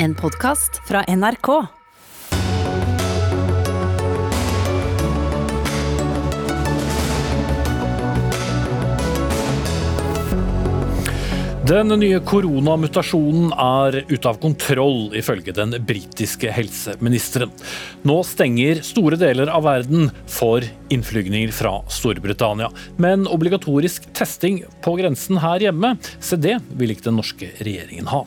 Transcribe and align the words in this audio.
En 0.00 0.14
podkast 0.14 0.80
fra 0.88 1.02
NRK. 1.08 1.48
Den 11.66 11.90
nye 11.98 12.20
koronamutasjonen 12.22 13.50
er 13.50 13.98
ute 14.06 14.30
av 14.30 14.38
kontroll, 14.38 15.10
ifølge 15.18 15.52
den 15.52 15.74
britiske 15.82 16.54
helseministeren. 16.54 17.50
Nå 18.06 18.20
stenger 18.22 18.84
store 18.86 19.18
deler 19.18 19.50
av 19.50 19.66
verden 19.66 20.12
for 20.30 20.62
innflygninger 20.94 21.50
fra 21.50 21.80
Storbritannia. 21.90 22.70
Men 23.02 23.26
obligatorisk 23.26 24.06
testing 24.14 24.62
på 24.86 24.94
grensen 25.02 25.42
her 25.42 25.66
hjemme, 25.66 25.96
se 26.22 26.38
det 26.38 26.60
vil 26.78 26.94
ikke 26.94 27.10
den 27.10 27.18
norske 27.18 27.50
regjeringen 27.58 28.14
ha 28.14 28.22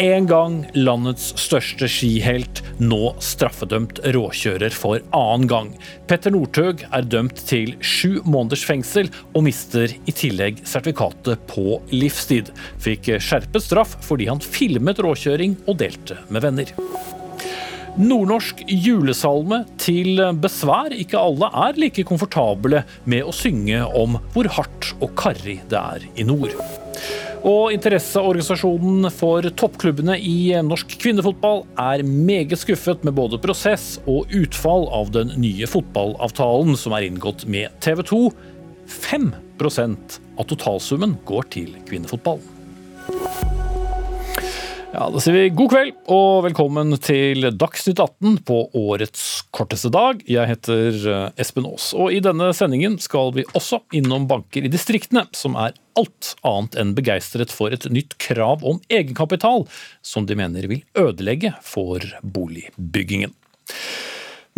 en 0.00 0.24
gang 0.24 0.54
landets 0.72 1.34
største 1.36 1.84
skihelt, 1.90 2.62
nå 2.80 3.12
straffedømt 3.20 4.00
råkjører 4.16 4.72
for 4.72 5.02
annen 5.16 5.44
gang. 5.50 5.68
Petter 6.08 6.32
Northug 6.32 6.86
er 6.88 7.04
dømt 7.04 7.42
til 7.50 7.74
sju 7.84 8.22
måneders 8.24 8.64
fengsel 8.64 9.10
og 9.34 9.44
mister 9.44 9.92
i 9.92 10.14
tillegg 10.16 10.62
sertifikatet 10.64 11.44
på 11.50 11.78
livstid. 11.92 12.48
Fikk 12.80 13.12
skjerpet 13.20 13.66
straff 13.66 13.98
fordi 14.06 14.30
han 14.30 14.40
filmet 14.40 15.02
råkjøring 15.04 15.58
og 15.66 15.82
delte 15.84 16.16
med 16.32 16.48
venner. 16.48 16.72
Nordnorsk 18.00 18.62
julesalme 18.70 19.66
til 19.82 20.22
besvær. 20.40 20.94
Ikke 20.96 21.20
alle 21.20 21.50
er 21.66 21.80
like 21.82 22.06
komfortable 22.08 22.86
med 23.04 23.26
å 23.28 23.34
synge 23.36 23.84
om 23.84 24.16
hvor 24.32 24.48
hardt 24.56 24.94
og 25.02 25.12
karrig 25.18 25.60
det 25.68 25.80
er 25.80 26.08
i 26.16 26.24
nord. 26.24 26.56
Og 27.46 27.72
interesseorganisasjonen 27.72 29.08
for 29.14 29.46
toppklubbene 29.56 30.18
i 30.20 30.52
norsk 30.66 30.92
kvinnefotball 31.00 31.62
er 31.80 32.04
meget 32.04 32.58
skuffet 32.60 33.04
med 33.06 33.16
både 33.16 33.40
prosess 33.40 33.94
og 34.04 34.28
utfall 34.36 34.88
av 34.92 35.12
den 35.14 35.32
nye 35.40 35.68
fotballavtalen 35.70 36.76
som 36.76 36.96
er 36.96 37.08
inngått 37.08 37.46
med 37.48 37.72
TV 37.80 38.04
2. 38.12 38.20
5% 38.90 40.20
av 40.36 40.50
totalsummen 40.50 41.16
går 41.28 41.48
til 41.54 41.72
kvinnefotball. 41.88 42.42
Ja, 44.90 45.04
Da 45.06 45.20
sier 45.22 45.36
vi 45.36 45.52
god 45.54 45.70
kveld 45.70 45.92
og 46.10 46.40
velkommen 46.48 46.96
til 46.98 47.46
Dagsnytt 47.54 48.00
18 48.02 48.40
på 48.42 48.56
årets 48.74 49.22
korteste 49.54 49.86
dag. 49.94 50.18
Jeg 50.26 50.50
heter 50.50 50.98
eh, 51.12 51.26
Espen 51.38 51.68
Aas, 51.68 51.92
og 51.94 52.10
i 52.10 52.18
denne 52.24 52.48
sendingen 52.58 52.96
skal 52.98 53.30
vi 53.36 53.44
også 53.54 53.78
innom 53.94 54.26
banker 54.30 54.66
i 54.66 54.72
distriktene, 54.72 55.28
som 55.30 55.54
er 55.54 55.78
alt 56.00 56.32
annet 56.42 56.74
enn 56.82 56.96
begeistret 56.98 57.54
for 57.54 57.70
et 57.70 57.86
nytt 57.86 58.18
krav 58.18 58.66
om 58.66 58.82
egenkapital, 58.90 59.68
som 60.02 60.26
de 60.26 60.34
mener 60.42 60.66
vil 60.66 60.82
ødelegge 60.98 61.54
for 61.62 62.02
boligbyggingen. 62.26 63.36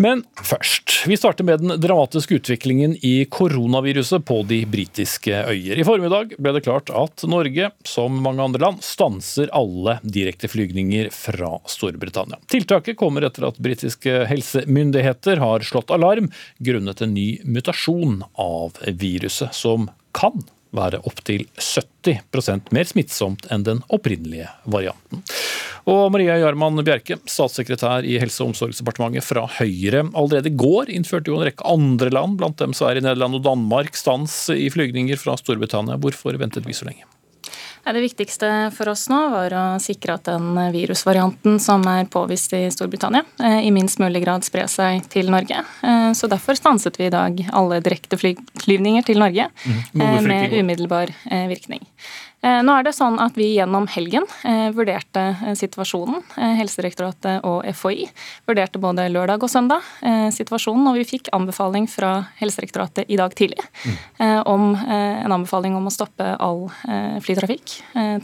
Men 0.03 0.25
først. 0.43 1.05
Vi 1.07 1.17
starter 1.19 1.47
med 1.47 1.61
den 1.63 1.81
dramatiske 1.81 2.35
utviklingen 2.41 2.97
i 3.07 3.25
koronaviruset 3.31 4.25
på 4.27 4.41
de 4.49 4.63
britiske 4.67 5.45
øyer. 5.47 5.79
I 5.79 5.87
formiddag 5.87 6.35
ble 6.43 6.55
det 6.57 6.65
klart 6.67 6.91
at 6.91 7.23
Norge, 7.31 7.69
som 7.87 8.17
mange 8.25 8.43
andre 8.43 8.65
land, 8.65 8.83
stanser 8.83 9.53
alle 9.55 9.99
direkteflygninger 10.03 11.13
fra 11.15 11.53
Storbritannia. 11.71 12.41
Tiltaket 12.51 12.99
kommer 12.99 13.29
etter 13.29 13.47
at 13.47 13.61
britiske 13.63 14.25
helsemyndigheter 14.31 15.43
har 15.43 15.67
slått 15.67 15.95
alarm 15.95 16.33
grunnet 16.59 17.05
en 17.05 17.15
ny 17.15 17.29
mutasjon 17.45 18.25
av 18.35 18.83
viruset, 18.99 19.55
som 19.55 19.87
kan 20.17 20.43
være 20.77 21.03
opptil 21.09 21.45
70% 21.61 22.73
mer 22.75 22.89
smittsomt 22.89 23.47
enn 23.53 23.67
den 23.67 23.83
opprinnelige 23.93 24.49
varianten. 24.65 25.23
Og 25.91 26.13
Maria 26.15 26.37
Jarman 26.39 26.79
Bjerke, 26.87 27.19
statssekretær 27.27 28.07
i 28.07 28.19
Helse- 28.23 28.45
og 28.45 28.53
omsorgsdepartementet 28.53 29.27
fra 29.27 29.47
Høyre. 29.59 30.05
Allerede 30.15 30.53
i 30.53 30.57
går 30.57 30.93
innførte 30.95 31.33
jo 31.33 31.41
en 31.41 31.47
rekke 31.49 31.67
andre 31.67 32.13
land, 32.15 32.39
blant 32.39 32.61
dem 32.63 32.77
Sverige, 32.77 33.03
Nederland 33.03 33.41
og 33.41 33.47
Danmark, 33.49 33.97
stans 33.99 34.37
i 34.55 34.71
flygninger 34.71 35.19
fra 35.19 35.35
Storbritannia. 35.41 35.99
Hvorfor 35.99 36.39
ventet 36.39 36.69
vi 36.69 36.77
så 36.77 36.87
lenge? 36.87 37.09
Det 37.85 38.01
viktigste 38.01 38.71
for 38.77 38.93
oss 38.93 39.09
nå 39.11 39.19
var 39.33 39.55
å 39.59 39.63
sikre 39.83 40.15
at 40.15 40.29
den 40.29 40.55
virusvarianten 40.75 41.59
som 41.61 41.83
er 41.91 42.07
påvist 42.11 42.55
i 42.55 42.63
Storbritannia, 42.71 43.25
eh, 43.43 43.67
i 43.67 43.73
minst 43.75 43.99
mulig 43.99 44.23
grad 44.23 44.47
sprer 44.47 44.71
seg 44.71 45.09
til 45.11 45.33
Norge. 45.35 45.65
Eh, 45.83 46.11
så 46.15 46.31
Derfor 46.31 46.55
stanset 46.55 47.01
vi 47.01 47.09
i 47.09 47.15
dag 47.15 47.43
alle 47.53 47.81
direkte 47.83 48.17
flyvninger 48.17 49.03
til 49.05 49.19
Norge 49.19 49.49
mm. 49.67 49.83
med 50.29 50.55
umiddelbar 50.61 51.11
virkning. 51.51 51.83
Eh, 52.43 52.59
nå 52.67 52.75
er 52.75 52.83
det 52.83 52.95
sånn 52.97 53.21
at 53.23 53.37
Vi 53.39 53.53
gjennom 53.55 53.87
helgen 53.91 54.25
eh, 54.43 54.69
vurderte 54.75 55.23
eh, 55.31 55.55
situasjonen. 55.59 56.25
Helsedirektoratet 56.59 57.47
og 57.47 57.63
FHI 57.79 58.09
vurderte 58.51 58.81
både 58.83 59.07
lørdag 59.13 59.45
og 59.45 59.51
søndag 59.51 59.85
situasjonen, 60.35 60.87
og 60.91 60.99
vi 60.99 61.07
fikk 61.07 61.31
anbefaling 61.35 61.87
fra 61.91 62.27
Helsedirektoratet 62.41 63.11
i 63.13 63.19
dag 63.19 63.35
tidlig 63.37 63.61
mm. 63.61 63.97
om 64.49 64.73
en 64.75 65.35
anbefaling 65.35 65.77
om 65.77 65.87
å 65.89 65.93
stoppe 65.93 66.27
all 66.43 66.65
flytrafikk 67.23 67.75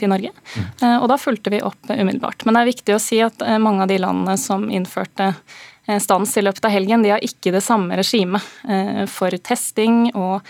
til 0.01 0.11
Norge. 0.11 0.33
Mm. 0.33 0.69
Og 1.03 1.07
Da 1.11 1.19
fulgte 1.21 1.53
vi 1.53 1.63
opp 1.65 1.91
umiddelbart. 1.91 2.45
Men 2.47 2.57
det 2.57 2.63
er 2.63 2.71
viktig 2.71 2.97
å 2.97 3.03
si 3.03 3.21
at 3.25 3.43
mange 3.63 3.85
av 3.85 3.93
de 3.93 4.01
landene 4.03 4.39
som 4.41 4.67
innførte 4.71 5.33
stans 6.03 6.35
i 6.37 6.45
løpet 6.45 6.69
av 6.69 6.75
helgen, 6.75 7.05
de 7.05 7.15
har 7.15 7.25
ikke 7.25 7.53
det 7.55 7.65
samme 7.65 7.97
regimet 7.99 9.09
for 9.13 9.35
testing 9.45 10.09
og 10.15 10.47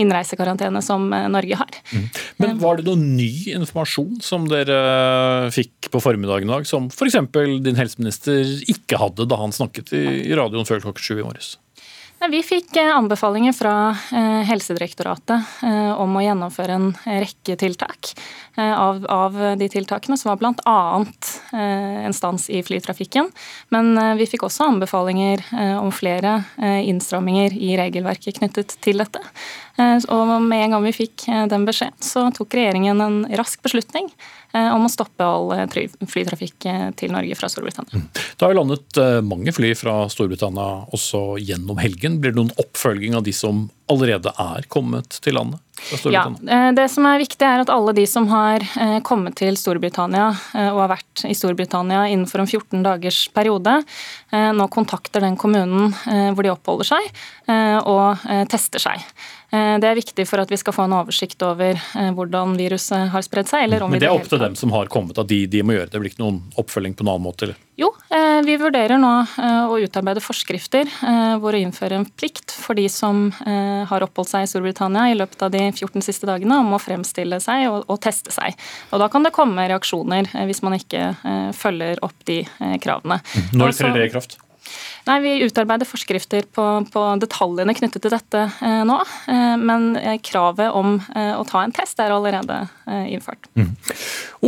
innreisekarantene 0.00 0.82
som 0.84 1.08
eh, 1.12 1.28
Norge 1.32 1.58
har. 1.60 1.80
Mm. 1.92 2.04
Men 2.42 2.60
Var 2.62 2.80
det 2.80 2.86
noe 2.88 3.00
ny 3.00 3.32
informasjon 3.56 4.20
som 4.24 4.46
dere 4.50 4.76
eh, 5.46 5.48
fikk 5.54 5.90
på 5.92 6.02
formiddagen 6.02 6.48
i 6.48 6.54
dag, 6.54 6.68
som 6.68 6.90
f.eks. 6.92 7.18
din 7.64 7.80
helseminister 7.80 8.44
ikke 8.70 9.00
hadde 9.00 9.28
da 9.30 9.40
han 9.40 9.54
snakket 9.54 9.94
i 9.96 10.36
radioen 10.36 10.68
før 10.68 10.84
klokka 10.86 11.04
sju 11.04 11.18
i 11.18 11.26
morges? 11.26 11.56
Vi 12.20 12.42
fikk 12.44 12.76
anbefalinger 12.76 13.54
fra 13.56 13.72
Helsedirektoratet 14.44 15.62
om 15.96 16.18
å 16.18 16.20
gjennomføre 16.20 16.74
en 16.76 16.90
rekke 17.08 17.56
tiltak. 17.56 18.10
Av, 18.58 19.04
av 19.08 19.36
de 19.56 19.68
tiltakene 19.70 20.16
som 20.18 20.32
var 20.32 20.38
bl.a. 20.40 21.04
en 21.54 22.14
stans 22.14 22.48
i 22.50 22.58
flytrafikken. 22.66 23.30
Men 23.72 23.94
vi 24.18 24.26
fikk 24.28 24.42
også 24.48 24.66
anbefalinger 24.66 25.44
om 25.78 25.92
flere 25.94 26.34
innstramminger 26.58 27.54
i 27.54 27.76
regelverket 27.78 28.40
knyttet 28.40 28.74
til 28.84 29.00
dette. 29.00 29.22
Eh, 29.80 29.96
og 30.12 30.34
med 30.44 30.64
en 30.64 30.74
gang 30.74 30.84
vi 30.88 30.94
fikk 30.94 31.26
eh, 31.30 31.46
den 31.50 31.64
beskjeden, 31.68 31.98
så 32.04 32.26
tok 32.34 32.56
regjeringen 32.58 33.00
en 33.04 33.18
rask 33.38 33.62
beslutning 33.64 34.08
eh, 34.52 34.68
om 34.74 34.86
å 34.86 34.92
stoppe 34.92 35.24
all 35.24 35.52
flytrafikk 35.70 36.68
til 37.00 37.14
Norge 37.14 37.38
fra 37.38 37.50
Storbritannia. 37.52 38.00
Mm. 38.00 38.08
Det 38.12 38.44
har 38.44 38.52
jo 38.52 38.60
landet 38.60 39.02
mange 39.26 39.54
fly 39.56 39.72
fra 39.78 40.02
Storbritannia 40.12 40.86
også 40.96 41.38
gjennom 41.40 41.80
helgen. 41.80 42.20
Blir 42.20 42.34
det 42.34 42.40
noen 42.40 42.54
oppfølging 42.60 43.16
av 43.18 43.26
de 43.26 43.34
som 43.36 43.68
allerede 43.90 44.32
er 44.38 44.68
kommet 44.72 45.18
til 45.24 45.36
landet? 45.36 45.60
Ja, 46.12 46.26
Det 46.76 46.86
som 46.92 47.06
er 47.08 47.22
viktig 47.22 47.46
er 47.46 47.62
at 47.62 47.70
alle 47.72 47.94
de 47.96 48.04
som 48.08 48.26
har 48.28 48.64
kommet 49.06 49.38
til 49.40 49.56
Storbritannia 49.56 50.26
og 50.68 50.80
har 50.82 50.90
vært 50.92 51.24
i 51.24 51.36
Storbritannia 51.36 52.02
innenfor 52.10 52.42
en 52.42 52.50
14 52.50 52.84
dagers 52.84 53.22
periode, 53.32 53.78
nå 54.30 54.68
kontakter 54.72 55.24
den 55.24 55.38
kommunen 55.40 55.94
hvor 56.34 56.44
de 56.44 56.52
oppholder 56.52 56.90
seg 56.92 57.08
og 57.88 58.28
tester 58.52 58.84
seg. 58.90 59.08
Eh, 59.50 59.76
det 59.82 59.88
er 59.88 59.98
viktig 59.98 60.26
for 60.30 60.42
at 60.42 60.50
vi 60.50 60.58
skal 60.60 60.74
få 60.74 60.84
en 60.86 60.94
oversikt 61.00 61.42
over 61.42 61.74
eh, 61.74 62.10
hvordan 62.14 62.54
viruset 62.58 63.10
har 63.10 63.24
spredd 63.26 63.50
seg. 63.50 63.66
Men 63.82 63.98
det 63.98 64.06
er 64.06 64.14
opp 64.14 64.28
til 64.30 64.42
dem 64.42 64.54
som 64.58 64.70
har 64.74 64.90
kommet, 64.92 65.18
at 65.18 65.30
de, 65.30 65.42
de, 65.50 65.64
må 65.66 65.74
gjøre 65.74 65.88
det? 65.88 65.94
Det 65.96 66.02
blir 66.02 66.12
ikke 66.14 66.22
noen 66.22 66.40
oppfølging 66.60 66.94
på 66.94 67.04
en 67.04 67.10
annen 67.10 67.26
måte? 67.26 67.48
Eller? 67.48 67.58
Jo, 67.80 67.90
eh, 68.14 68.38
vi 68.46 68.54
vurderer 68.60 69.00
nå 69.00 69.10
å 69.40 69.78
utarbeide 69.80 70.22
forskrifter 70.22 70.88
hvor 71.40 71.56
å 71.56 71.60
innføre 71.60 71.96
en 71.96 72.04
plikt 72.04 72.52
for 72.52 72.76
de 72.76 72.84
som 72.92 73.30
har 73.40 74.04
oppholdt 74.04 74.30
seg 74.32 74.44
i 74.44 74.50
Storbritannia 74.50 75.06
i 75.10 75.16
løpet 75.16 75.46
av 75.46 75.52
de 75.54 75.62
14 75.70 76.04
siste 76.04 76.28
dagene, 76.28 76.58
om 76.60 76.74
å 76.76 76.80
fremstille 76.82 77.40
seg 77.42 77.68
og, 77.70 77.86
og 77.88 78.00
teste 78.04 78.34
seg. 78.34 78.58
Og 78.92 79.00
Da 79.00 79.08
kan 79.12 79.24
det 79.24 79.32
komme 79.36 79.64
reaksjoner 79.70 80.28
hvis 80.50 80.62
man 80.66 80.76
ikke 80.76 81.08
følger 81.56 82.02
opp 82.04 82.28
de 82.28 82.42
kravene. 82.82 83.20
Når 83.56 83.76
trer 83.78 83.96
det 83.96 84.10
i 84.10 84.12
kraft? 84.12 84.38
Nei, 85.06 85.20
Vi 85.24 85.32
utarbeider 85.46 85.88
forskrifter 85.88 86.44
på, 86.52 86.64
på 86.92 87.04
detaljene 87.22 87.74
knyttet 87.76 88.04
til 88.04 88.12
dette 88.12 88.42
eh, 88.60 88.82
nå. 88.86 88.98
Eh, 89.32 89.54
men 89.60 89.94
eh, 89.96 90.18
kravet 90.24 90.74
om 90.76 90.98
eh, 91.16 91.32
å 91.38 91.44
ta 91.48 91.62
en 91.64 91.72
test 91.74 92.00
er 92.02 92.12
allerede 92.12 92.58
eh, 92.86 93.06
innført. 93.14 93.48
Mm. 93.56 93.72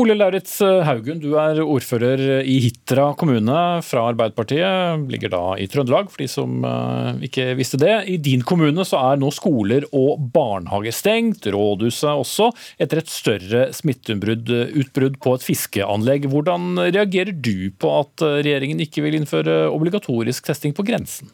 Ole 0.01 0.17
Lauritz 0.17 0.55
Haugen, 0.87 1.19
du 1.21 1.35
er 1.41 1.61
ordfører 1.61 2.43
i 2.49 2.59
Hitra 2.65 3.11
kommune 3.19 3.57
fra 3.85 4.07
Arbeiderpartiet. 4.11 5.07
Ligger 5.13 5.33
da 5.33 5.43
i 5.61 5.67
Trøndelag, 5.73 6.09
for 6.13 6.25
de 6.25 6.29
som 6.33 6.63
eh, 6.69 7.25
ikke 7.29 7.49
visste 7.59 7.81
det. 7.81 7.95
I 8.13 8.19
din 8.21 8.45
kommune 8.47 8.87
så 8.89 9.01
er 9.13 9.21
nå 9.21 9.33
skoler 9.35 9.89
og 9.93 10.21
barnehager 10.33 10.97
stengt, 10.97 11.49
rådhuset 11.53 12.13
også, 12.13 12.51
etter 12.83 13.03
et 13.03 13.13
større 13.13 13.65
smitteutbrudd 13.77 15.19
på 15.23 15.37
et 15.37 15.49
fiskeanlegg. 15.49 16.29
Hvordan 16.33 16.77
reagerer 16.91 17.33
du 17.33 17.71
på 17.81 17.93
at 18.03 18.25
regjeringen 18.43 18.81
ikke 18.85 19.05
vil 19.05 19.17
innføre 19.21 19.67
obligatorisk 19.73 20.42
obligatorisk 20.43 20.47
testing 20.47 20.75
på 20.75 20.83
grensen? 20.83 21.29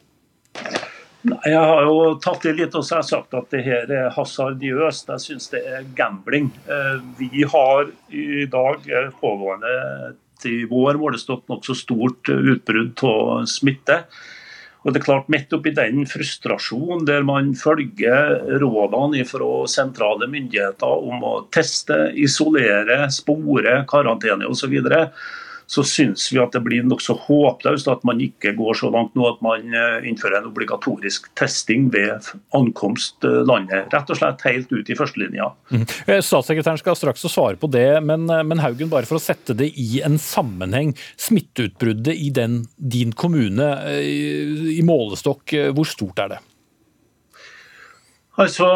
Nei, 1.22 1.50
Jeg 1.50 1.58
har 1.58 1.82
jo 1.82 2.18
tatt 2.22 2.42
det 2.42 2.56
litt 2.56 2.74
og 2.74 2.84
sagt 2.84 3.34
at 3.34 3.50
det 3.50 3.64
her 3.64 3.90
er 3.90 4.10
hasardiøst. 4.14 5.08
Jeg 5.08 5.20
syns 5.20 5.50
det 5.50 5.64
er 5.66 5.84
gambling. 5.96 6.50
Eh, 6.68 7.00
vi 7.18 7.44
har 7.44 7.90
i 8.10 8.46
dag 8.46 8.78
pågående 9.20 10.14
i 10.46 10.64
vår 10.70 10.96
målestokk 10.96 11.48
nokså 11.48 11.74
stort 11.74 12.28
utbrudd 12.28 13.02
av 13.02 13.46
smitte. 13.46 14.04
Og 14.84 14.94
det 14.94 15.00
er 15.00 15.04
klart, 15.04 15.28
Midt 15.28 15.52
oppi 15.52 15.72
den 15.74 16.06
frustrasjonen 16.06 17.04
der 17.04 17.24
man 17.26 17.50
følger 17.58 18.38
rådene 18.62 19.24
fra 19.26 19.66
sentrale 19.66 20.28
myndigheter 20.30 20.86
om 20.86 21.24
å 21.26 21.34
teste, 21.50 22.12
isolere, 22.14 23.10
spore, 23.10 23.82
karantene 23.90 24.46
osv., 24.46 24.62
så, 24.62 24.70
videre, 24.70 25.02
så 25.68 25.82
syns 25.84 26.30
vi 26.32 26.40
at 26.40 26.54
det 26.56 26.62
blir 26.64 26.86
nokså 26.88 27.12
håpløst 27.26 27.90
at 27.92 28.04
man 28.08 28.22
ikke 28.24 28.54
går 28.56 28.78
så 28.80 28.88
langt 28.92 29.12
nå 29.18 29.26
at 29.28 29.42
man 29.44 29.74
eh, 29.76 30.06
innfører 30.08 30.40
en 30.40 30.48
obligatorisk 30.48 31.28
testing 31.36 31.90
ved 31.92 32.30
ankomst 32.56 33.26
eh, 33.28 33.42
landet. 33.44 33.90
Rett 33.92 34.08
og 34.08 34.16
slett 34.16 34.46
helt 34.48 34.72
ut 34.72 34.88
i 34.88 34.96
førstelinja. 34.96 35.50
Mm. 35.68 35.84
Statssekretæren 36.24 36.80
skal 36.80 36.96
straks 36.96 37.26
svare 37.28 37.60
på 37.60 37.68
det, 37.68 38.00
men, 38.00 38.24
men, 38.24 38.64
Haugen, 38.64 38.88
bare 38.88 39.08
for 39.08 39.20
å 39.20 39.22
sette 39.22 39.56
det 39.58 39.68
i 39.76 40.00
en 40.06 40.16
sammenheng. 40.22 40.94
Smitteutbruddet 41.20 42.16
i 42.16 42.32
den, 42.32 42.62
din 42.80 43.12
kommune 43.12 43.68
i 44.00 44.80
målestokk, 44.86 45.52
hvor 45.76 45.88
stort 45.88 46.24
er 46.24 46.32
det? 46.32 46.42
Altså, 48.38 48.66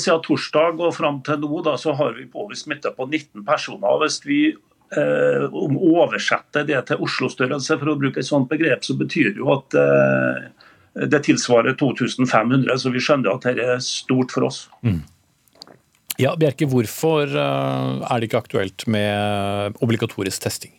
Siden 0.00 0.22
torsdag 0.24 0.80
og 0.80 0.94
fram 0.96 1.20
til 1.26 1.40
nå 1.42 1.62
da, 1.66 1.76
så 1.80 1.92
har 1.98 2.14
vi 2.16 2.28
påvist 2.30 2.68
smitte 2.68 2.92
på 2.96 3.08
19 3.10 3.44
personer. 3.44 3.98
Hvis 4.00 4.22
vi 4.24 4.42
eh, 4.98 5.46
om 5.52 5.78
oversette 5.78 6.64
det 6.68 6.80
til 6.88 7.06
Oslo-størrelse, 7.06 7.78
for 7.80 7.92
å 7.92 7.98
bruke 8.00 8.22
et 8.22 8.28
sånt 8.28 8.50
begrep, 8.50 8.84
så 8.86 8.96
betyr 8.98 9.38
jo 9.40 9.52
at 9.54 9.78
eh, 9.78 10.44
det 11.08 11.22
tilsvarer 11.28 11.76
2500. 11.80 12.68
Så 12.78 12.92
vi 12.92 13.02
skjønner 13.02 13.32
at 13.32 13.48
dette 13.48 13.72
er 13.76 13.82
stort 13.84 14.34
for 14.34 14.48
oss. 14.50 14.66
Mm. 14.84 15.00
Ja, 16.20 16.34
Bjerke, 16.38 16.68
hvorfor 16.68 17.30
eh, 17.30 18.04
er 18.04 18.20
det 18.20 18.28
ikke 18.28 18.44
aktuelt 18.44 18.86
med 18.90 19.80
obligatorisk 19.84 20.44
testing? 20.44 20.74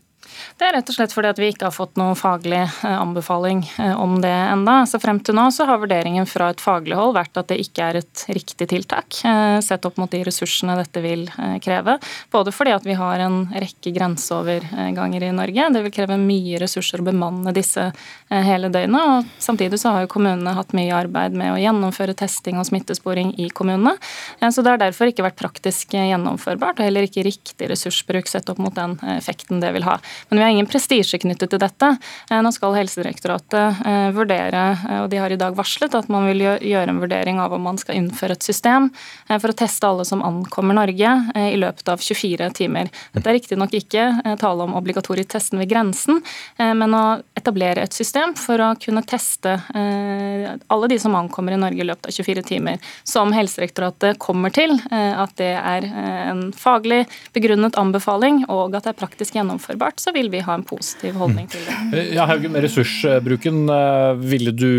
Det 0.58 0.68
er 0.68 0.76
rett 0.78 0.90
og 0.90 0.96
slett 0.96 1.14
fordi 1.16 1.32
at 1.32 1.40
vi 1.42 1.50
ikke 1.52 1.68
har 1.68 1.76
fått 1.76 1.98
noen 2.00 2.18
faglig 2.18 2.62
eh, 2.62 2.94
anbefaling 2.94 3.64
eh, 3.82 3.94
om 4.00 4.20
det 4.24 4.32
enda. 4.32 4.84
Så 4.90 5.00
Frem 5.04 5.20
til 5.24 5.36
nå 5.38 5.50
så 5.52 5.68
har 5.68 5.82
vurderingen 5.82 6.28
fra 6.30 6.52
et 6.54 6.62
faglig 6.64 6.96
hold 6.98 7.16
vært 7.18 7.38
at 7.40 7.50
det 7.52 7.60
ikke 7.64 7.90
er 7.90 8.00
et 8.00 8.26
riktig 8.32 8.70
tiltak, 8.72 9.20
eh, 9.28 9.58
sett 9.66 9.86
opp 9.90 10.00
mot 10.02 10.12
de 10.12 10.24
ressursene 10.26 10.78
dette 10.80 11.04
vil 11.04 11.26
kreve. 11.64 11.98
Både 12.32 12.54
fordi 12.56 12.74
at 12.76 12.86
vi 12.88 12.96
har 12.98 13.22
en 13.24 13.42
rekke 13.52 13.92
grenseoverganger 13.96 15.28
i 15.28 15.32
Norge. 15.36 15.70
Det 15.76 15.84
vil 15.86 15.96
kreve 15.96 16.18
mye 16.22 16.62
ressurser 16.62 17.04
å 17.04 17.08
bemanne 17.08 17.54
disse 17.56 17.90
hele 18.30 18.70
døgnet. 18.74 19.02
og 19.02 19.42
Samtidig 19.44 19.80
så 19.82 19.94
har 19.96 20.06
jo 20.06 20.12
kommunene 20.14 20.56
hatt 20.56 20.74
mye 20.78 20.94
arbeid 20.96 21.36
med 21.38 21.54
å 21.54 21.60
gjennomføre 21.62 22.16
testing 22.18 22.60
og 22.62 22.68
smittesporing 22.70 23.34
i 23.42 23.50
kommunene. 23.54 23.96
Så 24.44 24.64
det 24.64 24.74
har 24.74 24.82
derfor 24.82 25.12
ikke 25.12 25.26
vært 25.26 25.40
praktisk 25.42 25.96
gjennomførbart, 25.98 26.80
og 26.80 26.88
heller 26.88 27.08
ikke 27.08 27.26
riktig 27.26 27.70
ressursbruk 27.72 28.30
sett 28.32 28.50
opp 28.52 28.62
mot 28.64 28.76
den 28.76 28.98
effekten 29.18 29.62
det 29.64 29.74
vil 29.76 29.88
ha. 29.88 30.00
Men 30.30 30.38
vi 30.38 30.44
har 30.44 30.52
ingen 30.52 30.70
prestisje 30.70 31.20
knyttet 31.20 31.52
til 31.54 31.62
dette. 31.62 31.90
Eh, 32.30 32.42
nå 32.44 32.52
skal 32.54 32.76
Helsedirektoratet 32.78 33.84
eh, 33.86 34.08
vurdere, 34.16 34.64
eh, 34.90 35.02
og 35.04 35.10
de 35.12 35.20
har 35.22 35.34
i 35.34 35.40
dag 35.40 35.56
varslet 35.58 35.96
at 35.98 36.10
man 36.14 36.28
vil 36.30 36.46
gjøre 36.46 36.94
en 36.94 37.02
vurdering 37.02 37.42
av 37.44 37.54
om 37.56 37.64
man 37.68 37.80
skal 37.82 38.00
innføre 38.00 38.38
et 38.38 38.46
system 38.46 38.90
for 39.30 39.52
å 39.52 39.58
teste 39.58 39.88
alle 39.88 40.06
som 40.08 40.24
ankommer 40.26 40.78
Norge 40.78 41.12
i 41.38 41.58
løpet 41.60 41.90
av 41.92 42.02
24 42.02 42.50
timer. 42.58 42.90
Dette 43.14 43.30
er 43.30 43.38
riktignok 43.38 43.74
ikke 43.78 44.36
tale 44.42 44.66
om 44.66 44.76
obligatorisk 44.78 45.34
testen 45.34 45.62
ved 45.62 45.70
grensen, 45.72 46.22
men 46.58 46.96
å 46.96 47.04
etablere 47.38 47.84
et 47.86 47.96
system 47.96 48.34
for 48.40 48.62
å 48.62 48.70
kunne 48.82 49.04
teste 49.08 49.56
alle 49.74 50.90
de 50.92 51.00
som 51.02 51.16
ankommer 51.18 51.56
i 51.56 51.60
Norge 51.62 51.82
i 51.82 51.88
løpet 51.88 52.10
av 52.10 52.18
24 52.18 52.46
timer. 52.50 52.94
Som 53.08 53.34
Helsedirektoratet 53.36 54.20
kommer 54.22 54.54
til 54.54 54.76
at 54.92 55.36
det 55.42 55.54
er 55.58 55.88
en 56.32 56.46
faglig 56.58 57.04
begrunnet 57.36 57.78
anbefaling, 57.80 58.44
og 58.52 58.78
at 58.78 58.88
det 58.88 58.94
er 58.94 59.02
praktisk 59.02 59.40
gjennomførbart, 59.40 60.02
så 60.04 60.13
vil 60.14 60.30
vi 60.34 60.44
ha 60.46 60.58
en 60.58 60.66
positiv 60.68 61.18
holdning 61.22 61.50
til 61.52 61.64
det. 61.68 61.80
Eh, 61.98 62.14
ja, 62.18 62.28
Haugen, 62.30 62.54
med 62.54 62.66
ressursbruken, 62.66 63.64
eh, 63.70 64.14
ville 64.22 64.54
du 64.56 64.70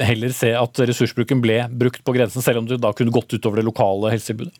heller 0.00 0.34
se 0.34 0.52
at 0.58 0.84
ressursbruken 0.90 1.42
ble 1.44 1.62
brukt 1.70 2.04
på 2.04 2.14
grensen, 2.16 2.44
selv 2.44 2.62
om 2.62 2.70
det 2.70 2.80
da 2.82 2.92
kunne 2.96 3.14
gått 3.14 3.34
utover 3.36 3.60
det 3.60 3.68
lokale 3.68 4.12
helsetilbudet? 4.14 4.54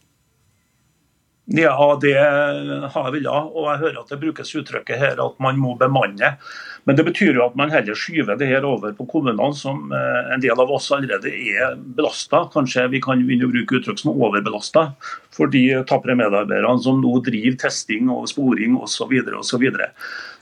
Ja, 1.52 1.76
det 2.00 2.14
har 2.16 3.02
jeg 3.04 3.12
villet. 3.18 3.50
Og 3.52 3.66
jeg 3.68 3.80
hører 3.82 3.98
at 4.00 4.12
det 4.14 4.20
brukes 4.22 4.54
uttrykket 4.56 5.00
her 5.00 5.20
at 5.20 5.42
man 5.44 5.58
må 5.60 5.74
bemanne. 5.76 6.38
Men 6.84 6.96
det 6.98 7.06
betyr 7.06 7.38
jo 7.38 7.44
at 7.46 7.56
man 7.56 7.72
heller 7.72 7.96
skyver 7.96 8.36
det 8.38 8.48
her 8.50 8.64
over 8.68 8.92
på 8.96 9.06
kommunene, 9.08 9.52
som 9.56 9.92
eh, 9.92 10.32
en 10.34 10.42
del 10.42 10.60
av 10.60 10.72
oss 10.72 10.90
allerede 10.92 11.32
er 11.32 11.78
belasta. 11.96 12.44
Kanskje 12.52 12.86
vi 12.92 13.00
kan 13.04 13.22
begynne 13.24 13.48
å 13.48 13.52
bruke 13.52 13.80
uttrykk 13.80 14.02
som 14.02 14.12
overbelasta 14.14 14.90
for 15.34 15.50
de 15.50 15.64
tapre 15.88 16.14
medarbeiderne 16.14 16.82
som 16.84 17.00
nå 17.02 17.16
driver 17.26 17.56
testing 17.64 18.10
og 18.12 18.28
sporing 18.30 18.76
osv. 18.78 18.92
Så, 18.94 19.08
videre, 19.10 19.40
og 19.40 19.44
så, 19.44 19.58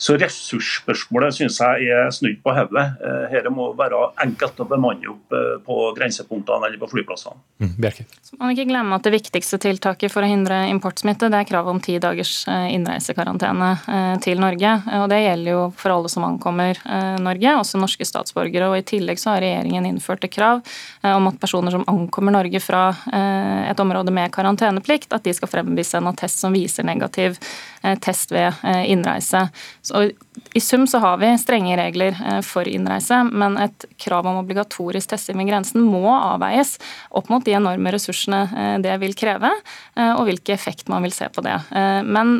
så 0.03 0.17
ressursspørsmålet 0.21 1.35
syns 1.35 1.56
jeg 1.62 1.89
er 1.94 2.11
snudd 2.15 2.37
på 2.44 2.53
hodet. 2.55 2.85
Dette 3.00 3.47
eh, 3.49 3.55
må 3.55 3.71
være 3.79 4.03
enkelt 4.23 4.61
å 4.61 4.67
bemanne 4.69 5.09
opp 5.15 5.37
eh, 5.39 5.56
på 5.65 5.79
grensepunktene 5.97 6.69
eller 6.69 6.83
på 6.83 6.91
flyplassene. 6.93 7.39
Mm, 7.62 7.79
så 8.23 8.37
man 8.41 8.53
ikke 8.53 8.67
glemme 8.71 8.99
at 8.99 9.06
Det 9.06 9.15
viktigste 9.15 9.59
tiltaket 9.62 10.12
for 10.12 10.25
å 10.25 10.31
hindre 10.31 10.65
importsmitte 10.73 11.31
det 11.31 11.43
er 11.43 11.49
krav 11.49 11.71
om 11.71 11.81
ti 11.83 11.97
dagers 12.03 12.44
innreisekarantene 12.49 14.19
til 14.25 14.41
Norge. 14.43 14.73
og 14.99 15.09
Det 15.12 15.21
gjelder 15.23 15.55
jo 15.55 15.65
for 15.79 15.94
alle 15.94 16.11
som 16.11 16.27
ankommer 16.32 16.79
eh, 16.84 17.19
Norge, 17.23 17.55
også 17.61 17.81
norske 17.81 18.06
statsborgere. 18.06 18.69
og 18.70 18.79
I 18.81 18.87
tillegg 18.87 19.20
så 19.20 19.34
har 19.34 19.44
regjeringen 19.44 19.87
innført 19.88 20.25
et 20.26 20.32
krav 20.32 20.62
eh, 21.02 21.12
om 21.12 21.29
at 21.31 21.38
personer 21.43 21.75
som 21.75 21.84
ankommer 21.90 22.34
Norge 22.34 22.61
fra 22.62 22.88
eh, 23.12 23.70
et 23.70 23.82
område 23.82 24.14
med 24.14 24.32
karanteneplikt, 24.34 25.12
at 25.12 25.25
de 25.26 25.34
skal 25.37 25.50
fremvise 25.50 25.99
en 25.99 26.11
attest 26.11 26.43
som 26.43 26.55
viser 26.55 26.87
negativ 26.87 27.38
test 27.99 28.31
ved 28.31 28.55
innreise. 28.87 29.40
Så 29.82 30.05
I 30.55 30.61
sum 30.62 30.84
så 30.87 31.00
har 31.02 31.17
vi 31.19 31.32
strenge 31.40 31.75
regler 31.75 32.14
for 32.46 32.69
innreise, 32.70 33.17
men 33.26 33.56
et 33.58 33.87
krav 33.99 34.29
om 34.31 34.38
obligatorisk 34.38 35.11
testing 35.11 35.40
ved 35.40 35.50
grensen 35.50 35.82
må 35.82 36.05
avveies 36.14 36.76
opp 37.11 37.32
mot 37.32 37.43
de 37.43 37.56
enorme 37.58 37.90
ressursene 37.90 38.79
det 38.84 38.94
vil 39.02 39.17
kreve, 39.19 39.50
og 39.99 40.23
hvilken 40.29 40.55
effekt 40.55 40.93
man 40.94 41.02
vil 41.02 41.17
se 41.17 41.26
på 41.34 41.43
det. 41.43 41.58
Men 42.06 42.38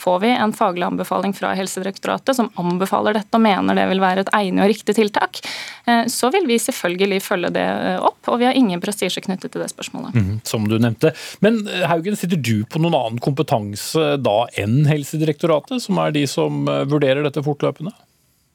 Får 0.00 0.20
vi 0.22 0.30
en 0.32 0.52
faglig 0.56 0.86
anbefaling 0.86 1.34
fra 1.36 1.52
Helsedirektoratet 1.58 2.36
som 2.36 2.48
anbefaler 2.56 3.18
dette 3.18 3.36
og 3.36 3.44
mener 3.44 3.76
det 3.76 3.84
vil 3.90 4.00
være 4.00 4.24
et 4.24 4.32
egnet 4.38 4.64
og 4.64 4.70
riktig 4.72 4.94
tiltak, 4.96 5.42
eh, 5.84 6.06
så 6.08 6.30
vil 6.32 6.48
vi 6.48 6.56
selvfølgelig 6.62 7.20
følge 7.20 7.50
det 7.52 7.66
eh, 7.66 7.98
opp. 8.00 8.20
Og 8.32 8.40
vi 8.40 8.48
har 8.48 8.56
ingen 8.56 8.80
prestisje 8.80 9.20
knyttet 9.26 9.52
til 9.52 9.60
det 9.60 9.68
spørsmålet. 9.74 10.16
Mm, 10.16 10.38
som 10.48 10.64
du 10.70 10.78
nevnte. 10.80 11.12
Men 11.44 11.60
eh, 11.68 11.84
Haugen, 11.90 12.16
sitter 12.16 12.40
du 12.40 12.62
på 12.64 12.80
noen 12.80 12.96
annen 12.96 13.20
kompetanse 13.20 14.14
da 14.24 14.38
enn 14.60 14.86
Helsedirektoratet, 14.88 15.84
som 15.84 16.00
er 16.00 16.16
de 16.16 16.24
som 16.30 16.64
vurderer 16.88 17.26
dette 17.26 17.44
fortløpende? 17.44 17.92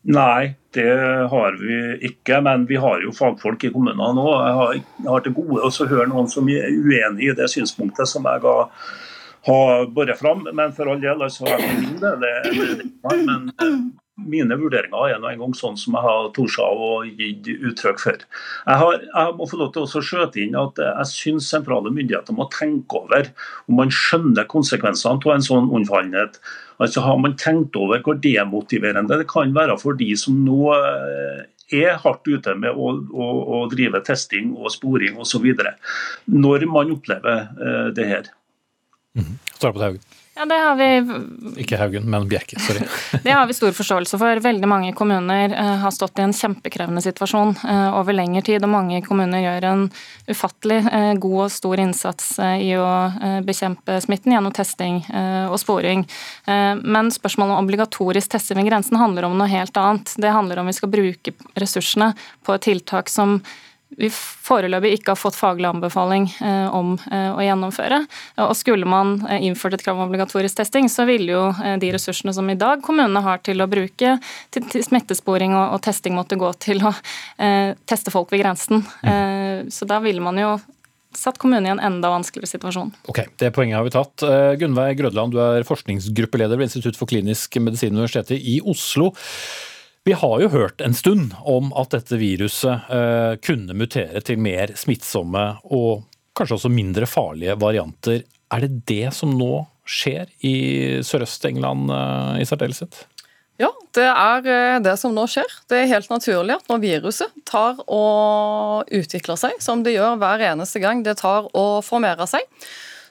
Nei, 0.06 0.56
det 0.74 0.92
har 1.30 1.62
vi 1.62 1.80
ikke. 2.10 2.42
Men 2.46 2.66
vi 2.70 2.82
har 2.82 3.06
jo 3.06 3.14
fagfolk 3.14 3.70
i 3.70 3.74
kommunene 3.74 4.14
nå. 4.18 4.28
Jeg 4.34 4.60
har, 4.60 4.78
jeg 4.78 5.10
har 5.14 5.26
til 5.26 5.38
gode 5.38 5.66
å 5.66 5.90
høre 5.94 6.10
noen 6.10 6.30
som 6.30 6.50
er 6.50 6.74
uenig 6.74 7.30
i 7.30 7.38
det 7.38 7.54
synspunktet 7.54 8.10
som 8.10 8.26
jeg 8.30 8.42
ga 8.46 8.60
ha 9.48 9.60
båret 9.86 10.20
fram. 10.20 10.48
Men 10.54 10.74
for 10.76 10.92
all 10.92 11.04
del, 11.04 11.22
altså, 11.26 11.46
men 13.12 13.52
mine 14.16 14.56
vurderinger 14.58 15.12
er 15.12 15.20
nå 15.20 15.30
engang 15.30 15.56
sånn 15.58 15.76
som 15.80 15.96
jeg 15.98 16.06
har 16.06 16.28
tort 16.36 16.60
å 16.64 16.92
gitt 17.06 17.50
uttrykk 17.54 18.00
for. 18.02 18.22
Jeg, 18.24 18.78
har, 18.82 19.00
jeg, 19.04 19.34
må 19.38 19.48
få 19.50 19.60
lov 19.60 19.74
til 19.76 19.84
å 19.86 20.04
skjøte 20.10 20.42
inn 20.42 20.56
at 20.60 20.80
jeg 20.82 21.10
syns 21.12 21.50
sentrale 21.52 21.92
myndigheter 21.94 22.36
må 22.36 22.48
tenke 22.54 23.02
over 23.02 23.32
om 23.68 23.82
man 23.82 23.92
skjønner 23.94 24.48
konsekvensene 24.52 25.20
av 25.20 25.36
en 25.36 25.46
sånn 25.50 25.68
unnfallenhet. 25.68 26.40
Altså 26.80 27.04
Har 27.06 27.20
man 27.22 27.36
tenkt 27.40 27.76
over 27.80 28.02
hvor 28.04 28.18
demotiverende 28.24 29.20
det 29.20 29.28
kan 29.32 29.54
være 29.56 29.78
for 29.82 30.00
de 30.00 30.10
som 30.20 30.40
nå 30.48 30.72
eh, 30.76 31.44
er 31.76 32.00
hardt 32.00 32.28
ute 32.30 32.56
med 32.56 32.72
å, 32.72 32.92
å, 33.12 33.30
å 33.60 33.62
drive 33.72 34.00
testing 34.06 34.54
og 34.56 34.72
sporing 34.74 35.20
osv. 35.20 35.48
Når 36.32 36.68
man 36.72 36.96
opplever 36.96 37.48
eh, 37.60 37.94
det 37.96 38.10
her. 38.10 38.34
Mm. 39.16 39.38
Svar 39.58 39.72
på 39.72 39.80
det, 39.80 39.86
Haugen. 39.86 40.16
Ja, 40.38 40.46
det 40.46 40.56
har 40.56 40.76
vi 40.76 41.62
Ikke 41.64 41.78
Haugen, 41.80 42.10
men 42.12 42.26
Bjerke. 42.28 42.60
Sorry. 42.60 42.82
det 43.24 43.32
har 43.32 43.48
vi 43.48 43.54
stor 43.56 43.72
forståelse 43.72 44.18
for. 44.20 44.42
Veldig 44.44 44.68
mange 44.68 44.92
kommuner 44.94 45.54
uh, 45.56 45.78
har 45.80 45.94
stått 45.96 46.20
i 46.20 46.26
en 46.26 46.36
kjempekrevende 46.36 47.00
situasjon 47.06 47.54
uh, 47.62 47.96
over 47.96 48.18
lengre 48.18 48.44
tid, 48.44 48.66
og 48.68 48.74
mange 48.74 49.00
kommuner 49.06 49.40
gjør 49.40 49.70
en 49.70 49.86
ufattelig 50.28 50.82
uh, 50.90 51.14
god 51.24 51.38
og 51.46 51.54
stor 51.56 51.84
innsats 51.86 52.34
i 52.60 52.74
å 52.76 52.90
bekjempe 53.48 53.96
smitten 54.04 54.36
gjennom 54.36 54.54
testing 54.56 54.98
og 55.48 55.56
sporing. 55.62 56.04
Men 56.48 57.12
spørsmålet 57.14 57.56
om 57.56 57.64
obligatorisk 57.68 58.34
testing 58.34 58.60
ved 58.60 58.68
grensen 58.70 58.98
handler 59.00 59.28
om 59.28 59.38
noe 59.40 59.48
helt 59.52 59.78
annet. 59.80 60.12
Det 60.20 60.34
handler 60.34 60.60
om 60.60 60.70
vi 60.70 60.76
skal 60.76 60.92
bruke 60.92 61.36
ressursene 61.56 62.12
på 62.46 62.56
et 62.56 62.66
tiltak 62.66 63.12
som 63.14 63.38
vi 63.98 64.10
foreløpig 64.12 64.96
ikke 64.98 65.14
har 65.14 65.20
fått 65.20 65.38
faglig 65.38 65.68
anbefaling 65.70 66.26
eh, 66.44 66.68
om 66.74 66.96
eh, 67.12 67.30
å 67.32 67.44
gjennomføre. 67.44 68.02
Og 68.44 68.54
Skulle 68.58 68.88
man 68.90 69.18
eh, 69.30 69.46
innført 69.48 69.78
et 69.78 69.86
krav 69.86 70.00
om 70.00 70.08
obligatorisk 70.10 70.58
testing, 70.60 70.90
så 70.92 71.06
ville 71.08 71.36
jo 71.36 71.44
de 71.82 71.92
ressursene 71.94 72.34
som 72.36 72.50
i 72.52 72.58
dag 72.60 72.84
kommunene 72.86 73.24
har 73.24 73.44
til 73.46 73.64
å 73.64 73.70
bruke 73.72 74.18
til, 74.54 74.84
smittesporing 74.84 75.56
og, 75.56 75.78
testing, 75.86 76.16
måtte 76.18 76.38
gå 76.40 76.50
til 76.62 76.82
å 76.86 76.92
teste 77.88 78.12
folk 78.14 78.32
ved 78.34 78.42
grensen. 78.44 78.84
Så 79.72 79.88
da 79.88 80.00
ville 80.04 80.24
man 80.24 80.40
jo 80.40 80.56
satt 81.16 81.40
kommunen 81.42 81.68
i 81.68 81.74
en 81.74 81.84
enda 81.84 82.12
vanskeligere 82.12 82.52
situasjon. 82.52 82.92
Ok, 83.12 83.22
Det 83.40 83.52
poenget 83.56 83.80
har 83.80 83.86
vi 83.88 83.94
tatt. 83.96 84.26
Gunnveig 84.60 84.98
Grødland, 85.00 85.36
du 85.36 85.40
er 85.44 85.68
forskningsgruppeleder 85.68 86.60
ved 86.60 86.70
Institutt 86.70 87.00
for 87.00 87.10
klinisk 87.12 87.58
medisin 87.64 87.96
Universitetet 87.96 88.42
i 88.42 88.60
Oslo. 88.64 89.14
Vi 90.06 90.14
har 90.14 90.42
jo 90.42 90.52
hørt 90.54 90.82
en 90.86 90.94
stund 90.94 91.32
om 91.50 91.72
at 91.74 91.96
dette 91.96 92.20
viruset 92.22 92.90
uh, 92.94 93.34
kunne 93.42 93.74
mutere 93.74 94.22
til 94.22 94.38
mer 94.38 94.76
smittsomme 94.78 95.48
og 95.74 96.04
kanskje 96.38 96.60
også 96.60 96.70
mindre 96.70 97.08
farlige 97.10 97.56
varianter. 97.58 98.22
Er 98.54 98.62
det 98.62 98.84
det 98.86 99.16
som 99.18 99.34
nå 99.34 99.64
skjer 99.82 100.30
i 100.46 100.56
Sørøst-England 101.06 101.90
uh, 101.90 102.38
i 102.38 102.46
særdeleshet? 102.46 103.02
Ja, 103.58 103.72
det 103.96 104.06
er 104.06 104.48
eh, 104.52 104.78
det 104.84 104.98
som 105.00 105.14
nå 105.16 105.24
skjer. 105.32 105.48
Det 105.72 105.78
er 105.80 105.92
helt 105.94 106.10
naturlig 106.12 106.58
at 106.58 106.68
når 106.68 106.82
viruset 106.84 107.38
tar 107.48 107.80
og 107.88 108.92
utvikler 108.92 109.40
seg, 109.40 109.56
som 109.64 109.82
det 109.86 109.96
gjør 109.96 110.20
hver 110.20 110.44
eneste 110.52 110.82
gang 110.84 111.06
det 111.06 111.16
tar 111.22 111.48
og 111.56 111.80
formerer 111.88 112.28
seg, 112.28 112.44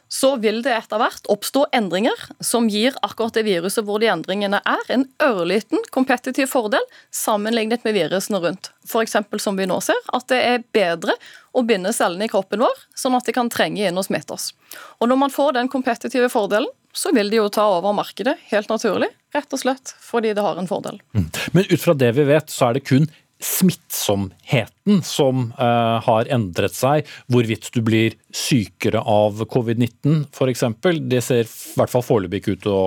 så 0.08 0.34
vil 0.40 0.60
det 0.62 0.74
etter 0.76 1.00
hvert 1.00 1.26
oppstå 1.32 1.64
endringer 1.74 2.26
som 2.44 2.68
gir 2.70 2.94
akkurat 3.02 3.34
det 3.34 3.46
viruset 3.48 3.86
hvor 3.86 4.02
de 4.02 4.10
endringene 4.12 4.60
er, 4.60 4.84
en 4.92 5.06
ørliten 5.22 5.82
kompetitiv 5.94 6.50
fordel 6.52 6.84
sammenlignet 7.14 7.84
med 7.86 7.96
virusene 7.96 8.40
rundt. 8.42 8.70
F.eks. 8.86 9.16
som 9.42 9.58
vi 9.58 9.66
nå 9.70 9.80
ser, 9.84 9.98
at 10.14 10.28
det 10.30 10.40
er 10.44 10.64
bedre 10.76 11.16
å 11.54 11.64
binde 11.66 11.92
cellene 11.96 12.28
i 12.28 12.32
kroppen 12.32 12.62
vår, 12.62 12.86
sånn 12.98 13.16
at 13.16 13.26
de 13.26 13.34
kan 13.36 13.50
trenge 13.52 13.86
inn 13.86 13.98
og 13.98 14.06
smitte 14.06 14.36
oss. 14.36 14.52
Og 15.00 15.10
Når 15.10 15.20
man 15.24 15.34
får 15.34 15.56
den 15.58 15.70
kompetitive 15.72 16.30
fordelen, 16.32 16.70
så 16.94 17.10
vil 17.14 17.30
de 17.30 17.40
jo 17.40 17.48
ta 17.50 17.64
over 17.74 17.94
markedet, 17.96 18.36
helt 18.52 18.70
naturlig. 18.70 19.10
Rett 19.34 19.50
og 19.50 19.58
slett 19.58 19.96
fordi 19.98 20.30
det 20.36 20.44
har 20.44 20.58
en 20.60 20.70
fordel. 20.70 21.00
Mm. 21.16 21.26
Men 21.56 21.66
ut 21.66 21.80
fra 21.82 21.94
det 21.98 22.12
vi 22.14 22.26
vet, 22.28 22.52
så 22.54 22.68
er 22.68 22.78
det 22.78 22.84
kun 22.86 23.08
smittsomheten 23.42 25.02
som 25.04 25.48
uh, 25.58 26.00
har 26.04 26.30
endret 26.32 26.76
seg. 26.76 27.08
Hvorvidt 27.30 27.70
du 27.74 27.80
blir 27.84 28.16
sykere 28.34 29.02
av 29.02 29.42
covid-19 29.50 30.26
f.eks. 30.32 30.64
Det 31.10 31.22
ser 31.24 31.44
i 31.48 31.78
hvert 31.78 31.92
fall 31.92 32.04
foreløpig 32.06 32.42
ikke 32.42 32.56
ut 32.56 32.64
til 32.66 32.74
å, 32.74 32.84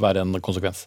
være 0.00 0.24
en 0.24 0.38
konsekvens. 0.44 0.86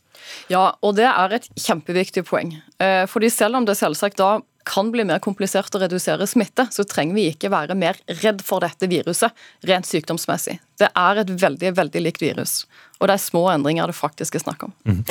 Ja, 0.52 0.72
og 0.84 0.96
det 1.00 1.08
er 1.10 1.38
et 1.40 1.50
kjempeviktig 1.60 2.26
poeng. 2.30 2.56
Uh, 2.82 3.04
fordi 3.12 3.32
selv 3.34 3.60
om 3.60 3.68
det 3.68 3.78
selvsagt 3.80 4.22
da 4.22 4.38
kan 4.68 4.92
bli 4.94 5.06
mer 5.08 5.22
komplisert 5.24 5.76
å 5.76 5.82
redusere 5.82 6.28
smitte, 6.30 6.66
så 6.72 6.86
trenger 6.88 7.18
vi 7.18 7.28
ikke 7.32 7.52
være 7.54 7.76
mer 7.78 8.00
redd 8.22 8.42
for 8.46 8.64
dette 8.64 8.90
viruset 8.92 9.34
rent 9.70 9.88
sykdomsmessig. 9.88 10.58
Det 10.80 10.90
er 10.90 11.22
et 11.22 11.32
veldig 11.44 11.74
veldig 11.78 12.04
likt 12.04 12.24
virus, 12.24 12.56
og 13.00 13.10
det 13.10 13.18
er 13.18 13.24
små 13.24 13.46
endringer 13.54 13.92
det 13.92 13.98
faktisk 13.98 14.38
er 14.38 14.46
snakk 14.46 14.68
om. 14.68 14.76
Mm. 14.88 15.02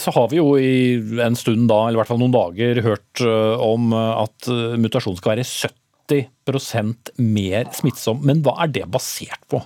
Så 0.00 0.14
har 0.14 0.30
vi 0.32 0.40
jo 0.40 0.54
i 0.60 0.98
en 1.24 1.38
stund 1.38 1.68
da, 1.72 1.86
eller 1.86 1.98
i 1.98 2.02
hvert 2.02 2.12
fall 2.12 2.22
noen 2.22 2.34
dager, 2.36 2.82
hørt 2.84 3.24
eh, 3.24 3.64
om 3.64 3.92
at 3.96 4.50
mutasjonen 4.80 5.20
skal 5.20 5.36
være 5.36 5.48
70% 5.48 7.14
mer 7.24 7.70
smittsom. 7.76 8.22
Men 8.26 8.44
hva 8.44 8.58
er 8.64 8.74
det 8.76 8.88
basert 8.92 9.42
på? 9.50 9.62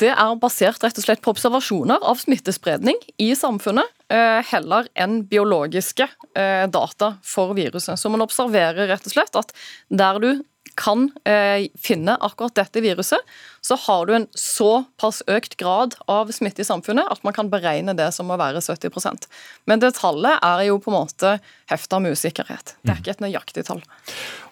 Det 0.00 0.10
er 0.10 0.38
basert 0.42 0.82
rett 0.82 0.98
og 0.98 1.04
slett 1.06 1.22
på 1.24 1.34
observasjoner 1.34 2.02
av 2.02 2.18
smittespredning 2.22 2.98
i 3.22 3.30
samfunnet, 3.38 3.86
eh, 4.10 4.40
heller 4.50 4.88
enn 4.94 5.22
biologiske 5.30 6.08
eh, 6.34 6.66
data 6.66 7.14
for 7.22 7.54
viruset. 7.54 8.00
Så 8.00 8.10
man 8.10 8.24
observerer 8.24 8.90
rett 8.90 9.06
og 9.06 9.14
slett 9.14 9.38
at 9.38 9.54
der 9.88 10.20
du 10.22 10.30
kan 10.74 11.06
eh, 11.28 11.68
finne 11.78 12.16
akkurat 12.24 12.56
dette 12.56 12.82
viruset, 12.82 13.20
så 13.62 13.76
har 13.86 14.06
du 14.06 14.14
en 14.16 14.26
såpass 14.34 15.22
økt 15.30 15.56
grad 15.60 15.94
av 16.10 16.32
smitte 16.34 16.64
i 16.64 16.66
samfunnet 16.66 17.10
at 17.10 17.22
man 17.26 17.36
kan 17.36 17.50
beregne 17.52 17.94
det 17.96 18.10
som 18.16 18.32
å 18.32 18.38
være 18.40 18.62
70% 18.64 19.28
Men 19.70 19.82
det 19.82 19.94
tallet 20.00 20.42
er 20.42 20.66
jo 20.68 20.80
på 20.82 20.90
en 20.90 20.98
måte 20.98 21.36
hefta 21.70 22.00
med 22.02 22.16
usikkerhet. 22.18 22.74
Det 22.82 22.94
er 22.94 23.02
ikke 23.02 23.14
et 23.14 23.24
nøyaktig 23.24 23.66
tall. 23.68 23.84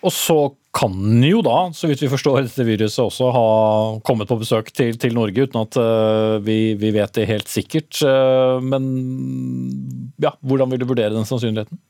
Og 0.03 0.15
så 0.15 0.39
kan 0.73 1.25
jo 1.25 1.43
da, 1.45 1.69
så 1.77 1.89
vidt 1.91 2.01
vi 2.01 2.09
forstår, 2.09 2.47
dette 2.47 2.65
viruset 2.65 3.03
også 3.05 3.29
ha 3.35 3.49
kommet 4.09 4.31
på 4.31 4.39
besøk 4.41 4.71
til, 4.73 4.97
til 4.97 5.13
Norge, 5.17 5.45
uten 5.45 5.61
at 5.61 5.77
uh, 5.77 6.41
vi, 6.45 6.73
vi, 6.81 6.93
vet 6.97 7.13
det 7.19 7.29
helt 7.29 7.51
sikkert. 7.53 8.01
Uh, 8.01 8.57
men 8.65 8.87
ja, 10.23 10.33
hvordan 10.41 10.73
vil 10.73 10.81
du 10.81 10.87
vurdere 10.89 11.13
den 11.13 11.29
sannsynligheten? 11.29 11.81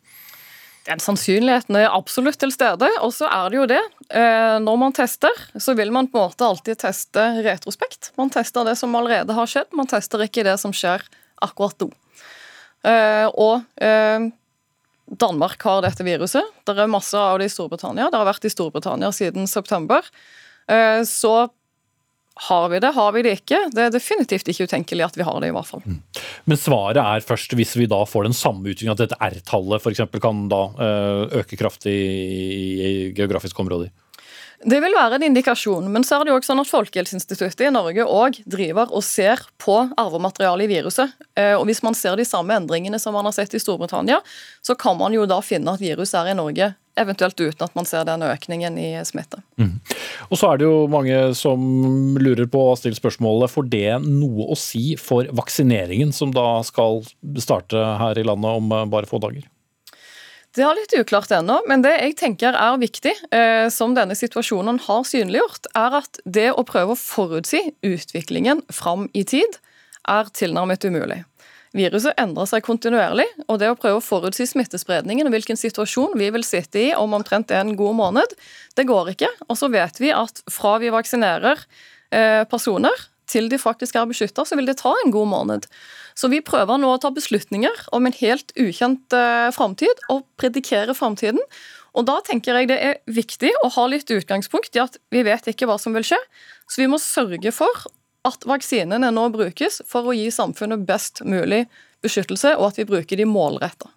Den 0.89 0.99
sannsynligheten 0.99 1.79
er 1.79 1.95
absolutt 1.95 2.41
til 2.43 2.51
stede. 2.51 2.89
Og 3.07 3.15
så 3.15 3.31
er 3.31 3.53
det 3.53 3.61
jo 3.61 3.67
det. 3.71 3.79
Eh, 4.11 4.57
når 4.59 4.81
man 4.81 4.95
tester, 4.97 5.31
så 5.55 5.77
vil 5.79 5.93
man 5.95 6.09
på 6.11 6.19
en 6.19 6.27
måte 6.27 6.43
alltid 6.43 6.81
teste 6.83 7.23
retrospekt. 7.47 8.11
Man 8.19 8.33
tester 8.35 8.67
det 8.67 8.75
som 8.81 8.99
allerede 8.99 9.37
har 9.37 9.47
skjedd, 9.47 9.71
man 9.79 9.87
tester 9.87 10.27
ikke 10.27 10.43
det 10.43 10.57
som 10.59 10.75
skjer 10.75 11.07
akkurat 11.39 11.87
nå. 11.87 11.93
Og 13.39 13.63
Danmark 15.21 15.63
har 15.67 15.83
dette 15.85 16.05
viruset. 16.07 16.47
Det 16.65 16.77
er 16.77 16.91
masse 16.91 17.19
av 17.19 17.41
det 17.41 17.51
i 17.51 17.53
Storbritannia. 17.53 18.09
Det 18.11 18.21
har 18.21 18.29
vært 18.29 18.47
i 18.49 18.53
Storbritannia 18.53 19.11
siden 19.13 19.51
september. 19.51 20.07
Så 21.09 21.33
har 22.35 22.69
vi 22.69 22.79
det, 22.81 22.93
har 22.97 23.13
vi 23.13 23.23
det 23.23 23.35
ikke? 23.43 23.59
Det 23.75 23.83
er 23.85 23.93
definitivt 23.93 24.49
ikke 24.49 24.65
utenkelig 24.65 25.05
at 25.05 25.17
vi 25.21 25.25
har 25.27 25.37
det, 25.43 25.51
i 25.53 25.55
hvert 25.55 25.69
fall. 25.69 25.83
Mm. 25.85 25.99
Men 26.49 26.61
svaret 26.61 27.01
er 27.03 27.27
først 27.27 27.53
hvis 27.59 27.75
vi 27.77 27.89
da 27.91 28.01
får 28.09 28.29
den 28.29 28.37
samme 28.37 28.65
utviklingen, 28.65 28.95
at 28.97 29.03
dette 29.05 29.19
R-tallet 29.21 29.85
f.eks. 29.85 30.01
kan 30.23 30.47
da 30.53 30.63
eh, 30.81 31.37
øke 31.43 31.59
kraftig 31.61 31.93
i 31.93 32.93
geografiske 33.19 33.61
områder? 33.63 33.93
Det 34.63 34.79
vil 34.83 34.95
være 34.95 35.19
en 35.19 35.25
indikasjon, 35.27 35.89
men 35.91 36.05
så 36.07 36.17
er 36.17 36.27
det 36.27 36.33
jo 36.33 36.37
også 36.39 36.53
sånn 36.53 36.63
at 36.63 36.71
Folkehelseinstituttet 36.71 37.65
i 37.67 37.73
Norge 37.75 38.05
òg 38.07 38.39
driver 38.47 38.93
og 38.95 39.03
ser 39.07 39.43
på 39.63 39.75
arvematerialet 39.99 40.69
i 40.69 40.71
viruset. 40.77 41.15
Eh, 41.35 41.55
og 41.57 41.67
Hvis 41.67 41.83
man 41.83 41.97
ser 41.99 42.17
de 42.19 42.27
samme 42.29 42.55
endringene 42.55 43.01
som 43.03 43.17
man 43.17 43.27
har 43.27 43.35
sett 43.35 43.55
i 43.55 43.63
Storbritannia, 43.63 44.21
så 44.63 44.77
kan 44.79 44.99
man 44.99 45.15
jo 45.15 45.27
da 45.27 45.41
finne 45.43 45.75
at 45.75 45.83
viruset 45.83 46.21
er 46.21 46.33
i 46.33 46.39
Norge, 46.39 46.73
eventuelt 47.01 47.41
uten 47.41 47.65
at 47.65 47.75
man 47.75 47.89
ser 47.89 48.05
den 48.07 48.23
økningen 48.27 48.77
i 48.79 48.91
smitte. 49.09 49.41
Mm. 49.59 49.79
Og 50.29 50.39
så 50.39 50.53
er 50.53 50.61
det 50.61 50.69
jo 50.69 50.87
mange 50.93 51.19
som 51.39 51.63
lurer 52.21 52.47
på 52.53 52.67
å 52.69 52.77
stille 52.79 52.99
spørsmålet 52.99 53.51
får 53.51 53.71
det 53.73 53.89
noe 54.05 54.51
å 54.53 54.59
si 54.59 54.93
for 55.01 55.27
vaksineringen 55.33 56.13
som 56.15 56.35
da 56.37 56.61
skal 56.69 57.01
starte 57.41 57.81
her 58.03 58.21
i 58.21 58.27
landet 58.29 58.61
om 58.61 58.77
bare 58.93 59.09
få 59.09 59.23
dager? 59.25 59.49
Det 60.53 60.65
er 60.67 60.75
litt 60.77 60.93
uklart 60.93 61.31
ennå, 61.33 61.63
men 61.65 61.81
det 61.81 61.95
jeg 61.97 62.17
tenker 62.21 62.53
er 62.61 62.75
viktig, 62.77 63.15
eh, 63.33 63.71
som 63.73 63.95
denne 63.97 64.13
situasjonen 64.13 64.83
har 64.85 65.07
synliggjort, 65.09 65.71
er 65.73 65.97
at 66.03 66.21
det 66.29 66.51
å 66.53 66.65
prøve 66.69 66.93
å 66.93 67.01
forutsi 67.01 67.63
utviklingen 67.81 68.61
fram 68.69 69.07
i 69.17 69.25
tid, 69.25 69.57
er 70.13 70.29
tilnærmet 70.37 70.85
umulig. 70.85 71.23
Viruset 71.73 72.19
endrer 72.21 72.51
seg 72.51 72.67
kontinuerlig, 72.67 73.25
og 73.47 73.63
det 73.63 73.71
å 73.73 73.79
prøve 73.81 74.03
å 74.03 74.05
forutsi 74.05 74.45
smittespredningen 74.51 75.31
og 75.31 75.33
hvilken 75.33 75.57
situasjon 75.57 76.19
vi 76.21 76.29
vil 76.35 76.45
sitte 76.45 76.83
i 76.83 76.91
om 76.93 77.17
omtrent 77.17 77.55
en 77.57 77.73
god 77.79 77.97
måned, 77.97 78.37
det 78.77 78.85
går 78.91 79.15
ikke. 79.15 79.33
Og 79.49 79.57
så 79.57 79.73
vet 79.73 80.03
vi 80.05 80.13
at 80.13 80.45
fra 80.53 80.75
vi 80.83 80.93
vaksinerer 80.93 81.65
eh, 82.13 82.45
personer 82.45 83.09
til 83.31 83.49
de 83.53 83.59
faktisk 83.61 83.97
er 83.97 84.09
beskytta, 84.11 84.45
så 84.47 84.59
vil 84.59 84.69
det 84.69 84.79
ta 84.81 84.93
en 85.03 85.13
god 85.15 85.31
måned. 85.31 85.69
Så 86.19 86.29
vi 86.33 86.43
prøver 86.45 86.81
nå 86.81 86.91
å 86.93 87.01
ta 87.01 87.13
beslutninger 87.15 87.87
om 87.97 88.09
en 88.09 88.17
helt 88.19 88.53
ukjent 88.61 89.17
eh, 89.17 89.49
framtid 89.55 90.03
og 90.13 90.27
predikere 90.41 90.97
framtiden. 90.97 91.41
Og 91.93 92.07
da 92.09 92.19
tenker 92.25 92.57
jeg 92.57 92.71
det 92.71 92.79
er 92.81 93.01
viktig 93.07 93.53
å 93.65 93.71
ha 93.75 93.87
litt 93.91 94.11
utgangspunkt 94.13 94.77
i 94.77 94.83
at 94.85 94.99
vi 95.13 95.25
vet 95.27 95.49
ikke 95.51 95.69
hva 95.69 95.79
som 95.81 95.97
vil 95.97 96.07
skje. 96.07 96.21
Så 96.69 96.83
vi 96.83 96.91
må 96.91 97.01
sørge 97.01 97.53
for 97.55 97.87
at 98.29 98.47
vaksinene 98.49 99.11
nå 99.13 99.27
brukes 99.35 99.81
for 99.89 100.09
å 100.09 100.15
gi 100.17 100.29
samfunnet 100.33 100.87
best 100.89 101.25
mulig 101.27 101.67
beskyttelse, 102.03 102.57
og 102.59 102.73
at 102.73 102.81
vi 102.81 102.89
bruker 102.89 103.19
de 103.19 103.27
målretta. 103.29 103.91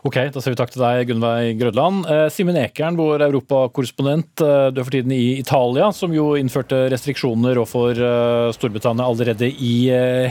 Ok, 0.00 0.16
da 0.32 0.40
sier 0.40 0.54
vi 0.54 0.56
takk 0.56 0.70
til 0.72 0.80
deg, 0.80 1.02
Gunnveig 1.10 1.58
Grødland. 1.60 2.06
Eh, 2.08 2.26
Simen 2.32 2.56
Ekern, 2.56 2.96
vår 2.96 3.26
europakorrespondent. 3.26 4.40
Eh, 4.40 4.68
du 4.72 4.80
er 4.80 4.86
for 4.86 4.94
tiden 4.94 5.12
i 5.12 5.40
Italia, 5.42 5.90
som 5.92 6.14
jo 6.14 6.30
innførte 6.40 6.86
restriksjoner 6.92 7.60
overfor 7.60 8.00
eh, 8.00 8.52
Storbritannia 8.56 9.04
allerede 9.04 9.50
i 9.50 9.74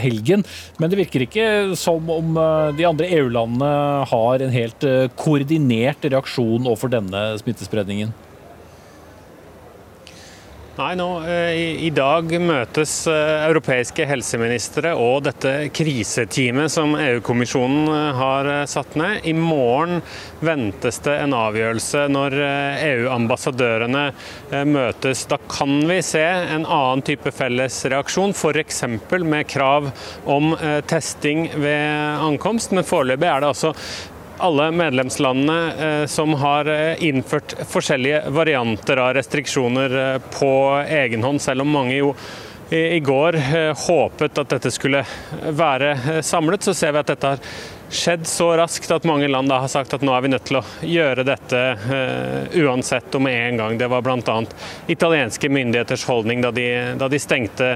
helgen. 0.02 0.42
Men 0.82 0.90
det 0.90 0.98
virker 1.04 1.26
ikke 1.26 1.46
som 1.78 2.10
om 2.10 2.34
de 2.74 2.88
andre 2.88 3.12
EU-landene 3.20 3.70
har 4.10 4.42
en 4.42 4.54
helt 4.54 4.88
koordinert 5.20 6.02
reaksjon 6.08 6.66
overfor 6.66 6.90
denne 6.96 7.22
smittespredningen? 7.42 8.16
Nei, 10.80 10.94
nå, 10.96 11.06
eh, 11.28 11.82
i, 11.84 11.90
dag 11.92 12.30
møtes 12.40 12.92
eh, 13.10 13.42
europeiske 13.50 14.06
helseministre 14.08 14.94
og 14.96 15.26
dette 15.26 15.50
kriseteamet 15.76 16.72
som 16.72 16.94
EU-kommisjonen 16.96 17.90
eh, 17.92 18.06
har 18.16 18.48
satt 18.70 18.94
ned. 18.96 19.18
I 19.28 19.34
morgen 19.36 20.00
ventes 20.40 21.02
det 21.04 21.18
en 21.20 21.34
avgjørelse 21.36 22.06
når 22.14 22.36
EU-ambassadørene 22.86 24.06
møtes. 24.70 25.26
Da 25.28 25.36
kan 25.52 25.82
vi 25.90 25.98
se 26.06 26.24
en 26.24 26.64
annen 26.64 27.04
type 27.04 27.28
felles 27.34 27.82
reaksjon, 27.92 28.32
f.eks. 28.32 28.80
med 29.20 29.50
krav 29.52 29.90
om 30.24 30.54
testing 30.88 31.50
ved 31.60 32.24
ankomst. 32.30 32.72
Men 32.72 32.88
foreløpig 32.88 33.28
er 33.28 33.44
det 33.44 33.52
altså 33.52 33.74
alle 34.40 34.70
medlemslandene 34.70 35.72
eh, 35.78 36.06
som 36.06 36.34
har 36.34 36.66
eh, 36.66 37.04
innført 37.04 37.54
forskjellige 37.68 38.22
varianter 38.30 38.96
av 38.96 39.14
restriksjoner 39.14 39.96
eh, 40.14 40.22
på 40.38 40.52
egen 40.88 41.24
hånd, 41.24 41.42
selv 41.42 41.66
om 41.66 41.74
mange 41.74 41.98
jo 41.98 42.14
i 42.70 43.00
går 43.02 43.34
håpet 43.74 44.36
at 44.38 44.52
dette 44.52 44.70
skulle 44.70 45.00
være 45.58 46.20
samlet, 46.22 46.62
så 46.62 46.70
ser 46.78 46.92
vi 46.94 47.00
at 47.00 47.08
dette 47.10 47.32
har 47.32 47.40
skjedd 47.90 48.28
så 48.30 48.46
raskt 48.60 48.92
at 48.94 49.08
mange 49.10 49.26
land 49.26 49.50
har 49.50 49.66
sagt 49.72 49.96
at 49.96 50.04
nå 50.06 50.14
er 50.14 50.22
vi 50.22 50.30
nødt 50.30 50.46
til 50.46 50.60
å 50.60 50.62
gjøre 50.86 51.24
dette 51.26 51.64
uansett 52.62 53.18
og 53.18 53.24
med 53.26 53.40
en 53.48 53.58
gang. 53.58 53.74
Det 53.80 53.90
var 53.90 54.06
bl.a. 54.06 54.36
italienske 54.86 55.50
myndigheters 55.50 56.06
holdning 56.06 56.46
da 56.46 56.54
de, 56.54 56.68
da 57.00 57.10
de, 57.10 57.18
stengte 57.18 57.72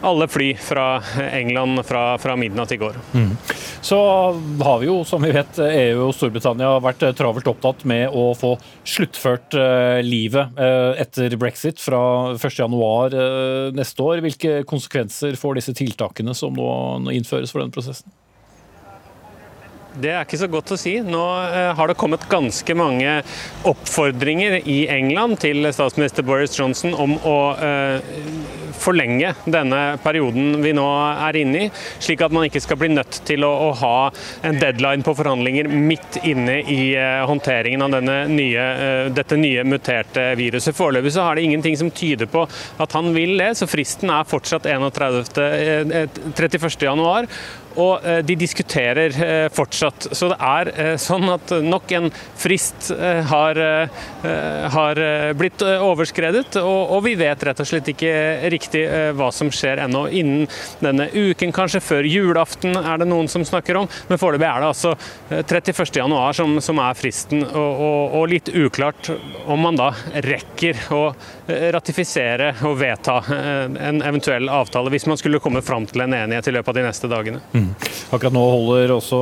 alle 0.00 0.28
fly 0.28 0.54
fra 0.60 1.02
England 1.32 1.82
fra, 1.86 2.18
fra 2.18 2.36
midnatt 2.36 2.72
i 2.72 2.78
går. 2.80 2.96
Mm. 3.14 3.34
Så 3.80 3.98
har 4.60 4.78
vi 4.78 4.86
jo, 4.86 5.00
som 5.04 5.22
vi 5.24 5.32
vet, 5.32 5.58
EU 5.64 6.06
og 6.06 6.14
Storbritannia 6.16 6.74
vært 6.84 7.04
travelt 7.16 7.48
opptatt 7.48 7.84
med 7.88 8.12
å 8.12 8.30
få 8.36 8.54
sluttført 8.84 9.56
uh, 9.56 10.00
livet 10.04 10.56
uh, 10.60 10.92
etter 11.00 11.36
brexit 11.40 11.80
fra 11.80 12.00
1.1 12.36 13.76
neste 13.76 14.04
år. 14.04 14.24
Hvilke 14.24 14.60
konsekvenser 14.68 15.38
får 15.40 15.60
disse 15.60 15.76
tiltakene 15.76 16.36
som 16.36 16.56
nå 16.56 17.14
innføres 17.14 17.52
for 17.52 17.62
denne 17.62 17.74
prosessen? 17.74 18.12
Det 19.98 20.12
er 20.12 20.22
ikke 20.22 20.38
så 20.38 20.46
godt 20.50 20.70
å 20.70 20.78
si. 20.78 20.92
Nå 21.02 21.20
eh, 21.50 21.72
har 21.74 21.90
det 21.90 21.98
kommet 21.98 22.22
ganske 22.30 22.74
mange 22.78 23.16
oppfordringer 23.66 24.60
i 24.62 24.84
England 24.92 25.40
til 25.42 25.66
statsminister 25.74 26.22
Boris 26.26 26.54
Johnson 26.54 26.94
om 26.94 27.16
å 27.26 27.38
eh, 27.58 27.98
forlenge 28.80 29.34
denne 29.50 29.80
perioden 30.00 30.62
vi 30.62 30.72
nå 30.76 30.86
er 31.26 31.36
inne 31.42 31.64
i, 31.66 31.70
slik 32.00 32.22
at 32.24 32.32
man 32.32 32.46
ikke 32.46 32.62
skal 32.62 32.78
bli 32.80 32.88
nødt 32.94 33.18
til 33.28 33.44
å, 33.44 33.50
å 33.66 33.70
ha 33.82 33.96
en 34.46 34.60
deadline 34.62 35.04
på 35.04 35.14
forhandlinger 35.18 35.68
midt 35.68 36.20
inne 36.22 36.60
i 36.62 36.94
eh, 36.94 37.20
håndteringen 37.28 37.82
av 37.84 37.98
nye, 38.30 38.66
dette 39.10 39.38
nye 39.40 39.66
muterte 39.66 40.30
viruset. 40.38 40.76
Foreløpig 40.76 41.12
så 41.16 41.26
har 41.26 41.36
det 41.36 41.48
ingenting 41.48 41.76
som 41.80 41.90
tyder 41.90 42.30
på 42.30 42.46
at 42.80 42.94
han 42.96 43.10
vil 43.16 43.34
det, 43.40 43.52
så 43.58 43.68
fristen 43.70 44.14
er 44.14 44.28
fortsatt 44.28 44.70
31. 44.70 45.26
31. 47.70 47.76
januar. 47.76 47.76
Og 47.76 48.04
eh, 48.04 48.20
de 48.24 48.36
diskuterer 48.36 49.22
eh, 49.22 49.48
fortsatt. 49.52 50.10
Så 50.12 50.30
det 50.30 50.38
er 50.40 50.70
eh, 50.74 50.96
sånn 50.98 51.28
at 51.30 51.50
nok 51.62 51.90
en 51.92 52.10
frist 52.36 52.90
har, 52.90 53.58
har 54.72 54.98
blitt 55.36 55.62
overskredet, 55.62 56.56
og, 56.60 57.02
vi 57.04 57.14
vet 57.18 57.42
rett 57.44 57.60
og 57.60 57.68
slett 57.68 57.88
ikke 57.92 58.12
riktig 58.52 58.82
hva 59.16 59.30
som 59.32 59.50
skjer 59.52 59.82
ennå. 59.84 60.06
Innen 60.08 60.46
denne 60.80 61.08
uken, 61.12 61.52
kanskje 61.52 61.82
før 61.84 62.08
julaften, 62.08 62.76
er 62.76 63.00
det 63.00 63.08
noen 63.10 63.28
som 63.30 63.44
snakker 63.46 63.78
om. 63.80 63.88
Men 64.08 64.20
foreløpig 64.20 64.48
er 64.48 64.62
det 64.62 64.70
altså 64.70 64.94
31.1 65.30 66.16
som, 66.36 66.56
som 66.64 66.80
er 66.82 66.98
fristen, 66.98 67.44
og, 67.44 67.70
og, 67.70 68.16
og 68.20 68.26
litt 68.32 68.50
uklart 68.52 69.12
om 69.50 69.62
man 69.64 69.78
da 69.78 69.90
rekker 70.24 70.80
å 70.96 71.02
ratifisere 71.76 72.52
og 72.68 72.78
vedta 72.80 73.20
en 73.30 74.02
eventuell 74.06 74.50
avtale, 74.52 74.92
hvis 74.94 75.08
man 75.10 75.20
skulle 75.20 75.42
komme 75.42 75.62
fram 75.66 75.88
til 75.90 76.06
en 76.06 76.16
enighet 76.16 76.50
i 76.50 76.56
løpet 76.56 76.72
av 76.72 76.80
de 76.80 76.86
neste 76.88 77.10
dagene. 77.10 77.42
Mm. 77.60 77.74
Akkurat 78.10 78.34
nå 78.34 78.42
holder 78.42 78.94
også 78.94 79.18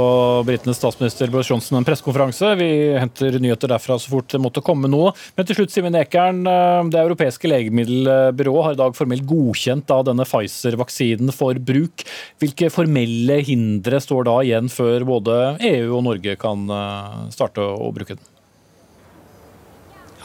britenes 0.46 0.78
statsminister 0.80 1.30
Boris 1.32 1.50
Johnson 1.50 1.78
en 1.78 1.86
pressekonferanse. 1.86 2.52
Vi 2.60 2.68
henter 2.96 3.38
nyheter 3.42 3.72
derfra 3.72 3.98
så 4.00 4.12
fort 4.12 4.30
det 4.32 4.40
måtte 4.42 4.62
komme 4.64 4.90
noe. 4.90 5.12
Men 5.36 5.48
til 5.48 5.58
slutt, 5.58 5.74
Simen 5.74 5.98
Ekern. 5.98 6.44
Eh, 6.48 6.80
det 6.92 7.02
europeiske 7.02 7.50
legemiddelbyrået 7.50 8.68
har 8.68 8.78
i 8.78 8.80
dag 8.80 8.96
formelt 8.96 9.26
godkjent 9.28 9.88
da 9.90 10.00
denne 10.06 10.26
Pfizer-vaksinen 10.28 11.34
for 11.34 11.58
bruk. 11.58 12.06
Hvilke 12.40 12.72
formelle 12.72 13.40
hindre 13.44 14.00
står 14.04 14.28
da 14.30 14.40
igjen 14.46 14.72
før 14.72 15.06
både 15.08 15.38
EU 15.74 15.98
og 15.98 16.04
Norge 16.12 16.38
kan 16.40 16.66
eh, 16.70 17.22
starte 17.34 17.64
å 17.64 17.92
bruke 17.94 18.16
den? 18.16 18.37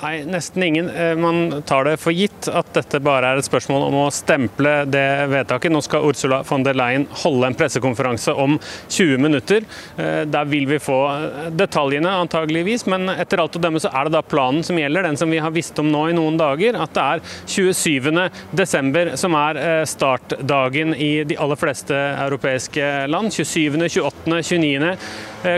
Nei, 0.04 0.26
nesten 0.26 0.64
ingen. 0.64 0.90
Eh, 0.90 1.16
man 1.16 1.64
tar 1.66 1.84
det 1.84 1.98
for 1.98 2.12
gitt 2.12 2.50
at 2.52 2.74
dette 2.76 3.00
bare 3.00 3.30
er 3.32 3.40
et 3.40 3.48
spørsmål 3.48 3.86
om 3.86 3.96
å 4.02 4.08
stemple 4.12 4.72
det 4.92 5.06
vedtaket. 5.32 5.72
Nå 5.72 5.80
skal 5.86 6.04
Ursula 6.10 6.42
von 6.44 6.66
der 6.66 6.76
Leyen 6.76 7.06
holde 7.22 7.48
en 7.48 7.56
pressekonferanse 7.56 8.34
om 8.36 8.58
20 8.92 9.22
minutter. 9.24 9.64
Eh, 9.96 10.26
der 10.28 10.50
vil 10.52 10.68
vi 10.68 10.82
få 10.84 10.98
eh, 11.14 11.48
detaljene, 11.56 12.12
antageligvis, 12.26 12.84
men 12.92 13.14
etter 13.14 13.40
alt 13.40 13.56
å 13.56 13.62
dømme 13.64 13.80
så 13.80 13.94
er 13.96 14.10
det 14.10 14.18
da 14.18 14.24
planen 14.28 14.66
som 14.68 14.82
gjelder, 14.82 15.08
den 15.08 15.20
som 15.22 15.32
vi 15.32 15.40
har 15.40 15.56
visst 15.56 15.80
om 15.80 15.88
nå 15.94 16.10
i 16.12 16.18
noen 16.18 16.36
dager. 16.42 16.76
At 16.84 16.98
det 16.98 17.06
er 17.14 17.24
27.12. 17.56 19.16
som 19.24 19.40
er 19.40 19.62
startdagen 19.88 20.98
i 21.00 21.14
de 21.32 21.40
aller 21.40 21.64
fleste 21.64 21.96
europeiske 21.96 22.92
land. 23.08 23.32
27., 23.32 23.80
28., 23.88 24.44
29. 24.52 24.98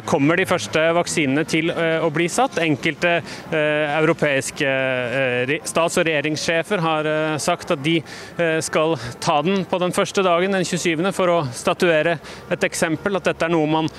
kommer 0.06 0.40
de 0.40 0.48
første 0.50 0.82
vaksinene 0.98 1.46
til 1.50 1.72
å 1.72 2.10
bli 2.14 2.28
satt. 2.32 2.58
Enkelte 2.64 3.20
europeiske 3.52 4.26
europeiske 4.26 4.68
eh, 4.68 5.62
stats- 5.64 5.98
og 5.98 6.06
regjeringssjefer 6.08 6.82
har 6.84 7.06
eh, 7.06 7.38
sagt 7.38 7.72
at 7.72 7.84
de 7.84 7.98
eh, 8.38 8.60
skal 8.62 8.96
ta 9.20 9.42
den 9.42 9.66
på 9.66 9.80
den 9.80 9.94
første 9.94 10.24
dagen, 10.24 10.52
den 10.52 10.66
27., 10.66 11.12
for 11.16 11.32
å 11.32 11.40
statuere 11.54 12.18
et 12.52 12.64
eksempel. 12.64 13.16
At 13.18 13.26
dette 13.26 13.46
er 13.46 13.54
noe 13.54 13.68
man 13.68 13.90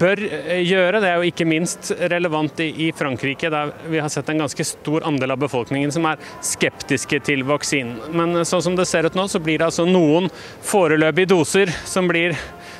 bør 0.00 0.20
gjøre. 0.20 1.00
Det 1.00 1.10
er 1.10 1.20
jo 1.20 1.30
ikke 1.30 1.48
minst 1.48 1.92
relevant 2.12 2.60
i 2.64 2.90
Frankrike, 2.96 3.50
der 3.52 3.72
vi 3.88 4.02
har 4.02 4.12
sett 4.12 4.28
en 4.32 4.44
ganske 4.44 4.66
stor 4.68 5.06
andel 5.08 5.34
av 5.36 5.40
befolkningen 5.46 5.94
som 5.94 6.08
er 6.10 6.20
skeptiske 6.44 7.22
til 7.26 7.46
vaksinen. 7.48 7.98
Men 8.16 8.44
sånn 8.44 8.64
som 8.68 8.76
det 8.78 8.88
ser 8.90 9.08
ut 9.08 9.16
nå, 9.16 9.28
så 9.32 9.40
blir 9.42 9.60
det 9.60 9.70
altså 9.70 9.88
noen 9.88 10.28
foreløpige 10.66 11.32
doser 11.36 11.72
som 11.88 12.08
blir 12.10 12.36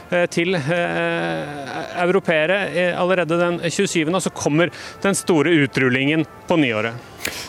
Eh, 0.06 0.26
til 0.30 0.54
eh, 0.54 1.70
europeere 1.98 2.58
eh, 2.70 3.00
allerede 3.00 3.38
den 3.40 3.58
27., 3.58 4.06
og 4.14 4.22
så 4.22 4.30
kommer 4.30 4.70
den 5.02 5.18
store 5.18 5.50
utrullingen 5.64 6.22
på 6.46 6.58
nyåret. 6.62 6.94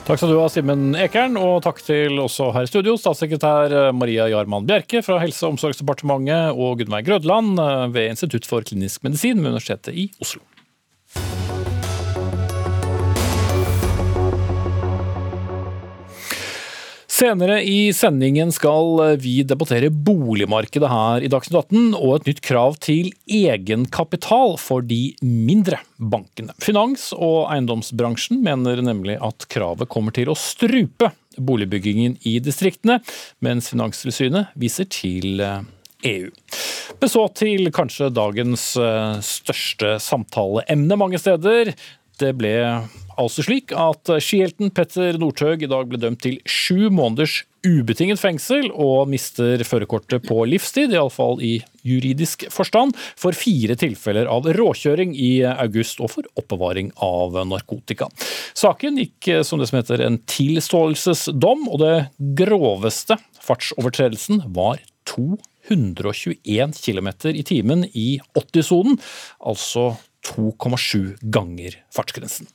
Takk 0.08 0.20
skal 0.20 0.32
du 0.32 0.40
ha, 0.40 0.50
Simen 0.52 0.98
Ekern, 0.98 1.38
og 1.40 1.62
takk 1.66 1.82
til 1.86 2.20
også 2.24 2.52
her 2.56 2.68
i 2.68 2.72
studio, 2.72 2.98
statssekretær 3.00 3.94
Maria 3.96 4.30
Jarman 4.32 4.68
Bjerke 4.68 5.04
fra 5.06 5.20
Helse- 5.24 5.46
og 5.46 5.56
omsorgsdepartementet 5.56 6.56
og 6.56 6.82
Gunnveig 6.82 7.08
Grødland 7.10 7.58
ved 7.94 8.13
Institutt 8.13 8.48
for 8.50 8.66
klinisk 8.66 9.04
medisin 9.08 9.42
ved 9.44 9.54
Universitetet 9.54 9.96
i 9.96 10.10
Oslo. 10.24 10.42
Senere 17.17 17.63
i 17.65 17.93
sendingen 17.97 18.51
skal 18.53 19.15
vi 19.17 19.39
debattere 19.47 19.88
boligmarkedet 19.89 20.89
her 20.91 21.23
i 21.25 21.30
Dagsnytt 21.34 21.71
18 21.71 21.95
og 21.97 22.12
et 22.13 22.27
nytt 22.30 22.41
krav 22.45 22.75
til 22.84 23.08
egenkapital 23.25 24.53
for 24.62 24.86
de 24.86 25.15
mindre 25.25 25.80
bankene. 25.97 26.53
Finans- 26.62 27.08
og 27.17 27.47
eiendomsbransjen 27.56 28.43
mener 28.45 28.84
nemlig 28.86 29.15
at 29.25 29.47
kravet 29.49 29.89
kommer 29.89 30.13
til 30.13 30.30
å 30.30 30.38
strupe 30.38 31.10
boligbyggingen 31.41 32.19
i 32.30 32.36
distriktene, 32.43 32.99
mens 33.41 33.71
Finanstilsynet 33.73 34.53
viser 34.53 34.86
til 34.86 35.41
EU. 35.41 36.30
Men 37.01 37.13
så 37.15 37.25
til 37.34 37.73
kanskje 37.73 38.13
dagens 38.13 38.69
eh, 38.77 39.17
største 39.25 39.97
samtaleemne 40.06 41.01
mange 41.01 41.17
steder. 41.21 41.73
Det 42.21 42.36
ble 42.38 42.53
altså 43.17 43.45
slik 43.45 43.73
at 43.75 44.10
skihelten 44.23 44.71
Petter 44.75 45.17
Northug 45.19 45.63
i 45.65 45.69
dag 45.69 45.89
ble 45.89 45.99
dømt 46.01 46.21
til 46.23 46.39
sju 46.47 46.89
måneders 46.93 47.41
ubetinget 47.67 48.19
fengsel 48.21 48.69
og 48.71 49.10
mister 49.12 49.62
førerkortet 49.67 50.25
på 50.27 50.43
livstid, 50.47 50.93
iallfall 50.95 51.41
i 51.43 51.58
juridisk 51.88 52.45
forstand, 52.53 52.95
for 53.19 53.36
fire 53.38 53.77
tilfeller 53.80 54.30
av 54.32 54.47
råkjøring 54.58 55.15
i 55.17 55.32
august 55.49 56.01
og 56.03 56.13
for 56.13 56.30
oppbevaring 56.39 56.93
av 57.03 57.36
narkotika. 57.49 58.10
Saken 58.58 58.99
gikk 59.01 59.32
som 59.47 59.62
det 59.62 59.69
som 59.71 59.80
heter 59.82 60.06
en 60.06 60.19
tilståelsesdom, 60.30 61.67
og 61.71 61.82
det 61.84 61.95
groveste 62.39 63.19
fartsovertredelsen 63.43 64.45
var 64.56 64.82
221 65.08 66.77
km 66.84 67.10
i 67.34 67.45
timen 67.47 67.88
i 67.93 68.10
80-sonen, 68.38 68.99
altså 69.39 69.95
2,7 70.28 71.18
ganger 71.34 71.78
fartsgrensen. 71.96 72.50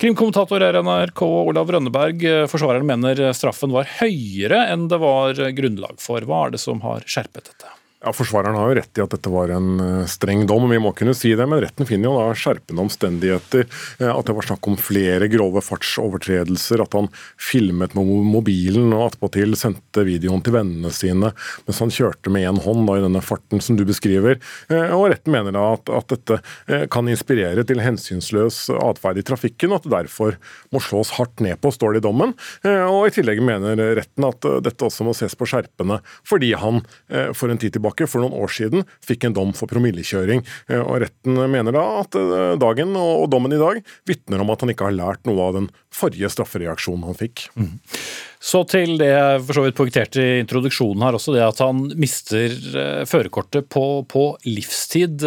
Krimkommentator 0.00 0.64
i 0.64 0.70
NRK 0.82 1.24
Olav 1.28 1.72
Rønneberg, 1.74 2.24
forsvareren 2.50 2.88
mener 2.88 3.28
straffen 3.36 3.74
var 3.74 3.90
høyere 4.00 4.64
enn 4.72 4.88
det 4.90 5.00
var 5.02 5.38
grunnlag 5.56 6.00
for. 6.02 6.24
Hva 6.24 6.46
er 6.46 6.56
det 6.56 6.62
som 6.62 6.82
har 6.86 7.04
skjerpet 7.06 7.52
dette? 7.52 7.77
Ja, 7.98 8.12
Forsvareren 8.14 8.54
har 8.54 8.68
jo 8.70 8.74
rett 8.78 8.98
i 8.98 9.02
at 9.02 9.10
dette 9.10 9.30
var 9.32 9.50
en 9.50 9.80
eh, 9.82 10.04
streng 10.06 10.44
dom, 10.46 10.68
vi 10.70 10.78
må 10.78 10.92
kunne 10.94 11.16
si 11.18 11.32
det. 11.34 11.46
Men 11.50 11.58
retten 11.64 11.86
finner 11.86 12.06
jo 12.06 12.18
da 12.20 12.36
skjerpende 12.38 12.84
omstendigheter. 12.84 13.64
Eh, 13.98 14.12
at 14.12 14.28
det 14.28 14.36
var 14.36 14.46
snakk 14.46 14.68
om 14.70 14.76
flere 14.78 15.26
grove 15.32 15.58
fartsovertredelser. 15.66 16.84
At 16.84 16.94
han 16.94 17.08
filmet 17.42 17.96
med 17.98 18.06
mobilen 18.30 18.92
og 18.94 19.08
attpåtil 19.08 19.56
sendte 19.58 20.04
videoen 20.06 20.44
til 20.46 20.54
vennene 20.54 20.92
sine 20.94 21.32
mens 21.66 21.80
han 21.82 21.90
kjørte 21.92 22.30
med 22.30 22.46
én 22.46 22.60
hånd 22.62 22.86
da, 22.86 23.00
i 23.00 23.02
denne 23.02 23.22
farten 23.24 23.64
som 23.64 23.74
du 23.74 23.82
beskriver. 23.88 24.38
Eh, 24.70 24.94
og 24.94 25.08
retten 25.10 25.34
mener 25.34 25.58
da 25.58 25.64
at, 25.74 25.90
at 25.90 26.14
dette 26.14 26.38
kan 26.94 27.10
inspirere 27.10 27.64
til 27.66 27.82
hensynsløs 27.82 28.60
atferd 28.78 29.18
i 29.18 29.26
trafikken, 29.26 29.72
og 29.72 29.80
at 29.80 29.88
det 29.88 29.94
derfor 29.96 30.38
må 30.74 30.82
slås 30.84 31.10
hardt 31.16 31.42
ned 31.42 31.58
på, 31.58 31.72
står 31.74 31.96
det 31.96 32.04
i 32.04 32.06
dommen. 32.06 32.34
Og 32.62 33.08
i 33.08 33.12
tillegg 33.14 33.40
mener 33.42 33.80
retten 33.98 34.26
at 34.28 34.46
dette 34.64 34.86
også 34.86 35.06
må 35.08 35.14
ses 35.16 35.34
på 35.38 35.48
skjerpende 35.48 35.98
fordi 36.28 36.52
han 36.58 36.82
for 37.36 37.50
en 37.50 37.60
tid 37.60 37.74
tilbake 37.74 37.87
tilbake 37.88 38.08
for 38.10 38.22
noen 38.22 38.36
år 38.36 38.52
siden 38.52 38.84
fikk 39.04 39.24
en 39.24 39.36
dom 39.36 39.52
for 39.56 39.68
promillekjøring. 39.70 40.44
Og 40.84 41.00
Retten 41.02 41.38
mener 41.50 41.72
da 41.72 41.84
at 42.02 42.14
dagen 42.60 42.96
og 42.96 43.28
dommen 43.30 43.52
i 43.52 43.60
dag 43.60 43.82
vitner 44.06 44.40
om 44.40 44.50
at 44.50 44.60
han 44.62 44.70
ikke 44.72 44.88
har 44.88 44.96
lært 44.96 45.26
noe 45.26 45.48
av 45.48 45.54
den 45.56 45.68
forrige 45.94 46.28
straffereaksjonen 46.30 47.06
han 47.08 47.18
fikk. 47.18 47.48
Mm. 47.56 47.78
Så 48.38 48.62
til 48.70 48.98
det 49.00 49.10
jeg 49.10 49.40
for 49.42 49.58
så 49.58 49.64
vidt 49.64 49.78
poengterte 49.78 50.22
i 50.22 50.40
introduksjonen 50.44 51.02
her 51.02 51.16
også, 51.18 51.34
det 51.34 51.42
at 51.42 51.62
han 51.64 51.88
mister 51.98 52.52
uh, 52.70 53.04
førerkortet 53.08 53.66
på, 53.72 54.04
på, 54.06 54.28
livstid. 54.46 55.24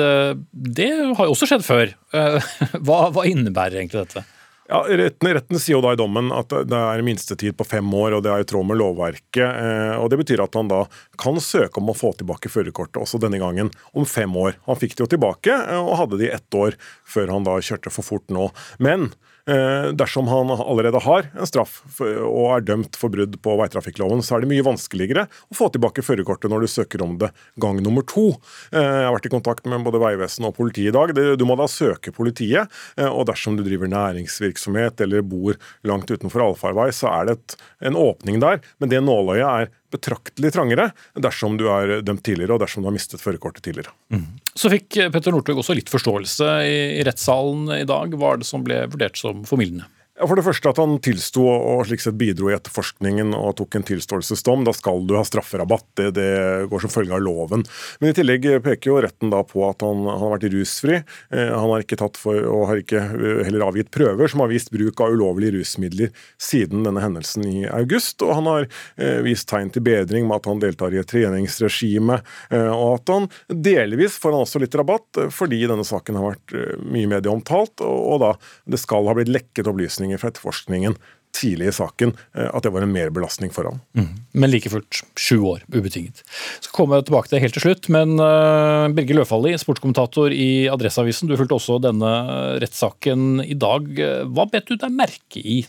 Det 0.52 0.92
har 1.18 1.28
jo 1.28 1.34
også 1.34 1.50
skjedd 1.50 1.66
før. 1.66 1.92
Hva, 2.86 3.08
hva, 3.12 3.24
innebærer 3.28 3.82
egentlig 3.82 4.06
dette? 4.06 4.24
Ja, 4.72 4.86
retten, 4.88 5.34
retten, 5.36 5.60
sier 5.60 5.76
jo 5.76 5.82
da 5.84 5.92
i 5.92 6.00
dommen 6.00 6.30
at 6.32 6.54
det 6.70 6.78
er 6.80 7.02
minstetid 7.04 7.58
på 7.60 7.66
fem 7.68 7.90
år, 7.92 8.16
og 8.16 8.22
det 8.24 8.32
er 8.32 8.44
i 8.44 8.48
tråd 8.48 8.70
med 8.70 8.80
lovverket. 8.80 9.98
og 10.00 10.08
Det 10.14 10.22
betyr 10.22 10.46
at 10.46 10.56
han 10.56 10.72
da 10.72 10.86
kan 11.20 11.42
søke 11.44 11.82
om 11.82 11.92
å 11.92 11.98
få 11.98 12.14
tilbake 12.16 12.48
førerkortet 12.54 13.02
også 13.02 13.20
denne 13.20 13.42
gangen 13.42 13.74
om 13.92 14.08
fem 14.08 14.32
år. 14.32 14.56
Han 14.70 14.80
fikk 14.80 14.96
det 14.96 15.04
jo 15.04 15.10
tilbake, 15.12 15.58
og 15.76 15.98
hadde 16.00 16.22
det 16.22 16.30
i 16.30 16.36
ett 16.38 16.56
år 16.56 16.80
før 17.04 17.36
han 17.36 17.50
da 17.50 17.58
kjørte 17.60 17.92
for 17.92 18.08
fort 18.14 18.32
nå. 18.32 18.48
Men 18.80 19.10
Eh, 19.12 19.31
dersom 19.46 20.28
han 20.30 20.52
allerede 20.54 21.00
har 21.02 21.28
en 21.34 21.50
straff 21.50 21.80
og 22.02 22.48
er 22.56 22.66
dømt 22.66 22.98
for 23.00 23.14
brudd 23.14 23.38
på 23.44 23.56
veitrafikkloven, 23.60 24.22
så 24.24 24.38
er 24.38 24.44
det 24.44 24.52
mye 24.52 24.66
vanskeligere 24.66 25.26
å 25.50 25.58
få 25.58 25.70
tilbake 25.74 26.04
førerkortet 26.06 26.52
når 26.52 26.66
du 26.66 26.72
søker 26.72 27.04
om 27.06 27.18
det 27.22 27.32
gang 27.62 27.82
nummer 27.84 28.06
to. 28.08 28.30
Eh, 28.72 28.80
jeg 28.82 29.08
har 29.08 29.16
vært 29.16 29.30
i 29.30 29.34
kontakt 29.34 29.68
med 29.70 29.86
både 29.86 30.02
Vegvesenet 30.02 30.52
og 30.52 30.58
politiet 30.58 30.92
i 30.92 30.96
dag. 30.96 31.14
Du 31.40 31.46
må 31.48 31.58
da 31.60 31.68
søke 31.72 32.14
politiet, 32.16 32.72
eh, 32.98 33.10
og 33.10 33.28
dersom 33.30 33.58
du 33.58 33.66
driver 33.66 33.92
næringsvirksomhet 33.92 35.04
eller 35.06 35.26
bor 35.26 35.60
langt 35.88 36.12
utenfor 36.12 36.46
allfarvei, 36.48 36.90
så 36.96 37.12
er 37.12 37.32
det 37.32 37.58
en 37.82 38.00
åpning 38.00 38.42
der. 38.44 38.62
Men 38.80 38.94
det 38.94 39.04
nåløyet 39.06 39.48
er 39.48 39.72
betraktelig 39.94 40.54
trangere 40.56 40.90
dersom 41.20 41.58
du 41.60 41.68
er 41.72 42.00
dømt 42.06 42.24
tidligere 42.26 42.58
og 42.58 42.64
dersom 42.64 42.84
du 42.84 42.90
har 42.90 42.96
mistet 42.96 43.24
førerkortet 43.24 43.66
tidligere. 43.68 43.94
Mm. 44.14 44.28
Så 44.56 44.72
fikk 44.74 45.00
Petter 45.14 45.36
Northug 45.36 45.62
også 45.62 45.76
litt 45.78 45.92
forståelse 45.92 46.52
i, 46.68 46.78
i 47.00 47.08
rettssalen 47.08 47.72
i 47.78 47.88
dag. 47.88 48.16
Hva 48.18 48.36
er 48.36 48.42
det 48.42 48.50
som 48.50 48.66
ble 48.66 48.84
vurdert 48.92 49.20
som 49.20 49.46
formildende? 49.48 49.88
For 50.20 50.36
det 50.36 50.44
første 50.44 50.70
at 50.70 50.80
han 50.82 50.98
tilsto 51.04 51.46
og 51.48 51.86
slik 51.88 52.02
sett 52.04 52.18
bidro 52.20 52.50
i 52.52 52.56
etterforskningen 52.58 53.32
og 53.38 53.56
tok 53.62 53.78
en 53.78 53.86
tilståelsesdom. 53.88 54.66
Da 54.68 54.74
skal 54.76 55.06
du 55.08 55.16
ha 55.18 55.24
strafferabatt. 55.26 55.88
Det, 55.98 56.10
det, 56.18 56.32
går 56.72 56.84
som 56.84 56.92
følge 56.92 57.16
av 57.16 57.24
loven. 57.24 57.64
Men 58.02 58.12
i 58.12 58.16
tillegg 58.18 58.46
peker 58.66 58.92
jo 58.92 59.00
retten 59.04 59.32
da 59.32 59.42
på 59.48 59.64
at 59.70 59.84
han, 59.86 60.04
han 60.10 60.22
har 60.22 60.34
vært 60.36 60.50
rusfri. 60.54 61.00
Eh, 61.32 61.52
han 61.52 61.72
har 61.72 61.86
ikke 61.86 62.00
tatt 62.02 62.20
for, 62.20 62.38
og 62.44 62.68
har 62.70 62.82
ikke 62.84 63.02
eh, 63.02 63.42
heller 63.48 63.66
avgitt 63.70 63.92
prøver 63.94 64.32
som 64.32 64.44
har 64.44 64.52
vist 64.52 64.72
bruk 64.74 65.02
av 65.02 65.16
ulovlige 65.16 65.56
rusmidler 65.58 66.12
siden 66.42 66.86
denne 66.86 67.04
hendelsen 67.04 67.48
i 67.48 67.66
august. 67.72 68.22
Og 68.26 68.36
han 68.38 68.52
har 68.52 68.68
eh, 68.68 69.22
vist 69.26 69.50
tegn 69.52 69.72
til 69.74 69.86
bedring 69.88 70.28
med 70.28 70.42
at 70.42 70.52
han 70.52 70.62
deltar 70.62 70.94
i 70.94 71.02
et 71.02 71.12
treningsregime. 71.12 72.20
Og 72.52 72.86
at 72.98 73.10
han 73.12 73.28
delvis 73.48 74.18
får 74.22 74.36
han 74.36 74.44
også 74.44 74.60
litt 74.62 74.76
rabatt 74.78 75.20
fordi 75.34 75.64
denne 75.70 75.86
saken 75.88 76.18
har 76.20 76.34
vært 76.34 76.80
mye 76.84 77.10
medieomtalt, 77.10 77.84
og 77.84 78.18
da 78.22 78.32
det 78.70 78.80
skal 78.82 79.08
ha 79.08 79.16
blitt 79.18 79.32
lekket 79.32 79.70
opplysninger 79.72 80.11
opplysninger 80.12 80.20
fra 80.20 80.32
etterforskningen 80.32 80.98
tidlig 81.32 81.70
i 81.70 81.72
saken 81.72 82.12
eh, 82.36 82.50
at 82.52 82.64
det 82.64 82.74
var 82.74 82.84
en 82.84 82.92
merbelastning 82.92 83.52
for 83.54 83.64
ham. 83.64 83.80
Mm. 83.96 84.20
Men 84.34 84.52
like 84.52 84.70
fullt 84.70 85.04
sju 85.16 85.40
år, 85.40 85.62
ubetinget. 85.72 86.26
Skal 86.60 86.76
komme 86.76 87.00
tilbake 87.02 87.30
til 87.30 87.38
det 87.38 87.44
helt 87.46 87.56
til 87.56 87.64
slutt, 87.64 87.88
men 87.88 88.20
uh, 88.20 88.92
Birger 88.92 89.22
Løfaldli, 89.22 89.56
sportskommentator 89.56 90.34
i 90.36 90.68
Adresseavisen, 90.68 91.30
du 91.30 91.38
fulgte 91.40 91.56
også 91.56 91.80
denne 91.80 92.12
rettssaken 92.60 93.46
i 93.46 93.56
dag. 93.56 93.88
Hva 94.28 94.48
bet 94.52 94.68
du 94.68 94.76
deg 94.76 94.92
merke 94.92 95.40
i 95.40 95.62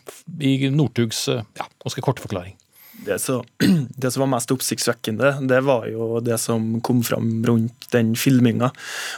i 0.42 0.56
Northugs 0.72 1.28
ja, 1.30 1.68
ganske 1.84 2.02
korte 2.02 2.24
forklaring? 2.24 2.56
Det, 3.06 3.20
så, 3.22 3.38
det, 4.02 4.10
som 4.10 4.24
var 4.24 4.32
mest 4.34 4.50
oppsiktsvekkende, 4.54 5.36
det 5.46 5.62
var 5.66 5.86
jo 5.90 6.18
det 6.24 6.38
som 6.42 6.80
kom 6.82 7.06
fram 7.06 7.38
rundt 7.46 7.86
den 7.94 8.16
filminga. 8.18 8.70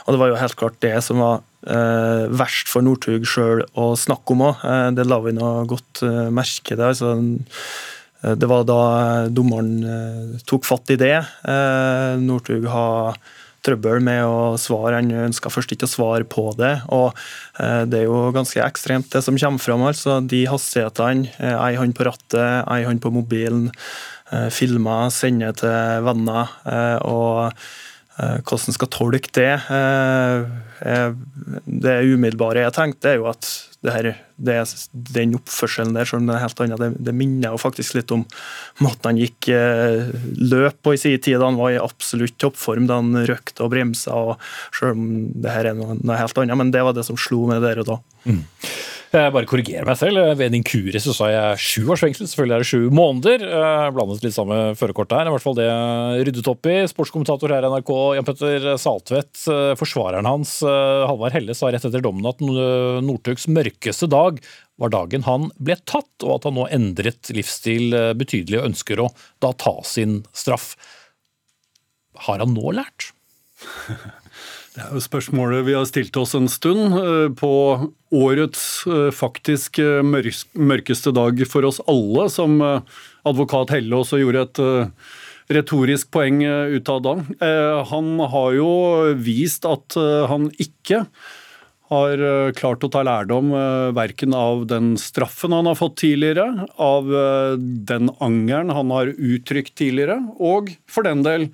Og 0.05 0.13
det 0.13 0.21
var 0.21 0.29
jo 0.29 0.39
helt 0.41 0.57
klart 0.61 0.81
det 0.85 0.95
som 1.05 1.21
var 1.21 1.43
eh, 1.65 2.25
verst 2.33 2.69
for 2.71 2.85
Northug 2.85 3.25
sjøl 3.29 3.63
å 3.77 3.93
snakke 3.99 4.35
om 4.35 4.45
òg. 4.49 4.63
Eh, 4.65 4.89
det 4.97 5.07
la 5.07 5.19
vi 5.23 5.35
nå 5.35 5.51
godt 5.69 6.03
eh, 6.05 6.27
merke 6.33 6.75
til. 6.75 6.83
Altså, 6.85 7.13
eh, 8.23 8.35
det 8.35 8.49
var 8.49 8.67
da 8.69 8.81
dommeren 9.29 9.73
eh, 9.83 10.43
tok 10.47 10.67
fatt 10.67 10.93
i 10.95 10.99
det. 11.01 11.17
Eh, 11.47 12.13
Northug 12.21 12.67
har 12.71 13.19
trøbbel 13.65 14.03
med 14.05 14.21
å 14.29 14.53
svare. 14.61 14.99
Han 14.99 15.09
ønska 15.25 15.49
først 15.49 15.73
ikke 15.73 15.87
å 15.87 15.93
svare 15.95 16.27
på 16.29 16.51
det. 16.53 16.75
og 16.93 17.17
Det 17.57 17.97
er 17.97 18.03
jo 18.05 18.27
ganske 18.29 18.61
ekstremt, 18.61 19.09
det 19.09 19.23
som 19.25 19.39
kommer 19.41 19.63
fram. 19.63 19.81
altså. 19.89 20.19
De 20.21 20.43
hastighetene, 20.45 21.31
ei 21.41 21.71
hånd 21.73 21.95
på 21.97 22.05
rattet, 22.05 22.61
ei 22.69 22.83
hånd 22.85 23.01
på 23.01 23.09
mobilen, 23.15 23.71
filmer, 24.53 25.09
sender 25.09 25.57
til 25.57 26.05
venner. 26.05 26.53
og 27.09 27.49
Eh, 27.49 27.65
hvordan 28.15 28.75
skal 28.75 28.91
tolke 28.93 29.31
det? 29.35 29.53
Eh, 29.69 31.11
det 31.65 31.95
umiddelbare 32.03 32.65
jeg 32.65 32.75
tenkte, 32.75 33.11
er 33.11 33.19
jo 33.19 33.29
at 33.31 33.47
det 33.85 33.93
her, 33.93 34.07
det, 34.41 34.55
den 35.13 35.35
oppførselen 35.37 35.93
der, 35.95 36.07
selv 36.09 36.25
det 36.25 36.35
er 36.35 36.41
helt 36.41 36.61
annet, 36.63 36.81
det, 36.81 36.89
det, 37.07 37.13
minner 37.15 37.53
jo 37.53 37.61
faktisk 37.61 37.97
litt 37.97 38.11
om 38.15 38.23
måten 38.83 39.11
han 39.11 39.19
gikk 39.21 39.49
eh, 39.53 40.09
løp 40.41 40.79
på 40.83 40.95
i 40.95 41.01
sin 41.01 41.19
tid. 41.21 41.43
Han 41.43 41.59
var 41.59 41.75
i 41.75 41.81
absolutt 41.81 42.37
toppform 42.41 42.89
da 42.89 42.99
han 43.01 43.25
røkte 43.29 43.65
og 43.65 43.71
bremsa, 43.75 44.15
og 44.15 44.75
selv 44.75 44.95
om 44.95 45.05
det 45.43 45.53
her 45.53 45.71
er 45.71 45.77
noe, 45.77 45.99
noe 46.01 46.19
helt 46.19 46.41
annet. 46.41 46.59
Men 46.63 46.73
det 46.75 46.83
var 46.87 46.97
det 46.97 47.05
som 47.07 47.19
slo 47.19 47.45
meg 47.51 47.63
der 47.65 47.83
og 47.83 47.91
da. 47.93 47.99
Mm. 48.25 48.41
Jeg 49.15 49.31
bare 49.31 49.47
korrigerer 49.47 49.87
meg 49.87 49.95
selv. 49.95 50.19
Ved 50.35 50.49
en 50.49 50.57
inkurie 50.57 50.99
så 50.99 51.13
sa 51.15 51.29
jeg 51.31 51.59
sju 51.63 51.91
års 51.93 52.01
fengsel. 52.03 52.27
Selvfølgelig 52.27 52.55
er 52.55 52.63
det 52.63 52.67
sju 52.67 52.89
måneder. 52.91 53.45
Jeg 53.47 53.93
blandet 53.95 54.25
litt 54.25 54.35
sammen 54.35 54.59
med 54.59 54.79
førerkortet 54.79 55.15
her. 55.15 55.29
I 55.29 55.31
hvert 55.31 55.45
fall 55.45 55.55
det 55.55 55.67
ryddet 56.27 56.49
opp 56.51 56.67
i. 56.67 56.73
Sportskommentator 56.91 57.53
her 57.55 57.63
i 57.63 57.69
NRK, 57.71 57.91
Jan 58.17 58.27
Petter 58.27 58.67
Saltvedt. 58.81 59.45
Forsvareren 59.79 60.27
hans, 60.27 60.57
Halvard 60.65 61.37
Helle, 61.37 61.55
sa 61.55 61.71
rett 61.71 61.87
etter 61.87 62.03
dommen 62.03 62.27
at 62.27 62.43
Northugs 62.43 63.47
mørkeste 63.47 64.11
dag 64.11 64.43
var 64.83 64.91
dagen 64.91 65.23
han 65.23 65.47
ble 65.63 65.79
tatt, 65.87 66.11
og 66.25 66.35
at 66.35 66.49
han 66.49 66.59
nå 66.59 66.67
endret 66.75 67.31
livsstil 67.31 67.95
betydelig 68.19 68.59
og 68.59 68.69
ønsker 68.73 68.99
å 68.99 69.07
da 69.39 69.53
ta 69.55 69.77
sin 69.87 70.25
straff. 70.35 70.73
Har 72.27 72.43
han 72.43 72.51
nå 72.57 72.75
lært? 72.75 73.13
Det 74.75 74.83
er 74.83 74.91
jo 74.91 74.99
spørsmålet 74.99 75.63
vi 75.69 75.75
har 75.77 75.85
stilt 75.87 76.17
oss 76.19 76.33
en 76.35 76.49
stund. 76.51 76.97
Eh, 76.99 77.29
på 77.39 77.51
årets 78.15 78.63
eh, 78.91 79.07
faktisk 79.15 79.79
eh, 79.79 80.03
mørkeste 80.03 81.13
dag 81.15 81.39
for 81.47 81.67
oss 81.69 81.79
alle, 81.87 82.25
som 82.33 82.59
advokat 82.59 83.71
Helle 83.71 84.01
også 84.01 84.19
gjorde 84.19 84.43
et 84.43 85.55
retorisk 85.55 86.09
poeng 86.11 86.41
ut 86.43 86.89
av 86.89 87.01
da. 87.05 87.13
Han 87.87 88.07
har 88.33 88.55
jo 88.57 88.69
vist 89.21 89.67
at 89.69 89.93
han 90.31 90.47
ikke 90.57 91.03
har 91.93 92.23
klart 92.57 92.85
å 92.85 92.89
ta 92.89 93.03
lærdom 93.05 93.51
verken 93.93 94.33
av 94.33 94.63
den 94.69 94.95
straffen 94.97 95.53
han 95.53 95.69
har 95.69 95.77
fått 95.77 95.99
tidligere, 96.01 96.65
av 96.81 97.13
den 97.61 98.09
angeren 98.25 98.73
han 98.73 98.93
har 98.93 99.13
uttrykt 99.13 99.75
tidligere, 99.77 100.17
og 100.41 100.73
for 100.89 101.05
den 101.05 101.21
del 101.25 101.51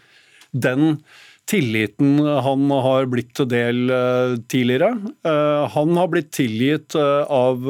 den 0.56 1.02
tilliten 1.50 2.20
han 2.46 2.68
har 2.86 3.08
blitt 3.12 3.34
til 3.38 3.50
del 3.52 3.90
eh, 3.92 4.36
tidligere. 4.52 4.94
Eh, 5.28 5.64
han 5.74 5.98
har 6.00 6.12
blitt 6.12 6.32
tilgitt 6.36 6.96
eh, 7.00 7.24
av 7.28 7.66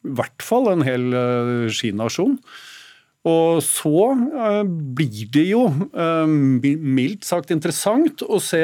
i 0.00 0.16
hvert 0.16 0.44
fall 0.44 0.70
en 0.72 0.84
hel 0.84 1.08
skinasjon. 1.72 2.38
Og 3.28 3.58
så 3.60 4.14
blir 4.96 5.26
det 5.28 5.42
jo 5.50 5.66
mildt 6.64 7.26
sagt 7.28 7.50
interessant 7.52 8.22
å 8.24 8.38
se 8.40 8.62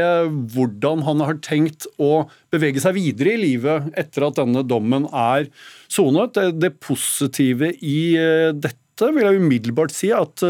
hvordan 0.55 1.03
han 1.05 1.21
har 1.29 1.37
tenkt 1.45 1.85
å 2.01 2.25
bevege 2.55 2.81
seg 2.81 2.97
videre 2.97 3.35
i 3.35 3.43
livet 3.43 3.91
etter 4.01 4.25
at 4.31 4.41
denne 4.41 4.65
dommen 4.65 5.05
er 5.13 5.51
sonet. 5.93 6.41
Det, 6.57 6.73
positive 6.81 7.69
i 7.85 8.17
dette 8.57 9.13
vil 9.13 9.29
jeg 9.29 9.45
umiddelbart 9.45 9.93
si 9.93 10.09
at 10.17 10.41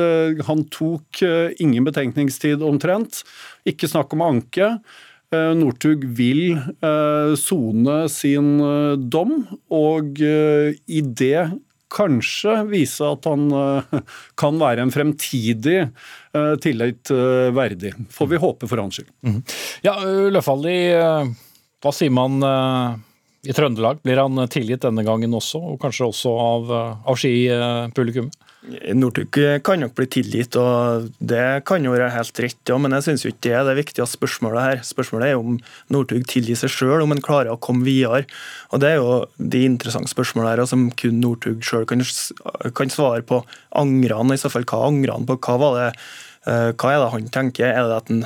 han 0.47 0.63
tok 0.71 1.25
ingen 1.59 1.91
betenkningstid 1.91 2.63
omtrent. 2.63 3.25
Ikke 3.67 3.91
snakk 3.91 4.15
om 4.15 4.25
anke. 4.25 4.77
Eh, 5.35 5.53
Northug 5.59 6.05
vil 6.17 6.55
eh, 6.55 7.33
sone 7.41 8.05
sin 8.13 8.57
eh, 8.63 8.95
dom, 9.11 9.41
og 9.75 10.21
i 10.23 11.01
det 11.03 11.49
kanskje 11.97 12.61
vise 12.69 13.07
at 13.07 13.27
han 13.31 13.47
kan 14.41 14.57
være 14.59 14.83
en 14.83 14.91
fremtidig 14.93 15.85
tillit 16.61 17.13
verdig. 17.57 17.93
Får 18.13 18.29
vi 18.33 18.41
håpe 18.43 18.69
for 18.69 18.83
hans 18.83 18.99
skyld. 18.99 19.13
Mm. 19.25 19.39
Ja, 19.87 19.95
Løfaldli, 20.35 20.75
hva 20.93 21.93
sier 21.95 22.13
man 22.13 22.43
i 22.43 23.55
Trøndelag? 23.55 24.03
Blir 24.05 24.21
han 24.21 24.43
tilgitt 24.53 24.83
denne 24.85 25.07
gangen 25.07 25.39
også, 25.39 25.63
og 25.63 25.79
kanskje 25.81 26.11
også 26.11 26.35
av, 26.43 26.75
av 27.07 27.23
skipublikummet? 27.23 28.35
Northug 28.67 29.37
kan 29.63 29.81
nok 29.81 29.95
bli 29.95 30.07
tilgitt, 30.11 30.57
og 30.59 31.09
det 31.23 31.63
kan 31.69 31.85
jo 31.87 31.93
være 31.95 32.11
helt 32.15 32.41
rett, 32.43 32.59
ja, 32.67 32.79
men 32.83 32.97
jeg 32.97 33.07
syns 33.07 33.25
ikke 33.29 33.45
det 33.47 33.53
er 33.55 33.67
det 33.69 33.77
viktige 33.79 34.07
spørsmålet 34.11 34.65
her. 34.65 34.81
Spørsmålet 34.87 35.31
er 35.31 35.39
om 35.39 35.59
Northug 35.95 36.27
tilgir 36.31 36.59
seg 36.59 36.73
sjøl, 36.75 37.05
om 37.05 37.15
han 37.15 37.23
klarer 37.25 37.53
å 37.55 37.61
komme 37.63 37.87
videre. 37.87 38.25
Og 38.75 38.83
Det 38.83 38.91
er 38.91 38.99
jo 38.99 39.21
de 39.39 39.63
interessante 39.69 40.11
spørsmålene 40.11 40.55
her, 40.57 40.65
som 40.67 40.89
kun 40.99 41.21
Northug 41.23 41.63
sjøl 41.67 41.87
kan, 41.87 42.03
kan, 42.75 42.91
svare 42.91 43.23
på. 43.27 43.43
Angrer 43.79 44.19
han, 44.19 44.35
i 44.35 44.41
så 44.41 44.51
fall 44.51 44.67
hva 44.67 44.87
angrer 44.89 45.15
han 45.15 45.29
på? 45.29 45.39
Hva 45.47 45.75
det 45.79 45.91
hva 46.47 46.91
er 46.93 47.01
det 47.03 47.11
han 47.11 47.31
tenker? 47.35 47.67
Er 47.67 47.89
det 47.91 47.97
at 47.97 48.11
han 48.13 48.21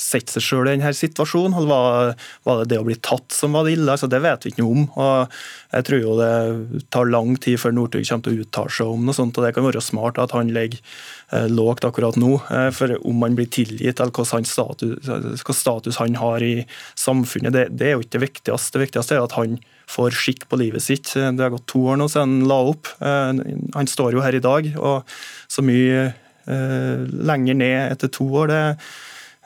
setter 0.00 0.36
seg 0.36 0.44
sjøl 0.44 0.68
i 0.68 0.74
denne 0.74 0.92
situasjonen? 0.96 1.66
Var, 1.68 2.14
var, 2.46 2.60
det 2.60 2.72
det 2.72 2.80
å 2.80 2.86
bli 2.86 2.96
tatt 2.98 3.34
som 3.34 3.54
var 3.54 3.66
det 3.66 3.76
ille? 3.76 3.90
Altså, 3.92 4.08
det 4.10 4.20
vet 4.24 4.44
vi 4.44 4.52
ikke 4.52 4.64
noe 4.64 4.74
om. 4.74 4.86
og 5.00 5.36
Jeg 5.76 5.86
tror 5.88 6.02
jo 6.02 6.16
det 6.18 6.84
tar 6.94 7.10
lang 7.10 7.36
tid 7.38 7.60
før 7.62 7.76
Northug 7.76 8.06
kommer 8.08 8.26
til 8.26 8.34
å 8.38 8.46
uttale 8.46 8.74
seg 8.74 8.94
om 8.94 9.06
noe 9.06 9.16
sånt. 9.16 9.38
og 9.38 9.46
Det 9.46 9.52
kan 9.56 9.66
være 9.66 9.84
smart 9.84 10.18
at 10.22 10.34
han 10.34 10.50
ligger 10.54 10.80
eh, 10.80 11.46
lågt 11.52 11.86
akkurat 11.86 12.18
nå. 12.20 12.32
Eh, 12.50 12.70
for 12.74 12.96
om 13.06 13.22
han 13.26 13.38
blir 13.38 13.50
tilgitt, 13.54 14.02
eller 14.02 14.14
hva 14.14 14.42
status, 14.44 15.54
status, 15.62 16.00
han 16.02 16.18
har 16.18 16.42
i 16.42 16.56
samfunnet, 16.98 17.54
det, 17.54 17.68
det, 17.78 17.88
er 17.88 17.96
jo 17.96 18.04
ikke 18.04 18.18
det 18.18 18.24
viktigste. 18.26 18.74
Det 18.76 18.84
viktigste 18.88 19.18
er 19.18 19.24
at 19.28 19.38
han 19.38 19.56
får 19.90 20.16
skikk 20.16 20.46
på 20.50 20.58
livet 20.58 20.82
sitt. 20.82 21.14
Det 21.14 21.42
har 21.44 21.54
gått 21.54 21.68
to 21.70 21.86
år 21.92 22.00
nå 22.00 22.10
siden 22.10 22.40
han 22.40 22.50
la 22.50 22.60
opp. 22.74 22.90
Eh, 22.98 23.32
han 23.78 23.90
står 23.90 24.18
jo 24.18 24.26
her 24.26 24.36
i 24.36 24.44
dag, 24.44 24.74
og 24.80 25.16
så 25.48 25.64
mye 25.64 26.12
lenger 26.44 27.56
ned 27.56 27.94
etter 27.94 28.10
to 28.12 28.26
år. 28.36 28.50
det 28.50 28.64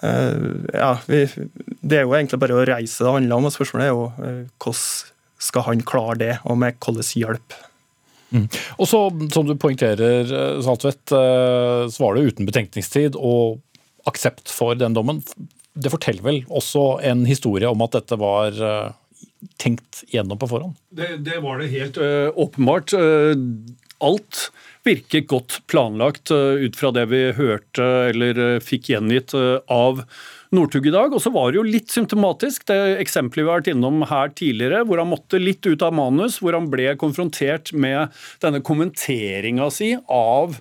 ja, 0.03 0.91
vi, 1.07 1.25
det 1.81 2.01
er 2.01 2.05
jo 2.07 2.15
egentlig 2.17 2.41
bare 2.43 2.59
å 2.59 2.67
reise 2.69 3.05
det 3.05 3.15
handler 3.15 3.39
om. 3.39 3.49
og 3.49 3.55
Spørsmålet 3.55 3.87
er 3.87 3.95
jo 3.95 4.05
eh, 4.25 4.43
hvordan 4.63 4.85
skal 5.49 5.67
han 5.69 5.83
klare 5.87 6.19
det, 6.21 6.35
og 6.45 6.59
med 6.61 6.79
hvilken 6.83 7.23
hjelp. 7.23 7.59
Mm. 8.29 8.45
Og 8.77 8.89
så, 8.91 9.01
Som 9.33 9.49
du 9.49 9.55
poengterer, 9.57 10.27
eh, 10.27 10.63
Saltvedt, 10.65 11.15
så 11.15 12.05
var 12.05 12.17
det 12.17 12.33
uten 12.33 12.49
betenkningstid 12.49 13.17
og 13.17 13.61
aksept 14.09 14.51
for 14.53 14.79
den 14.79 14.97
dommen. 14.97 15.23
Det 15.79 15.93
forteller 15.93 16.25
vel 16.25 16.41
også 16.49 16.99
en 17.07 17.27
historie 17.29 17.69
om 17.71 17.83
at 17.85 17.95
dette 17.99 18.19
var 18.19 18.57
tenkt 19.59 20.03
gjennom 20.13 20.39
på 20.39 20.49
forhånd? 20.51 20.79
Det, 20.91 21.19
det 21.27 21.41
var 21.45 21.61
det 21.61 21.71
helt 21.73 21.99
uh, 22.01 22.31
åpenbart. 22.39 22.95
Uh, 22.95 23.35
alt 24.05 24.49
virker 24.89 25.27
godt 25.29 25.61
planlagt 25.71 26.33
eh, 26.35 26.65
ut 26.65 26.77
fra 26.79 26.91
det 26.95 27.07
vi 27.13 27.23
hørte 27.37 27.87
eller 28.11 28.43
eh, 28.45 28.59
fikk 28.65 28.91
gjengitt 28.93 29.35
eh, 29.37 29.59
av 29.73 30.03
Northug 30.55 30.89
i 30.89 30.95
dag. 30.95 31.13
Og 31.13 31.23
så 31.23 31.33
var 31.35 31.53
det 31.53 31.61
jo 31.61 31.67
litt 31.67 31.93
symptomatisk, 31.93 32.67
det 32.71 32.99
eksempelet 33.03 33.45
vi 33.45 33.49
har 33.49 33.61
vært 33.61 33.73
innom 33.75 34.05
her 34.09 34.33
tidligere, 34.33 34.85
hvor 34.89 35.03
han 35.03 35.11
måtte 35.13 35.41
litt 35.43 35.67
ut 35.69 35.85
av 35.85 35.97
manus, 35.97 36.41
hvor 36.43 36.57
han 36.57 36.71
ble 36.73 36.95
konfrontert 37.01 37.75
med 37.77 38.15
denne 38.45 38.63
kommenteringa 38.65 39.69
si 39.75 39.95
av 40.05 40.57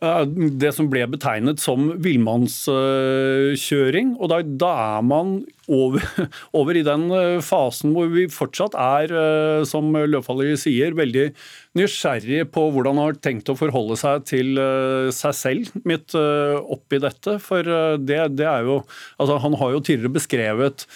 det 0.00 0.70
som 0.72 0.86
ble 0.88 1.02
betegnet 1.12 1.60
som 1.60 1.90
villmannskjøring. 2.00 4.14
Og 4.16 4.30
da, 4.32 4.40
da, 4.40 4.70
er 4.96 5.02
man 5.04 5.44
over, 5.68 6.00
over, 6.56 6.76
i 6.76 6.82
den 6.86 7.10
eh, 7.12 7.40
fasen 7.44 7.92
hvor 7.92 8.08
vi 8.12 8.24
fortsatt 8.32 8.74
er, 8.80 9.12
eh, 9.12 9.64
som 9.68 9.92
Løvfallet 9.92 10.56
sier, 10.62 10.96
veldig 10.96 11.32
nysgjerrig 11.76 12.48
på 12.54 12.70
hvordan 12.72 12.96
han 12.96 13.06
har 13.10 13.20
tenkt 13.20 13.50
å 13.52 13.58
forholde 13.60 13.96
seg 14.00 14.24
til 14.30 14.56
eh, 14.56 15.12
seg 15.14 15.34
selv 15.36 15.68
midt 15.84 16.14
oppi 16.16 16.98
dette. 17.02 17.36
For 17.44 17.62
det, 18.00 18.22
det 18.40 18.48
er 18.48 18.64
jo 18.66 18.80
Altså, 19.20 19.36
han 19.42 19.54
har 19.60 19.70
jo 19.74 19.80
tidligere 19.84 20.16
beskrevet 20.16 20.86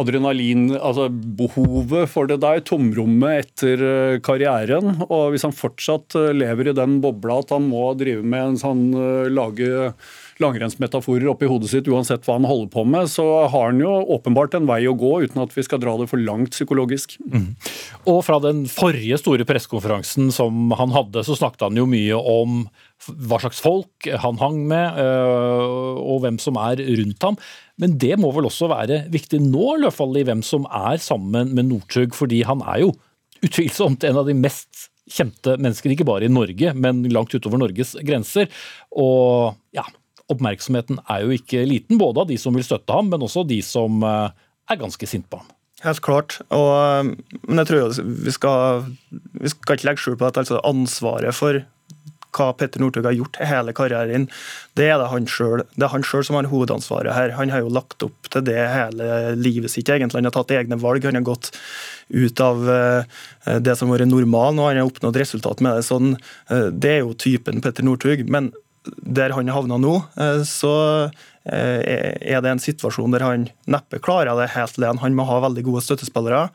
adrenalin, 0.00 0.68
altså 0.76 1.08
behovet 1.10 2.10
for 2.12 2.28
det 2.28 2.40
der, 2.42 2.60
tomrommet 2.68 3.46
etter 3.46 3.84
eh, 3.86 4.18
karrieren. 4.24 4.92
Og 5.08 5.32
hvis 5.32 5.46
han 5.46 5.56
fortsatt 5.56 6.16
eh, 6.18 6.34
lever 6.36 6.70
i 6.70 6.76
den 6.76 6.98
bobla 7.04 7.40
at 7.40 7.54
han 7.56 7.68
må 7.70 7.88
drive 7.98 8.24
med 8.24 8.52
en 8.52 8.60
sånn 8.60 8.84
eh, 8.92 9.30
lage 9.32 9.92
langrennsmetaforer 10.42 11.28
oppi 11.30 11.48
hodet 11.48 11.70
sitt 11.72 11.88
uansett 11.88 12.26
hva 12.26 12.36
han 12.36 12.48
holder 12.48 12.70
på 12.72 12.84
med, 12.88 13.08
så 13.12 13.24
har 13.50 13.70
han 13.70 13.80
jo 13.82 13.92
åpenbart 14.16 14.56
en 14.58 14.68
vei 14.68 14.82
å 14.88 14.96
gå, 14.98 15.12
uten 15.24 15.42
at 15.42 15.54
vi 15.56 15.64
skal 15.66 15.80
dra 15.82 15.94
det 16.00 16.08
for 16.10 16.20
langt 16.20 16.52
psykologisk. 16.56 17.16
Mm. 17.32 17.54
Og 18.12 18.20
fra 18.26 18.38
den 18.44 18.64
forrige 18.70 19.18
store 19.22 19.46
pressekonferansen 19.48 20.28
som 20.34 20.74
han 20.76 20.94
hadde, 20.94 21.24
så 21.26 21.36
snakket 21.38 21.68
han 21.68 21.80
jo 21.80 21.86
mye 21.90 22.18
om 22.20 22.66
hva 23.28 23.38
slags 23.42 23.60
folk 23.60 24.08
han 24.24 24.40
hang 24.40 24.62
med, 24.70 25.00
og 26.00 26.22
hvem 26.24 26.40
som 26.42 26.58
er 26.60 26.80
rundt 26.80 27.26
ham. 27.28 27.38
Men 27.80 27.96
det 28.00 28.14
må 28.20 28.32
vel 28.36 28.48
også 28.48 28.70
være 28.72 29.04
viktig 29.12 29.40
nå, 29.44 29.76
i 29.76 29.84
hvert 29.84 29.96
fall 29.96 30.16
i 30.16 30.24
hvem 30.26 30.44
som 30.46 30.68
er 30.72 31.00
sammen 31.02 31.52
med 31.56 31.68
Northug, 31.70 32.16
fordi 32.16 32.42
han 32.48 32.64
er 32.64 32.86
jo 32.86 32.92
utvilsomt 33.44 34.04
en 34.08 34.20
av 34.22 34.28
de 34.28 34.36
mest 34.36 34.88
kjente 35.06 35.54
menneskene, 35.60 35.94
ikke 35.94 36.08
bare 36.08 36.26
i 36.26 36.32
Norge, 36.32 36.72
men 36.74 37.04
langt 37.14 37.34
utover 37.36 37.60
Norges 37.60 37.94
grenser. 38.02 38.48
Og 38.96 39.54
ja, 39.76 39.84
oppmerksomheten 40.32 40.98
er 41.06 41.26
jo 41.26 41.36
ikke 41.36 41.66
liten, 41.68 42.00
både 42.00 42.24
av 42.24 42.30
de 42.30 42.38
som 42.40 42.56
vil 42.56 42.66
støtte 42.66 42.94
ham, 42.94 43.10
men 43.12 43.22
også 43.26 43.46
de 43.46 43.60
som 43.64 44.02
eh, 44.06 44.34
er 44.70 44.80
ganske 44.80 45.08
sinte 45.08 45.30
på 45.30 45.40
ham. 45.42 45.52
Helt 45.84 46.02
klart. 46.02 46.40
Og, 46.48 46.72
eh, 46.74 47.38
men 47.46 47.62
jeg 47.62 47.70
tror 47.70 47.96
vi 48.26 48.34
skal, 48.34 48.84
vi 49.12 49.52
skal 49.52 49.78
ikke 49.78 49.90
legge 49.90 50.04
skjul 50.04 50.18
på 50.20 50.28
at 50.28 50.42
altså 50.42 50.62
ansvaret 50.66 51.36
for 51.36 51.62
hva 52.36 52.50
Petter 52.52 52.82
Northug 52.82 53.06
har 53.08 53.14
gjort 53.16 53.38
hele 53.48 53.72
karrieren, 53.72 54.26
det 54.76 54.90
er 54.92 55.00
det 55.00 55.06
han 55.08 56.04
sjøl 56.04 56.24
som 56.26 56.36
har 56.36 56.50
hovedansvaret 56.50 57.14
her. 57.16 57.32
Han 57.38 57.48
har 57.48 57.62
jo 57.62 57.70
lagt 57.72 58.04
opp 58.04 58.28
til 58.28 58.44
det 58.44 58.58
hele 58.60 59.32
livet 59.40 59.72
sitt, 59.72 59.88
egentlig. 59.88 60.20
Han 60.20 60.28
har 60.28 60.34
tatt 60.34 60.52
egne 60.52 60.76
valg. 60.82 61.06
Han 61.08 61.16
har 61.16 61.24
gått 61.24 61.48
ut 62.12 62.42
av 62.44 62.68
eh, 62.68 63.16
det 63.64 63.78
som 63.78 63.88
har 63.88 64.02
vært 64.02 64.12
normalen, 64.12 64.60
og 64.60 64.68
han 64.68 64.82
har 64.82 64.90
oppnådd 64.90 65.16
resultat 65.22 65.64
med 65.64 65.78
det. 65.78 65.86
Sånn, 65.88 66.12
det 66.76 66.92
er 66.98 67.02
jo 67.06 67.16
typen 67.16 67.64
Petter 67.64 67.88
Northug. 67.88 68.26
Men 68.28 68.52
der 68.96 69.34
han 69.36 69.52
havna 69.52 69.80
nå, 69.82 69.96
eh, 70.20 70.42
så 70.46 70.74
er 71.46 72.40
det 72.42 72.50
en 72.50 72.58
situasjon 72.58 73.12
der 73.14 73.22
han 73.22 73.44
neppe 73.70 74.00
klarer 74.02 74.34
det 74.34 74.48
helt 74.56 74.80
alene. 74.80 74.98
Han 74.98 75.14
må 75.14 75.28
ha 75.28 75.36
veldig 75.44 75.62
gode 75.68 75.84
støttespillere. 75.86 76.48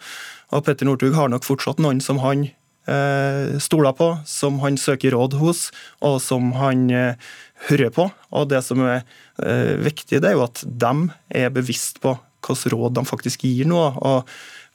Og 0.52 0.66
Petter 0.68 0.84
Northug 0.84 1.16
har 1.16 1.32
nok 1.32 1.48
fortsatt 1.48 1.80
noen 1.80 2.02
som 2.04 2.20
han 2.20 2.50
Eh, 2.90 3.60
stoler 3.60 3.94
på, 3.94 4.18
som 4.26 4.58
han 4.60 4.78
søker 4.78 5.14
råd 5.14 5.36
hos, 5.38 5.68
og 6.02 6.18
som 6.22 6.50
han 6.58 6.88
eh, 6.90 7.30
hører 7.70 7.94
på. 7.94 8.08
Og 8.34 8.50
Det 8.50 8.64
som 8.66 8.82
er 8.82 9.04
eh, 9.38 9.78
viktig, 9.78 10.18
det 10.18 10.32
er 10.32 10.34
jo 10.34 10.48
at 10.48 10.64
de 10.66 10.94
er 11.30 11.54
bevisst 11.54 12.02
på 12.02 12.16
hvilke 12.42 12.74
råd 12.74 12.98
de 12.98 13.06
faktisk 13.06 13.46
gir 13.46 13.70
nå. 13.70 13.84
og 14.02 14.26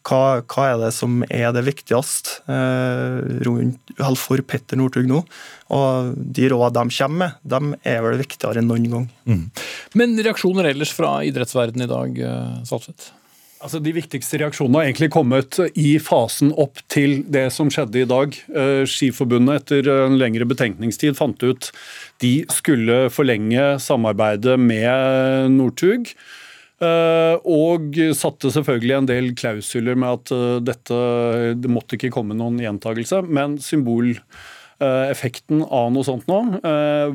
hva, 0.07 0.41
hva, 0.47 0.69
er 0.71 0.81
det 0.85 0.93
som 0.95 1.21
er 1.27 1.51
det 1.57 1.65
viktigste 1.67 2.39
eh, 2.53 4.15
for 4.21 4.43
Petter 4.47 4.79
Northug 4.79 5.11
nå? 5.11 5.25
Og 5.75 6.15
De 6.17 6.49
rådene 6.53 6.87
de 6.91 6.99
kommer 7.01 7.19
med, 7.25 7.37
de 7.43 7.91
er 7.91 8.03
vel 8.07 8.23
viktigere 8.23 8.63
enn 8.63 8.71
noen 8.71 8.89
gang. 8.93 9.07
Mm. 9.27 9.45
Men 9.99 10.19
reaksjoner 10.23 10.71
ellers 10.71 10.95
fra 10.95 11.19
idrettsverdenen 11.27 11.89
i 11.89 11.93
dag, 11.93 12.27
Salseth? 12.69 13.13
Altså, 13.67 13.81
De 13.81 13.93
viktigste 13.97 14.39
reaksjonene 14.43 14.79
har 14.79 14.87
egentlig 14.91 15.09
kommet 15.15 15.57
i 15.81 15.97
fasen 16.03 16.53
opp 16.61 16.83
til 16.93 17.23
det 17.33 17.49
som 17.55 17.71
skjedde 17.73 18.03
i 18.03 18.09
dag. 18.09 18.37
Eh, 18.53 18.83
Skiforbundet 18.87 19.63
etter 19.63 19.89
en 20.05 20.19
lengre 20.21 20.47
betenkningstid 20.49 21.17
fant 21.19 21.41
ut 21.43 21.71
de 22.23 22.35
skulle 22.53 23.07
forlenge 23.13 23.77
samarbeidet 23.83 24.59
med 24.61 25.57
Northug. 25.57 26.13
Eh, 26.77 27.37
og 27.49 27.97
satte 28.19 28.51
selvfølgelig 28.53 28.97
en 28.99 29.09
del 29.09 29.31
klausuler 29.39 29.97
med 29.97 30.19
at 30.19 30.33
eh, 30.37 30.59
dette 30.61 30.99
det 31.57 31.73
måtte 31.73 31.97
ikke 31.97 32.13
komme 32.19 32.37
noen 32.37 32.61
gjentagelse, 32.61 33.25
men 33.29 33.59
symbol 33.63 34.15
Eh, 34.77 35.23
av 35.73 35.87
noe 35.89 36.05
sånt 36.05 36.27
nå 36.29 36.39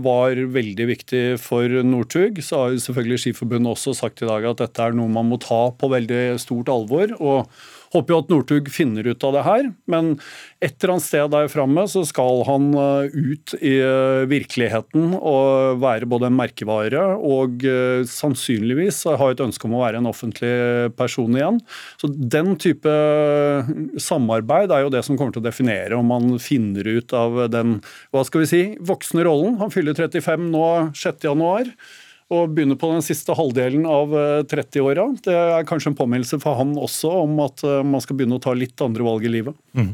var 0.01 0.39
veldig 0.55 0.85
viktig 0.89 1.19
for 1.37 1.69
Northug. 1.85 2.39
Så 2.41 2.57
har 2.57 2.79
selvfølgelig 2.81 3.19
Skiforbundet 3.21 3.75
også 3.75 3.93
sagt 3.93 4.23
i 4.23 4.25
dag 4.25 4.47
at 4.49 4.63
dette 4.63 4.81
er 4.81 4.97
noe 4.97 5.13
man 5.13 5.29
må 5.29 5.37
ta 5.37 5.67
på 5.69 5.91
veldig 5.93 6.39
stort 6.41 6.71
alvor. 6.73 7.13
og 7.21 7.53
Håper 7.91 8.13
jo 8.13 8.19
at 8.21 8.29
Northug 8.31 8.69
finner 8.71 9.07
ut 9.07 9.23
av 9.27 9.35
det 9.35 9.43
her, 9.43 9.69
men 9.91 10.13
et 10.63 10.75
eller 10.77 10.95
annet 10.95 11.05
sted 11.05 11.31
der 11.33 11.49
framme 11.51 11.83
så 11.91 12.03
skal 12.07 12.43
han 12.47 12.69
eh, 12.77 13.15
ut 13.33 13.55
i 13.59 13.73
eh, 13.83 14.23
virkeligheten 14.31 15.15
og 15.17 15.81
være 15.81 16.07
både 16.11 16.29
en 16.29 16.37
merkevare 16.37 17.03
og 17.17 17.65
eh, 17.67 18.05
sannsynligvis 18.07 19.03
ha 19.19 19.31
et 19.31 19.43
ønske 19.43 19.67
om 19.67 19.75
å 19.75 19.83
være 19.83 19.99
en 19.99 20.09
offentlig 20.11 20.53
person 20.99 21.35
igjen. 21.35 21.59
Så 21.99 22.11
Den 22.11 22.55
type 22.61 22.93
samarbeid 23.99 24.71
er 24.71 24.85
jo 24.85 24.93
det 24.93 25.03
som 25.07 25.19
kommer 25.19 25.35
til 25.35 25.43
å 25.43 25.49
definere 25.49 25.99
om 25.99 26.07
man 26.11 26.37
finner 26.41 26.87
ut 26.87 27.11
av 27.17 27.43
den 27.51 27.79
hva 28.13 28.23
skal 28.27 28.45
vi 28.45 28.51
si, 28.51 28.63
voksne 28.79 29.25
rollen. 29.27 29.59
Han 29.59 29.73
fyller 29.73 29.97
35 29.97 30.47
nå 30.53 30.67
6.1 30.95 31.75
og 32.31 32.53
begynner 32.55 32.79
på 32.79 32.89
den 32.93 33.03
siste 33.03 33.35
halvdelen 33.35 33.85
av 33.89 34.13
30-åra. 34.49 35.07
Eh, 35.11 35.19
det 35.27 35.35
er 35.35 35.67
kanskje 35.67 35.91
en 35.91 35.97
påminnelse 35.99 36.39
for 36.41 36.59
han 36.59 36.77
også 36.79 37.11
om 37.25 37.41
at 37.43 37.63
eh, 37.67 37.81
man 37.83 38.03
skal 38.03 38.17
begynne 38.19 38.39
å 38.39 38.43
ta 38.43 38.55
litt 38.55 38.79
andre 38.83 39.05
valg 39.07 39.27
i 39.27 39.33
livet. 39.33 39.57
Mm. 39.75 39.91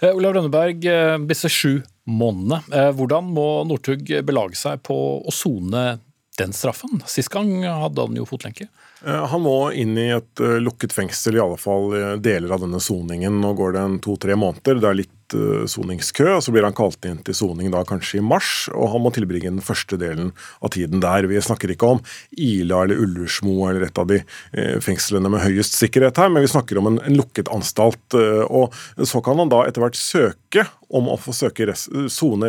Eh, 0.00 0.12
Olav 0.12 0.36
Rønneberg, 0.36 0.86
disse 1.26 1.50
sju 1.52 1.80
månedene. 2.08 2.88
Hvordan 2.96 3.28
må 3.34 3.46
Northug 3.66 4.08
belage 4.26 4.58
seg 4.58 4.82
på 4.86 4.96
å 5.22 5.34
sone 5.34 5.98
den 6.38 6.54
straffen? 6.56 7.02
Sist 7.10 7.30
gang 7.34 7.50
hadde 7.66 8.06
han 8.06 8.18
jo 8.18 8.26
fotlenke. 8.26 8.68
Han 9.02 9.42
må 9.42 9.56
inn 9.74 9.96
i 9.98 10.08
et 10.14 10.42
lukket 10.62 10.94
fengsel, 10.94 11.36
i 11.38 11.42
alle 11.42 11.58
fall 11.58 12.18
deler 12.22 12.54
av 12.54 12.62
denne 12.62 12.78
soningen. 12.82 13.40
Nå 13.42 13.52
går 13.58 13.74
det 13.74 13.82
en 13.82 13.96
to-tre 14.02 14.36
måneder. 14.38 14.78
Det 14.82 14.90
er 14.90 14.98
litt 15.02 15.21
soningskø. 15.70 16.28
og 16.36 16.42
Så 16.44 16.54
blir 16.54 16.66
han 16.66 16.76
kalt 16.76 17.04
inn 17.08 17.20
til 17.24 17.36
soning 17.36 17.72
da 17.72 17.84
kanskje 17.88 18.20
i 18.20 18.24
mars, 18.24 18.68
og 18.72 18.92
han 18.94 19.04
må 19.04 19.12
tilbringe 19.14 19.50
den 19.50 19.64
første 19.64 19.98
delen 20.00 20.32
av 20.60 20.74
tiden 20.76 21.02
der. 21.04 21.28
Vi 21.30 21.40
snakker 21.42 21.72
ikke 21.72 21.94
om 21.96 22.02
Ila 22.36 22.84
eller 22.84 23.00
Ullersmo 23.02 23.56
eller 23.68 23.88
et 23.88 23.98
av 23.98 24.08
de 24.10 24.20
eh, 24.22 24.78
fengslene 24.84 25.30
med 25.32 25.44
høyest 25.44 25.78
sikkerhet 25.78 26.20
her, 26.20 26.32
men 26.32 26.44
vi 26.44 26.52
snakker 26.52 26.80
om 26.80 26.92
en, 26.92 27.00
en 27.06 27.18
lukket 27.18 27.50
anstalt. 27.52 28.02
Eh, 28.14 28.44
og 28.48 28.74
Så 29.08 29.22
kan 29.24 29.40
han 29.40 29.52
da 29.52 29.64
etter 29.66 29.84
hvert 29.84 29.98
søke 29.98 30.41
søke 30.52 30.66
om 30.88 31.08
å 31.08 31.16
få 31.16 31.32
sone 31.32 31.66
rest, 31.66 31.90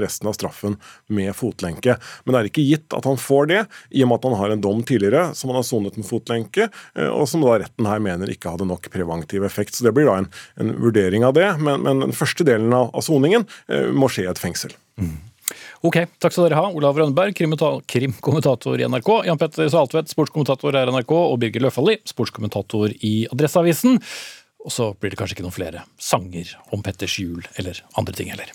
resten 0.04 0.28
av 0.28 0.34
straffen 0.34 0.78
med 1.08 1.34
fotlenke. 1.36 1.98
Men 2.24 2.34
det 2.34 2.40
er 2.40 2.50
ikke 2.50 2.66
gitt 2.66 2.94
at 2.94 3.06
han 3.06 3.18
får 3.18 3.48
det, 3.48 3.66
i 3.92 4.04
og 4.04 4.10
med 4.10 4.20
at 4.20 4.28
han 4.28 4.40
har 4.40 4.50
en 4.52 4.62
dom 4.62 4.84
tidligere 4.84 5.34
som 5.36 5.50
han 5.50 5.62
har 5.62 5.64
sonet 5.64 5.98
med 5.98 6.08
fotlenke, 6.08 6.70
eh, 6.96 7.08
og 7.08 7.28
som 7.30 7.42
da 7.42 7.60
retten 7.60 7.88
her 7.88 8.00
mener 8.04 8.30
ikke 8.30 8.52
hadde 8.52 8.68
nok 8.68 8.90
preventiv 8.92 9.46
effekt. 9.46 9.76
Så 9.76 9.84
Det 9.84 9.94
blir 9.94 10.06
da 10.10 10.20
en, 10.22 10.30
en 10.60 10.74
vurdering 10.80 11.24
av 11.24 11.34
det, 11.34 11.56
men, 11.60 11.82
men, 11.82 12.04
den 12.04 12.16
første 12.16 12.44
delen 12.44 12.74
av 12.74 12.92
soningen 13.02 13.48
eh, 13.70 13.92
må 13.92 14.12
skje 14.12 14.28
i 14.28 14.32
et 14.32 14.42
fengsel. 14.42 14.76
Mm. 15.00 15.16
Ok, 15.84 15.98
takk 16.24 16.32
skal 16.32 16.48
dere 16.48 16.60
ha. 16.60 16.70
Olav 16.72 16.98
Rønneberg, 16.98 17.36
krimkommentator 17.36 18.80
i 18.80 18.88
NRK. 18.88 19.10
Jan 19.28 19.40
Petter 19.40 19.68
Saltvedt, 19.72 20.12
sportskommentator 20.12 20.76
i 20.76 20.86
NRK. 20.88 21.12
Og 21.12 21.36
Birger 21.42 21.66
Løfaldli, 21.66 21.98
sportskommentator 22.08 22.96
i 23.04 23.16
Adresseavisen. 23.32 24.00
Og 24.64 24.72
så 24.72 24.94
blir 24.96 25.12
det 25.12 25.20
kanskje 25.20 25.38
ikke 25.38 25.46
noen 25.46 25.56
flere 25.56 25.86
sanger 26.00 26.56
om 26.72 26.84
Petters 26.86 27.18
jul 27.20 27.44
eller 27.60 27.84
andre 28.00 28.16
ting 28.16 28.32
heller. 28.32 28.52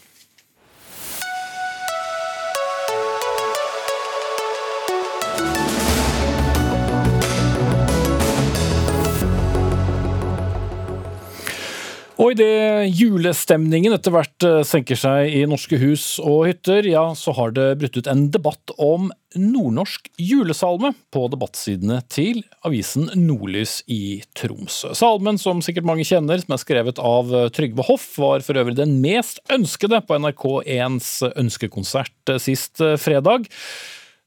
Og 12.19 12.33
idet 12.35 12.91
julestemningen 12.99 13.95
etter 13.95 14.11
hvert 14.11 14.43
eh, 14.47 14.65
senker 14.67 14.99
seg 14.99 15.31
i 15.39 15.45
norske 15.47 15.79
hus 15.79 16.17
og 16.19 16.49
hytter, 16.49 16.87
ja, 16.91 17.05
så 17.15 17.31
har 17.37 17.53
det 17.55 17.77
brutt 17.79 17.95
ut 17.95 18.09
en 18.11 18.25
debatt 18.35 18.73
om 18.75 19.13
nordnorsk 19.39 20.09
julesalme 20.19 20.91
på 21.15 21.23
debattsidene 21.31 22.01
til 22.11 22.41
avisen 22.67 23.07
Nordlys 23.15 23.85
i 23.87 24.19
Tromsø. 24.35 24.91
Salmen, 24.99 25.39
som 25.39 25.63
sikkert 25.63 25.87
mange 25.87 26.07
kjenner, 26.09 26.43
som 26.43 26.57
er 26.57 26.63
skrevet 26.65 26.99
av 26.99 27.31
eh, 27.31 27.53
Trygve 27.55 27.87
Hoff, 27.87 28.09
var 28.19 28.43
for 28.43 28.59
øvrig 28.59 28.75
den 28.81 28.97
mest 29.05 29.39
ønskede 29.55 30.01
på 30.09 30.19
NRK1s 30.19 31.13
ønskekonsert 31.39 32.35
eh, 32.35 32.41
sist 32.43 32.83
fredag. 32.99 33.47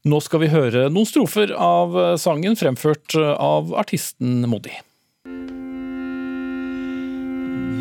Nå 0.07 0.21
skal 0.23 0.45
vi 0.45 0.49
høre 0.53 0.87
noen 0.87 1.09
strofer 1.09 1.51
av 1.59 1.99
sangen 2.17 2.55
fremført 2.57 3.19
av 3.19 3.75
artisten 3.83 4.47
Moddi. 4.49 4.79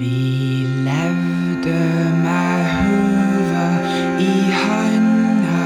Vi 0.00 0.66
levde 0.84 1.80
med 2.22 2.64
huet 2.64 4.20
i 4.20 4.50
handa, 4.50 5.64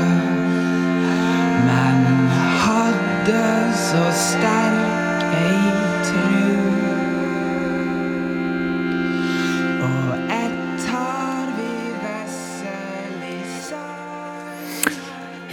men 1.67 2.29
hadde 2.65 3.75
så 3.75 4.05
sterk 4.13 4.74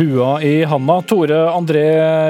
Hua 0.01 0.39
i 0.41 0.63
handa. 0.65 0.95
Tore 1.05 1.37
André 1.53 1.83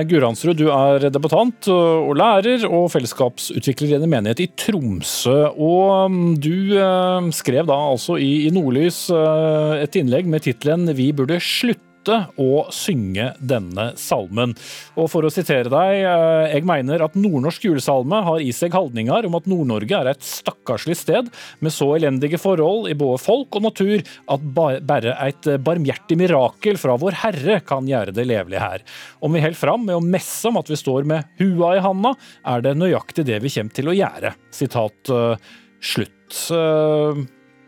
Guransrud, 0.10 0.58
du 0.60 0.68
er 0.74 1.06
debattant 1.14 1.70
og 1.72 2.10
lærer 2.20 2.66
og 2.68 2.90
fellesskapsutvikler 2.92 3.94
i 3.94 3.96
en 3.96 4.10
menighet 4.12 4.42
i 4.44 4.50
Tromsø. 4.60 5.38
Og 5.56 6.10
um, 6.10 6.18
du 6.36 6.76
uh, 6.76 7.30
skrev 7.36 7.70
da 7.70 7.78
altså 7.94 8.18
i 8.20 8.50
Nordlys 8.52 9.06
uh, 9.16 9.78
et 9.80 9.96
innlegg 10.02 10.28
med 10.28 10.44
tittelen 10.50 10.92
'Vi 10.92 11.14
burde 11.16 11.40
slutte' 11.40 11.91
slutte 12.02 12.18
å 12.42 12.66
synge 12.72 13.36
denne 13.40 13.94
salmen. 13.96 14.56
Og 14.98 15.10
for 15.10 15.24
å 15.24 15.32
sitere 15.32 15.70
deg, 15.70 16.04
eh, 16.04 16.56
jeg 16.56 16.66
mener 16.66 17.04
at 17.04 17.16
nordnorsk 17.16 17.64
julesalme 17.66 18.24
har 18.24 18.40
i 18.42 18.52
seg 18.52 18.74
holdninger 18.74 19.26
om 19.26 19.36
at 19.36 19.46
Nord-Norge 19.46 19.94
er 19.94 20.10
et 20.12 20.22
stakkarslig 20.22 20.98
sted 20.98 21.30
med 21.60 21.72
så 21.72 21.96
elendige 21.96 22.40
forhold 22.40 22.90
i 22.90 22.96
både 22.98 23.22
folk 23.22 23.56
og 23.56 23.64
natur 23.64 24.02
at 24.02 24.42
bare 24.54 25.16
et 25.28 25.44
barmhjertig 25.62 26.18
mirakel 26.18 26.78
fra 26.78 26.98
Vår 26.98 27.14
Herre 27.22 27.62
kan 27.62 27.86
gjøre 27.86 28.14
det 28.14 28.26
levelig 28.26 28.60
her. 28.60 28.82
Om 29.22 29.34
vi 29.34 29.42
holder 29.42 29.60
fram 29.60 29.86
med 29.86 29.96
å 29.96 30.04
messe 30.04 30.48
om 30.48 30.58
at 30.58 30.70
vi 30.70 30.80
står 30.80 31.06
med 31.06 31.26
hua 31.40 31.76
i 31.78 31.84
handa, 31.84 32.16
er 32.46 32.62
det 32.62 32.78
nøyaktig 32.78 33.26
det 33.26 33.42
vi 33.44 33.54
kommer 33.54 33.78
til 33.78 33.92
å 33.92 33.96
gjøre. 33.96 34.34
Sitat 34.52 35.12
uh, 35.14 35.36
slutt. 35.82 36.50
Uh, 36.50 37.22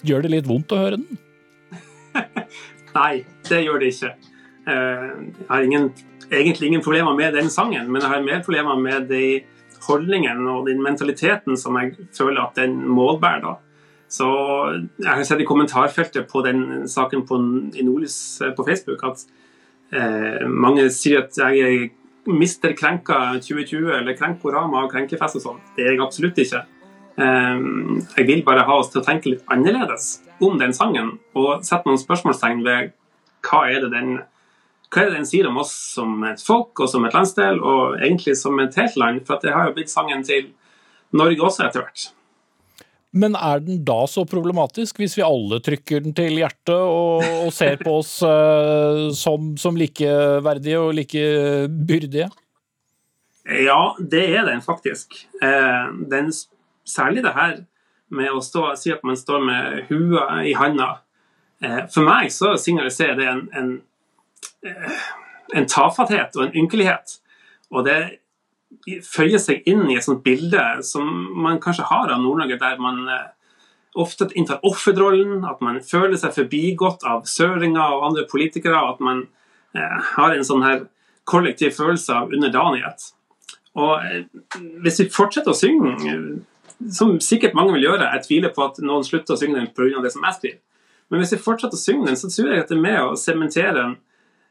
gjør 0.04 0.26
det 0.26 0.34
litt 0.34 0.50
vondt 0.50 0.74
å 0.74 0.82
høre 0.82 1.02
den? 1.02 1.22
Nei, 2.94 3.24
det 3.50 3.64
gjør 3.64 3.82
det 3.82 3.92
ikke. 3.94 4.14
Eh, 4.70 5.10
jeg 5.40 5.50
har 5.50 5.66
ingen, 5.66 5.90
egentlig 6.30 6.70
ingen 6.70 6.86
problemer 6.86 7.16
med 7.18 7.34
den 7.34 7.50
sangen, 7.50 7.90
men 7.92 8.02
jeg 8.02 8.12
har 8.12 8.26
mer 8.26 8.44
problemer 8.46 8.80
med 8.80 9.10
de 9.10 9.42
holdningen 9.88 10.48
og 10.48 10.68
den 10.70 10.82
mentaliteten 10.84 11.58
som 11.60 11.78
jeg 11.80 11.96
føler 12.16 12.46
at 12.46 12.60
den 12.60 12.78
målbærer. 12.88 13.42
da. 13.42 13.56
Så 14.08 14.28
Jeg 15.00 15.10
har 15.10 15.24
sett 15.24 15.42
i 15.42 15.50
kommentarfeltet 15.50 16.28
på 16.30 16.42
den 16.46 16.88
saken 16.88 17.26
på, 17.28 17.36
i 17.74 17.84
Nordlys 17.84 18.42
eh, 18.42 18.54
på 18.56 18.66
Facebook 18.68 19.04
at 19.04 19.26
eh, 19.92 20.48
mange 20.48 20.90
sier 20.90 21.26
at 21.26 21.38
jeg 21.38 21.60
er 21.60 21.90
mister 22.26 22.72
krenka 22.74 23.40
2020 23.42 23.90
eller 23.98 24.16
krenkorama 24.16 24.86
og 24.86 24.94
krenkefest 24.94 25.42
og 25.42 25.44
sånn. 25.44 25.60
Det 25.76 25.84
er 25.84 25.96
jeg 25.96 26.04
absolutt 26.06 26.38
ikke. 26.40 26.62
Eh, 27.18 27.64
jeg 28.18 28.28
vil 28.28 28.44
bare 28.46 28.66
ha 28.68 28.78
oss 28.80 28.92
til 28.94 29.02
å 29.02 29.06
tenke 29.06 29.34
litt 29.34 29.44
annerledes 29.54 30.18
om 30.44 30.58
den 30.62 30.74
sangen 30.74 31.18
og 31.38 31.66
sette 31.66 31.90
noen 31.90 32.02
spørsmålstegn 32.02 32.64
ved 32.66 32.94
hva 33.44 33.66
er 33.70 33.84
det 33.84 33.92
den 33.94 34.16
er 34.94 35.08
det 35.10 35.18
den 35.18 35.26
sier 35.26 35.48
om 35.50 35.58
oss 35.58 35.72
som 35.96 36.20
et 36.30 36.42
folk 36.44 36.78
og 36.84 36.90
som 36.92 37.06
et 37.08 37.16
landsdel, 37.16 37.58
og 37.58 37.96
egentlig 37.98 38.36
som 38.38 38.60
et 38.62 38.76
helt 38.78 38.98
land? 39.00 39.24
For 39.26 39.42
det 39.42 39.54
har 39.56 39.66
jo 39.66 39.78
blitt 39.78 39.90
sangen 39.90 40.22
til 40.26 40.52
Norge 41.18 41.42
også 41.42 41.66
etter 41.66 41.82
hvert. 41.82 42.12
Men 43.14 43.34
er 43.38 43.62
den 43.62 43.84
da 43.86 44.00
så 44.10 44.24
problematisk, 44.26 44.98
hvis 45.02 45.16
vi 45.20 45.26
alle 45.26 45.60
trykker 45.66 46.02
den 46.02 46.16
til 46.18 46.40
hjertet 46.40 46.74
og, 46.78 47.26
og 47.46 47.52
ser 47.54 47.78
på 47.82 48.00
oss 48.00 48.16
uh, 48.26 49.12
som, 49.14 49.52
som 49.58 49.78
likeverdige 49.78 50.80
og 50.82 50.96
likebyrdige? 50.98 52.32
Ja, 53.44 53.94
det 54.00 54.24
er 54.34 54.48
den 54.48 54.64
faktisk. 54.64 55.18
Eh, 55.44 55.88
den, 56.10 56.30
særlig 56.88 57.24
det 57.24 57.34
her 57.36 57.56
med 58.14 58.30
å 58.32 58.44
stå, 58.44 58.68
si 58.78 58.92
at 58.94 59.04
man 59.08 59.18
står 59.18 59.42
med 59.46 59.88
hua 59.90 60.44
i 60.46 60.54
handa. 60.58 61.00
Eh, 61.64 61.86
for 61.94 62.06
meg 62.06 62.30
så 62.34 62.54
signaliserer 62.60 63.18
det 63.18 63.30
en, 63.32 63.48
en 63.58 63.74
Eh, 64.64 65.00
en 65.54 65.68
tafatthet 65.70 66.36
og 66.38 66.46
en 66.46 66.56
ynkelighet. 66.64 67.18
Og 67.76 67.86
det 67.86 67.98
føyer 69.06 69.42
seg 69.42 69.68
inn 69.70 69.84
i 69.92 69.98
et 70.00 70.06
sånt 70.06 70.24
bilde 70.26 70.62
som 70.88 71.10
man 71.44 71.60
kanskje 71.62 71.86
har 71.90 72.10
av 72.10 72.22
Nord-Norge, 72.24 72.58
der 72.62 72.80
man 72.82 73.04
eh, 73.12 73.28
ofte 74.00 74.30
inntar 74.34 74.64
offerrollen, 74.66 75.44
at 75.46 75.62
man 75.62 75.82
føler 75.86 76.18
seg 76.18 76.34
forbigått 76.38 77.04
av 77.06 77.28
søringer 77.30 77.98
og 77.98 78.08
andre 78.10 78.26
politikere, 78.32 78.80
og 78.80 78.96
at 78.96 79.04
man 79.06 79.26
har 79.74 80.34
en 80.34 80.46
sånn 80.46 80.62
her 80.62 80.84
kollektiv 81.26 81.72
følelse 81.74 82.14
av 82.14 82.34
underdanighet. 82.34 83.08
Og 83.74 84.26
hvis 84.86 85.00
vi 85.02 85.08
fortsetter 85.10 85.50
å 85.50 85.58
synge, 85.58 86.14
som 86.92 87.18
sikkert 87.24 87.58
mange 87.58 87.76
vil 87.78 87.90
gjøre, 87.90 88.12
jeg 88.16 88.28
tviler 88.28 88.54
på 88.56 88.66
at 88.66 88.80
noen 88.84 89.06
slutter 89.08 89.36
å 89.36 89.40
synge 89.40 89.60
den 89.60 89.70
pga. 89.76 90.02
det 90.04 90.14
som 90.14 90.26
jeg 90.26 90.40
skriver, 90.40 90.62
men 91.12 91.22
hvis 91.22 91.36
jeg 91.36 91.44
fortsetter 91.44 91.78
å 91.78 91.84
synge 91.84 92.08
den, 92.10 92.18
så 92.18 92.30
tror 92.32 92.50
jeg 92.50 92.64
at 92.64 92.72
det 92.72 92.78
er 92.78 92.88
med 92.88 93.00
å 93.04 93.16
sementere 93.20 93.86
en 93.86 93.96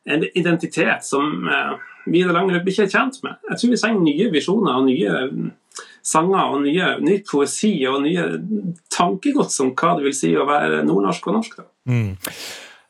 en 0.04 0.24
identitet 0.34 1.04
som 1.04 1.48
eh, 1.48 1.72
vi 2.06 2.20
i 2.20 2.26
det 2.26 2.34
lange 2.34 2.58
ikke 2.58 2.86
er 2.86 2.90
tjent 2.90 3.20
med. 3.22 3.38
Jeg 3.50 3.58
tror 3.58 3.72
vi 3.72 3.80
trenger 3.82 4.06
nye 4.06 4.30
visjoner 4.32 4.78
og 4.78 4.88
nye 4.88 5.20
mm, 5.30 5.52
sanger 6.12 6.56
og 6.56 6.64
nye, 6.64 6.88
ny 7.04 7.20
poesi 7.28 7.74
og 7.90 8.02
nye 8.06 8.26
tankegods 8.92 9.60
om 9.62 9.72
hva 9.78 9.94
det 9.98 10.08
vil 10.08 10.16
si 10.16 10.32
å 10.34 10.48
være 10.48 10.82
nordnorsk 10.88 11.30
og 11.30 11.38
norsk. 11.38 11.60
Mm. 11.88 12.16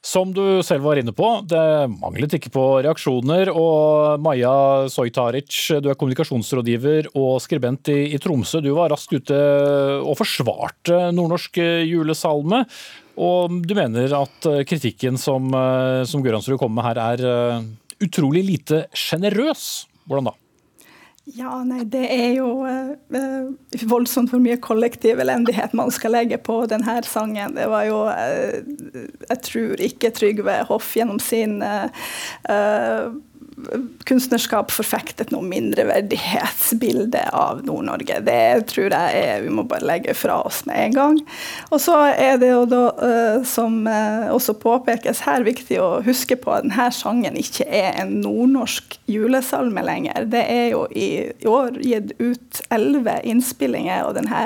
Som 0.03 0.33
du 0.35 0.43
selv 0.67 0.83
var 0.83 0.99
inne 0.99 1.13
på, 1.15 1.29
det 1.47 1.63
manglet 1.93 2.35
ikke 2.35 2.51
på 2.51 2.65
reaksjoner. 2.83 3.53
Og 3.55 4.19
Maja 4.23 4.89
Sojtaric, 4.91 5.55
du 5.79 5.87
er 5.93 5.99
kommunikasjonsrådgiver 5.99 7.13
og 7.15 7.37
skribent 7.45 7.93
i, 7.95 8.01
i 8.11 8.19
Tromsø. 8.19 8.59
Du 8.65 8.73
var 8.75 8.91
raskt 8.91 9.15
ute 9.15 9.39
og 10.03 10.19
forsvarte 10.19 11.05
nordnorsk 11.15 11.63
julesalme. 11.87 12.65
Og 13.23 13.63
du 13.63 13.77
mener 13.79 14.19
at 14.19 14.51
kritikken 14.67 15.21
som, 15.21 15.55
som 16.09 16.27
Gøransrud 16.27 16.59
kommer 16.59 16.81
med 16.81 16.89
her, 16.91 17.03
er 17.07 17.27
eh, 17.29 17.67
utrolig 18.03 18.43
lite 18.49 18.87
sjenerøs. 18.97 19.85
Hvordan 20.09 20.33
da? 20.33 20.39
Ja, 21.25 21.61
nei, 21.63 21.85
det 21.87 22.03
er 22.11 22.33
jo 22.35 22.65
eh, 22.67 23.85
voldsomt 23.87 24.33
hvor 24.33 24.41
mye 24.43 24.57
kollektiv 24.59 25.21
elendighet 25.23 25.75
man 25.79 25.93
skal 25.95 26.17
legge 26.17 26.39
på 26.43 26.57
denne 26.67 26.97
sangen. 27.07 27.55
Det 27.55 27.69
var 27.71 27.85
jo 27.87 28.01
eh, 28.11 28.59
Jeg 29.29 29.43
tror 29.47 29.85
ikke 29.87 30.11
Trygve 30.17 30.57
Hoff 30.67 30.97
gjennom 30.99 31.21
sin 31.23 31.61
uh, 31.63 31.87
kunstnerskap 34.09 34.71
forfektet 34.73 35.31
noe 35.33 35.45
mindreverdighetsbilde 35.47 37.23
av 37.37 37.63
Nord-Norge. 37.67 38.19
Det 38.27 38.67
tror 38.71 38.95
jeg 38.95 39.23
er, 39.23 39.43
vi 39.45 39.53
må 39.55 39.65
bare 39.69 39.87
legge 39.87 40.15
fra 40.17 40.41
oss 40.47 40.63
med 40.69 40.79
en 40.79 40.97
gang. 40.97 41.21
Og 41.71 41.83
så 41.83 41.97
er 42.11 42.41
det 42.43 42.53
jo 42.53 42.65
da, 42.71 42.83
uh, 42.97 43.45
som 43.47 43.83
uh, 43.87 44.33
også 44.35 44.57
påpekes 44.63 45.23
her, 45.27 45.45
viktig 45.47 45.79
å 45.83 45.91
huske 46.07 46.39
på 46.41 46.55
at 46.55 46.67
denne 46.67 46.89
sangen 46.95 47.39
ikke 47.39 47.67
er 47.69 48.01
en 48.03 48.17
nordnorsk 48.23 48.99
julesalme 49.11 49.85
lenger. 49.87 50.27
Det 50.33 50.43
er 50.43 50.67
jo 50.75 50.87
i, 50.91 51.11
i 51.33 51.51
år 51.51 51.79
gitt 51.83 52.15
ut 52.23 52.63
elleve 52.73 53.19
innspillinger 53.29 54.09
av 54.09 54.17
denne 54.19 54.43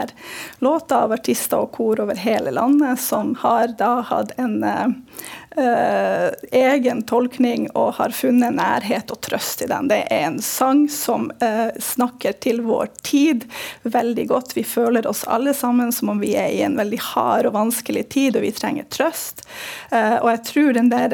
låta 0.64 1.04
av 1.04 1.14
artister 1.14 1.62
og 1.64 1.72
kor 1.76 2.00
over 2.02 2.18
hele 2.20 2.52
landet, 2.54 3.00
som 3.00 3.34
har 3.44 3.76
da 3.80 4.00
hatt 4.11 4.34
en 4.40 4.57
Uh, 4.66 4.88
egen 5.57 7.00
tolkning 7.09 7.70
og 7.72 7.94
har 7.96 8.12
funnet 8.12 8.52
nærhet 8.57 9.11
og 9.12 9.20
trøst 9.24 9.62
i 9.64 9.66
den. 9.70 9.88
Det 9.88 10.02
er 10.12 10.26
en 10.26 10.40
sang 10.44 10.88
som 10.92 11.30
uh, 11.40 11.70
snakker 11.80 12.32
til 12.44 12.61
vår 12.66 12.86
tid 13.07 13.44
veldig 13.82 14.26
godt. 14.28 14.57
Vi 14.57 14.64
føler 14.68 15.07
oss 15.09 15.24
alle 15.24 15.54
sammen 15.57 15.92
som 15.96 16.09
om 16.12 16.20
vi 16.20 16.34
er 16.36 16.50
i 16.52 16.62
en 16.66 16.76
veldig 16.76 17.00
hard 17.12 17.46
og 17.48 17.54
vanskelig 17.57 18.09
tid, 18.12 18.36
og 18.36 18.42
vi 18.44 18.52
trenger 18.57 18.84
trøst. 18.92 19.48
Uh, 19.92 20.16
og 20.20 20.30
jeg 20.34 20.40
tror 20.50 20.72
den 20.76 20.90
der 20.92 21.09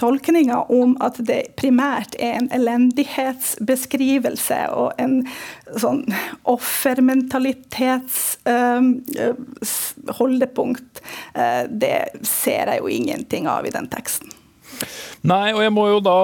tolkninga 0.00 0.58
om 0.72 0.96
at 1.04 1.16
det 1.28 1.42
primært 1.60 2.12
er 2.18 2.32
en 2.38 2.48
elendighetsbeskrivelse 2.54 4.60
og 4.72 4.92
en 5.02 5.26
sånn 5.80 6.04
offermentalitets 6.48 8.38
holdepunkt, 10.18 11.00
det 11.68 12.08
ser 12.28 12.66
jeg 12.70 12.78
jo 12.80 12.88
ingenting 12.92 13.33
ingenting 13.34 13.48
av 13.48 13.66
i 13.66 13.70
den 13.70 13.88
teksten. 13.88 14.30
Nei, 15.24 15.54
og 15.54 15.62
jeg 15.62 15.72
må 15.72 15.86
jo 15.88 16.00
da 16.04 16.16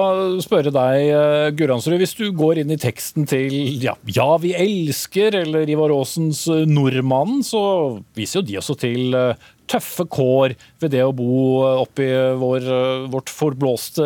spørre 0.43 0.69
deg, 0.73 1.07
eh, 1.09 1.51
Guransrud, 1.57 1.97
hvis 1.97 2.13
du 2.17 2.27
går 2.35 2.61
inn 2.61 2.71
i 2.71 2.77
teksten 2.77 3.25
til 3.25 3.53
ja, 3.81 3.95
ja, 4.05 4.35
vi 4.37 4.53
elsker, 4.53 5.33
eller 5.41 5.69
Ivar 5.69 5.93
Aasens 5.95 6.43
eh, 6.47 6.67
Nordmannen, 6.69 7.41
så 7.41 8.03
viser 8.13 8.41
jo 8.41 8.45
de 8.45 8.59
også 8.59 8.75
til 8.83 9.15
eh, 9.17 9.47
tøffe 9.71 10.05
kår 10.05 10.53
ved 10.83 10.93
det 10.93 11.01
å 11.01 11.15
bo 11.15 11.63
oppi 11.63 12.11
vår, 12.37 12.67
vårt 13.09 13.31
forblåste 13.31 14.05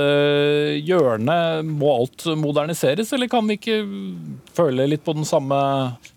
hjørne. 0.77 1.37
Må 1.65 1.91
alt 1.95 2.27
moderniseres, 2.37 3.11
eller 3.17 3.31
kan 3.31 3.49
vi 3.49 3.57
ikke 3.57 3.81
føle 4.55 4.85
litt 4.87 5.03
på 5.03 5.17
den 5.17 5.25
samme 5.25 5.57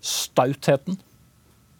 stautheten? 0.05 1.01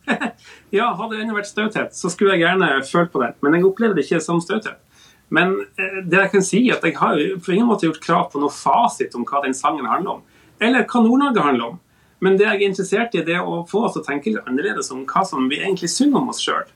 ja, 0.79 0.89
hadde 0.97 1.15
det 1.15 1.23
ennå 1.23 1.37
vært 1.37 1.51
stauthet, 1.51 1.95
så 1.95 2.11
skulle 2.11 2.35
jeg 2.35 2.47
gjerne 2.47 2.71
følt 2.89 3.13
på 3.13 3.21
det. 3.23 3.33
Men 3.45 3.57
jeg 3.57 3.67
opplever 3.69 3.97
det 3.97 4.07
ikke 4.07 4.23
som 4.23 4.41
stauthet. 4.43 4.81
Men 5.29 5.59
eh, 5.77 6.01
det 6.05 6.23
jeg 6.23 6.31
kan 6.33 6.45
si 6.45 6.63
er 6.67 6.79
at 6.79 6.87
jeg 6.87 6.97
har 6.97 7.21
på 7.45 7.53
ingen 7.53 7.69
måte 7.69 7.87
gjort 7.87 8.01
krav 8.03 8.25
på 8.33 8.41
noe 8.41 8.53
fasit 8.53 9.15
om 9.17 9.27
hva 9.29 9.43
den 9.45 9.55
sangen 9.57 9.89
handler 9.89 10.17
om. 10.17 10.25
Eller 10.59 10.87
hva 10.89 11.03
Nord-Norge 11.05 11.45
handler 11.45 11.71
om. 11.73 11.79
Men 12.19 12.35
det 12.35 12.47
jeg 12.47 12.57
er 12.57 12.67
interessert 12.67 13.15
i, 13.15 13.23
det 13.23 13.37
er 13.37 13.47
å 13.47 13.63
få 13.69 13.85
oss 13.87 13.95
til 13.95 14.03
å 14.03 14.09
tenke 14.09 14.33
litt 14.33 14.49
annerledes 14.49 14.91
om 14.91 15.05
hva 15.07 15.23
som 15.27 15.47
vi 15.51 15.61
egentlig 15.61 15.91
synger 15.93 16.19
om 16.19 16.31
oss 16.33 16.43
sjøl. 16.43 16.67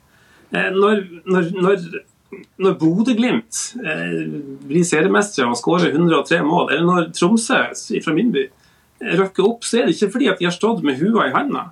Eh, 0.54 0.70
når, 0.72 1.04
når, 1.28 2.74
Bodø-Glimt 2.80 3.60
eh, 3.84 4.20
blir 4.70 4.86
seriemestere 4.88 5.50
og 5.50 5.60
skårer 5.60 5.92
103 5.92 6.42
mål, 6.48 6.70
eller 6.72 6.88
når 6.88 7.12
Tromsø 7.18 7.66
fra 8.06 8.16
min 8.16 8.32
by 8.34 8.48
røkker 9.20 9.46
opp, 9.46 9.66
så 9.68 9.82
er 9.82 9.90
det 9.90 9.98
ikke 9.98 10.14
fordi 10.14 10.30
at 10.32 10.40
de 10.40 10.48
har 10.48 10.56
stått 10.56 10.84
med 10.86 11.02
hua 11.02 11.28
i 11.28 11.34
handa. 11.34 11.72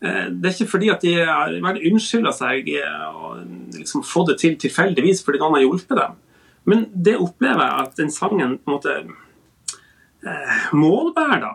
Eh, 0.00 0.26
det 0.32 0.48
er 0.48 0.54
ikke 0.54 0.72
fordi 0.72 0.88
at 0.92 1.02
de 1.04 1.14
har 1.20 1.80
unnskylda 1.90 2.32
seg 2.32 2.68
og 3.12 3.40
liksom 3.76 4.04
fått 4.06 4.32
det 4.32 4.38
til 4.40 4.54
tilfeldigvis 4.60 5.24
fordi 5.26 5.40
noen 5.42 5.58
har 5.58 5.66
hjulpet 5.66 5.98
dem. 5.98 6.14
Men 6.70 6.86
det 6.92 7.18
opplever 7.20 7.64
jeg 7.64 7.84
at 7.84 7.98
den 7.98 8.12
sangen 8.12 8.56
på 8.60 8.70
en 8.70 8.76
måte 8.78 8.94
eh, 10.24 10.70
målbærer. 10.76 11.40
da. 11.44 11.52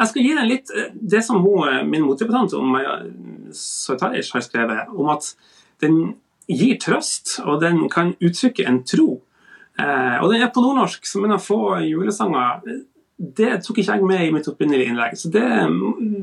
Jeg 0.00 0.10
skal 0.10 0.26
gi 0.26 0.34
deg 0.38 0.50
litt 0.50 0.72
eh, 0.74 0.90
det 1.14 1.22
som 1.26 1.42
hun, 1.44 1.90
min 1.90 2.06
motdebattant 2.06 2.56
har 2.56 4.42
skrevet, 4.48 4.90
om 4.90 5.12
at 5.14 5.30
den 5.82 6.16
gir 6.46 6.76
trøst, 6.82 7.40
og 7.44 7.62
den 7.62 7.88
kan 7.90 8.14
uttrykke 8.22 8.66
en 8.66 8.82
tro. 8.86 9.22
og 9.76 10.30
den 10.32 10.42
er 10.42 10.48
på 10.54 10.62
nordnorsk, 10.62 11.04
som 11.04 11.24
en 11.24 11.34
av 11.34 11.42
få 11.42 11.78
julesanger. 11.84 12.62
Det 13.18 13.58
tok 13.64 13.78
ikke 13.82 13.96
jeg 13.98 14.06
med 14.06 14.22
i 14.24 14.30
mitt 14.32 14.48
opprinnelige 14.48 14.92
innlegg, 14.92 15.18
så 15.18 15.28
det 15.28 15.44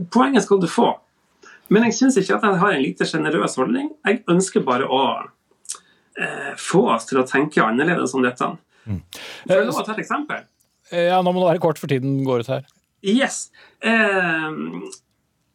poenget 0.10 0.44
skal 0.48 0.62
du 0.64 0.68
få. 0.68 0.94
Men 1.72 1.88
jeg 1.88 1.98
syns 1.98 2.18
ikke 2.20 2.38
at 2.38 2.48
jeg 2.48 2.60
har 2.62 2.76
en 2.76 2.84
lite 2.84 3.08
sjenerøs 3.08 3.56
holdning. 3.60 3.92
Jeg 4.06 4.24
ønsker 4.32 4.66
bare 4.66 4.88
å 4.88 5.04
eh, 6.20 6.52
få 6.60 6.86
oss 6.96 7.08
til 7.10 7.22
å 7.22 7.28
tenke 7.30 7.64
annerledes 7.64 8.16
om 8.18 8.26
dette. 8.26 8.50
Mm. 8.84 9.00
Får 9.48 9.56
jeg 9.56 9.70
lov 9.70 9.80
å 9.80 9.86
ta 9.88 9.96
et 9.96 10.04
eksempel? 10.04 10.44
Eh, 10.92 11.08
ja, 11.08 11.22
nå 11.24 11.32
må 11.32 11.44
det 11.44 11.54
være 11.54 11.64
kort, 11.64 11.80
for 11.82 11.92
tiden 11.92 12.22
går 12.28 12.44
ut 12.44 12.52
her. 12.52 12.68
Yes. 13.04 13.48
Eh, 13.84 14.50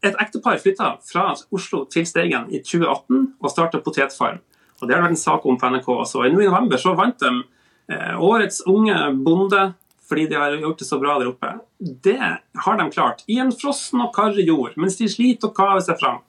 et 0.04 0.18
ektepar 0.22 0.60
flytta 0.62 0.94
fra 1.06 1.30
Oslo 1.54 1.84
til 1.92 2.06
Steigen 2.06 2.48
i 2.52 2.62
2018 2.62 3.34
og 3.40 3.52
starta 3.52 3.82
potetfarm. 3.84 4.40
Og 4.78 4.86
Det 4.86 4.94
har 4.94 5.02
vært 5.02 5.16
en 5.16 5.20
sak 5.20 5.46
om 5.46 5.58
på 5.58 5.70
NRK 5.72 5.88
også. 5.90 6.22
Nå 6.30 6.40
I 6.40 6.46
november 6.46 6.78
så 6.78 6.94
vant 6.98 7.18
de 7.18 7.32
eh, 7.90 8.14
Årets 8.14 8.62
unge 8.70 8.96
bonde 9.26 9.72
fordi 10.08 10.26
de 10.30 10.38
har 10.40 10.56
gjort 10.56 10.78
det 10.80 10.88
så 10.88 10.98
bra 10.98 11.18
der 11.20 11.30
oppe. 11.30 11.52
Det 11.78 12.18
har 12.64 12.78
de 12.80 12.86
klart 12.90 13.24
i 13.26 13.38
en 13.42 13.52
frossen 13.52 14.00
og 14.04 14.14
karrig 14.16 14.46
jord, 14.48 14.76
mens 14.80 14.96
de 15.00 15.08
sliter 15.10 15.50
å 15.50 15.56
kave 15.56 15.82
seg 15.84 16.00
fram. 16.00 16.22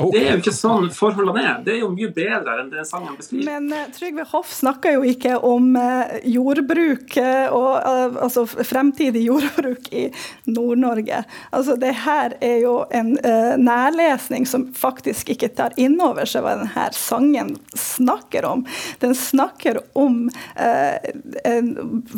Okay. 0.00 0.18
Det 0.18 0.26
er 0.26 0.36
jo 0.36 0.40
ikke 0.40 0.54
sånn 0.54 0.86
forholdene 0.94 1.42
er. 1.44 1.56
Det 1.64 1.74
er 1.74 1.80
jo 1.82 1.90
mye 1.92 2.10
bedre 2.14 2.56
enn 2.62 2.70
det 2.72 2.84
sangen 2.88 3.16
beskriver. 3.18 3.44
Men 3.48 3.68
uh, 3.74 3.88
Trygve 3.92 4.24
Hoff 4.30 4.52
snakker 4.54 4.96
jo 4.96 5.02
ikke 5.10 5.36
om 5.46 5.74
uh, 5.76 6.14
jordbruk 6.24 7.16
uh, 7.20 7.52
og 7.56 8.20
altså 8.24 8.46
fremtidig 8.48 9.26
jordbruk 9.26 9.90
i 9.92 10.06
Nord-Norge. 10.48 11.22
Altså 11.56 11.76
Det 11.80 11.92
her 12.04 12.36
er 12.40 12.56
jo 12.62 12.76
en 12.96 13.12
nærlesning 13.60 14.46
som 14.48 14.68
faktisk 14.76 15.30
ikke 15.34 15.50
tar 15.56 15.74
inn 15.80 15.98
over 16.02 16.28
seg 16.28 16.44
hva 16.44 16.56
denne 16.60 16.86
sangen 16.96 17.52
snakker 17.76 18.46
om. 18.48 18.64
Den 19.02 19.14
snakker 19.18 19.80
om 19.98 20.22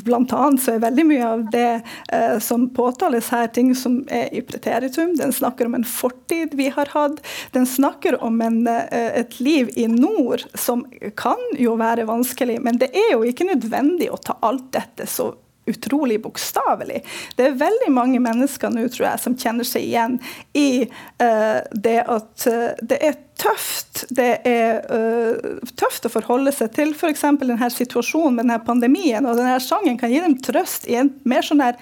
Blant 0.07 0.33
annet 0.35 0.63
så 0.63 0.75
er 0.75 0.83
veldig 0.83 1.05
mye 1.07 1.27
av 1.27 1.43
det 1.53 2.39
som 2.45 2.67
påtales 2.75 3.31
her, 3.33 3.49
ting 3.55 3.73
som 3.79 4.01
er 4.13 4.31
i 4.35 4.43
preteritum. 4.45 5.15
Den 5.19 5.35
snakker 5.35 5.69
om 5.69 5.77
en 5.79 5.87
fortid 5.89 6.57
vi 6.59 6.69
har 6.75 6.91
hatt. 6.95 7.21
Den 7.55 7.67
snakker 7.73 8.19
om 8.25 8.41
en, 8.45 8.61
eh, 8.69 9.21
et 9.23 9.41
liv 9.41 9.71
i 9.77 9.87
nord 9.91 10.45
som 10.55 10.85
kan 11.17 11.41
jo 11.59 11.77
være 11.81 12.09
vanskelig, 12.09 12.61
men 12.63 12.79
det 12.83 12.93
er 12.93 13.15
jo 13.15 13.25
ikke 13.29 13.49
nødvendig 13.49 14.11
å 14.13 14.21
ta 14.21 14.39
alt 14.43 14.71
dette 14.77 15.09
så 15.11 15.33
utrolig 15.67 16.23
bokstavelig. 16.23 17.03
Det 17.37 17.47
er 17.47 17.59
veldig 17.59 17.91
mange 17.95 18.21
mennesker 18.23 18.73
nå, 18.75 18.89
tror 18.91 19.13
jeg, 19.13 19.23
som 19.23 19.37
kjenner 19.39 19.67
seg 19.67 19.87
igjen 19.87 20.17
i 20.59 20.89
uh, 21.23 21.61
det 21.71 22.01
at 22.03 22.47
uh, 22.51 22.73
det 22.83 22.99
er 22.99 23.21
tøft. 23.39 24.05
Det 24.11 24.31
er 24.49 24.83
uh, 24.91 25.63
tøft 25.79 26.09
å 26.09 26.13
forholde 26.13 26.55
seg 26.55 26.75
til 26.75 26.97
f.eks. 26.97 27.25
denne 27.45 27.71
situasjonen 27.71 28.41
med 28.41 28.49
denne 28.49 28.59
pandemien, 28.67 29.27
og 29.27 29.39
denne 29.39 29.61
sangen 29.63 30.01
kan 30.01 30.11
gi 30.11 30.25
dem 30.25 30.39
trøst 30.43 30.91
i 30.91 30.99
en 30.99 31.15
mer 31.23 31.47
sånn 31.47 31.63
her 31.63 31.79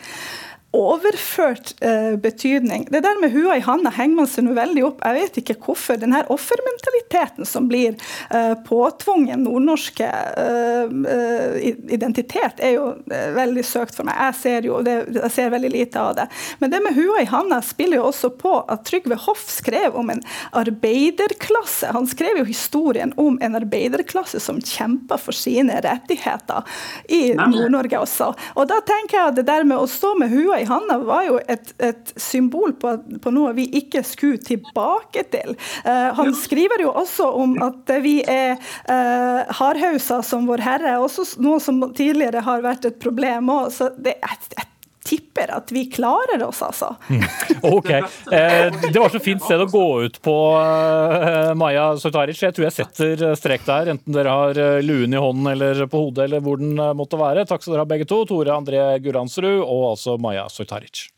overført 0.72 1.74
eh, 1.80 2.16
betydning. 2.16 2.86
Det 2.90 3.00
der 3.00 3.20
med 3.20 3.32
hua 3.34 3.56
i 3.56 3.62
handa 3.64 3.90
henger 3.90 4.20
man 4.20 4.28
seg 4.30 4.44
nå 4.46 4.52
veldig 4.54 4.84
opp. 4.86 5.00
Jeg 5.02 5.16
vet 5.16 5.38
ikke 5.42 5.56
hvorfor. 5.64 5.98
Den 5.98 6.14
her 6.14 6.28
offermentaliteten 6.30 7.48
som 7.48 7.66
blir 7.66 7.96
eh, 8.30 8.52
påtvungen 8.68 9.42
nordnorske 9.48 10.06
eh, 10.06 10.92
eh 11.14 11.66
identitet, 11.90 12.62
er 12.62 12.76
jo 12.76 12.84
eh, 13.10 13.32
veldig 13.34 13.64
søkt 13.66 13.98
for 13.98 14.06
meg. 14.06 14.14
Jeg 14.20 14.36
ser 14.38 14.68
jo 14.68 14.78
det, 14.86 14.94
jeg 15.16 15.32
ser 15.34 15.50
veldig 15.50 15.72
lite 15.74 16.00
av 16.00 16.14
det. 16.20 16.28
Men 16.62 16.70
det 16.70 16.82
med 16.84 16.94
hua 16.94 17.24
i 17.24 17.26
handa 17.32 17.58
spiller 17.66 17.98
jo 17.98 18.06
også 18.12 18.30
på 18.38 18.54
at 18.70 18.86
Trygve 18.86 19.18
Hoff 19.26 19.48
skrev 19.50 19.98
om 19.98 20.14
en 20.14 20.22
arbeiderklasse. 20.56 21.90
Han 21.96 22.06
skrev 22.10 22.38
jo 22.38 22.46
historien 22.46 23.12
om 23.18 23.40
en 23.42 23.58
arbeiderklasse 23.58 24.38
som 24.40 24.62
kjempa 24.62 25.18
for 25.18 25.34
sine 25.34 25.82
rettigheter 25.82 26.62
i 27.10 27.34
Nord-Norge 27.34 28.04
også. 28.06 28.32
Og 28.54 28.70
da 28.70 28.78
tenker 28.86 29.18
jeg 29.18 29.32
at 29.32 29.40
det 29.40 29.48
der 29.50 29.66
med 29.66 29.82
å 29.82 29.90
stå 29.90 30.14
med 30.20 30.30
hua 30.30 30.59
i 30.60 30.68
handa 30.68 30.98
var 31.04 31.24
jo 31.26 31.38
et, 31.50 31.72
et 31.82 32.12
symbol 32.20 32.74
på, 32.80 32.94
på, 33.22 33.32
noe 33.34 33.52
vi 33.56 33.66
ikke 33.80 34.02
skulle 34.06 34.40
tilbake 34.44 35.24
til. 35.32 35.56
Uh, 35.84 36.10
han 36.18 36.34
skriver 36.36 36.84
jo 36.84 36.94
også 37.02 37.28
om 37.42 37.56
at 37.64 37.94
vi 38.04 38.18
er 38.26 38.56
uh, 38.56 39.46
hardhauser 39.60 40.24
som 40.26 40.48
Vår 40.50 40.62
Herre, 40.64 40.98
også 41.02 41.26
noe 41.42 41.60
som 41.62 41.82
tidligere 41.96 42.44
har 42.46 42.64
vært 42.64 42.88
et 42.88 43.00
problem 43.02 43.52
òg. 43.52 43.70
Så 43.74 43.90
det 43.98 44.16
er 44.18 44.36
et 44.36 44.69
tipper 45.04 45.50
at 45.56 45.72
vi 45.72 45.84
klarer 45.90 46.42
oss, 46.44 46.62
altså. 46.62 46.94
Mm. 47.08 47.24
Ok. 47.62 47.90
Eh, 47.90 48.72
det 48.92 48.98
var 48.98 49.12
så 49.12 49.20
fint 49.22 49.42
sted 49.42 49.62
å 49.62 49.68
gå 49.70 49.86
ut 50.04 50.20
på, 50.22 50.36
eh, 50.60 51.52
Maja 51.58 51.90
Sotaric. 52.00 52.42
Jeg 52.42 52.56
tror 52.56 52.68
jeg 52.68 52.76
setter 52.76 53.24
strek 53.38 53.64
der, 53.68 53.94
enten 53.94 54.16
dere 54.16 54.34
har 54.34 54.60
eh, 54.60 54.80
luen 54.84 55.14
i 55.14 55.20
hånden 55.20 55.52
eller 55.54 55.86
på 55.90 56.04
hodet 56.06 56.28
eller 56.28 56.44
hvor 56.44 56.60
den 56.60 56.76
eh, 56.78 56.96
måtte 56.96 57.20
være. 57.20 57.46
Takk 57.48 57.64
skal 57.64 57.76
dere 57.76 57.86
ha 57.86 57.92
begge 57.94 58.08
to. 58.10 58.22
Tore 58.30 58.54
André 58.54 58.84
Guransrud 59.02 59.62
og 59.64 59.88
altså 59.94 60.18
Maja 60.20 60.46
Sotaric. 60.52 61.08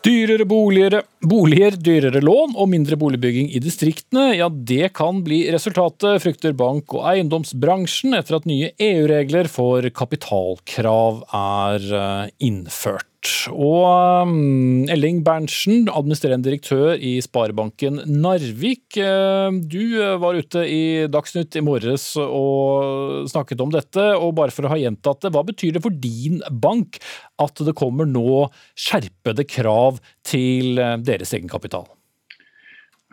Dyrere 0.00 0.46
boliger, 0.48 1.02
boliger, 1.28 1.74
dyrere 1.76 2.22
lån 2.24 2.54
og 2.56 2.70
mindre 2.72 2.96
boligbygging 2.96 3.50
i 3.52 3.60
distriktene, 3.60 4.30
ja 4.38 4.46
det 4.48 4.94
kan 4.96 5.18
bli 5.26 5.42
resultatet, 5.52 6.22
frykter 6.24 6.56
bank- 6.56 6.94
og 6.96 7.04
eiendomsbransjen 7.10 8.16
etter 8.16 8.38
at 8.38 8.48
nye 8.48 8.70
EU-regler 8.80 9.50
for 9.52 9.84
kapitalkrav 9.92 11.20
er 11.36 11.84
eh, 12.00 12.32
innført. 12.48 13.09
Og 13.52 14.24
um, 14.24 14.86
Elling 14.88 15.18
Berntsen, 15.24 15.90
administrerende 15.92 16.46
direktør 16.48 16.94
i 16.96 17.18
Sparebanken 17.20 18.00
Narvik. 18.08 18.96
eh, 18.96 19.50
Du 19.60 20.00
var 20.22 20.38
ute 20.40 20.64
i 20.64 21.06
Dagsnytt 21.12 21.58
i 21.60 21.64
morges 21.64 22.14
og 22.16 23.28
snakket 23.28 23.60
om 23.60 23.70
dette. 23.74 24.06
og 24.16 24.34
Bare 24.40 24.54
for 24.54 24.64
å 24.64 24.72
ha 24.72 24.80
gjentatt 24.80 25.20
det, 25.20 25.34
hva 25.36 25.44
betyr 25.44 25.76
det 25.76 25.84
for 25.84 25.92
din 25.92 26.40
bank 26.50 26.96
at 27.38 27.60
det 27.60 27.76
kommer 27.76 28.08
nå 28.08 28.48
skjerpede 28.72 29.44
krav 29.44 30.00
til 30.24 30.80
eh, 30.80 30.96
deres 31.04 31.36
egenkapital? 31.36 31.84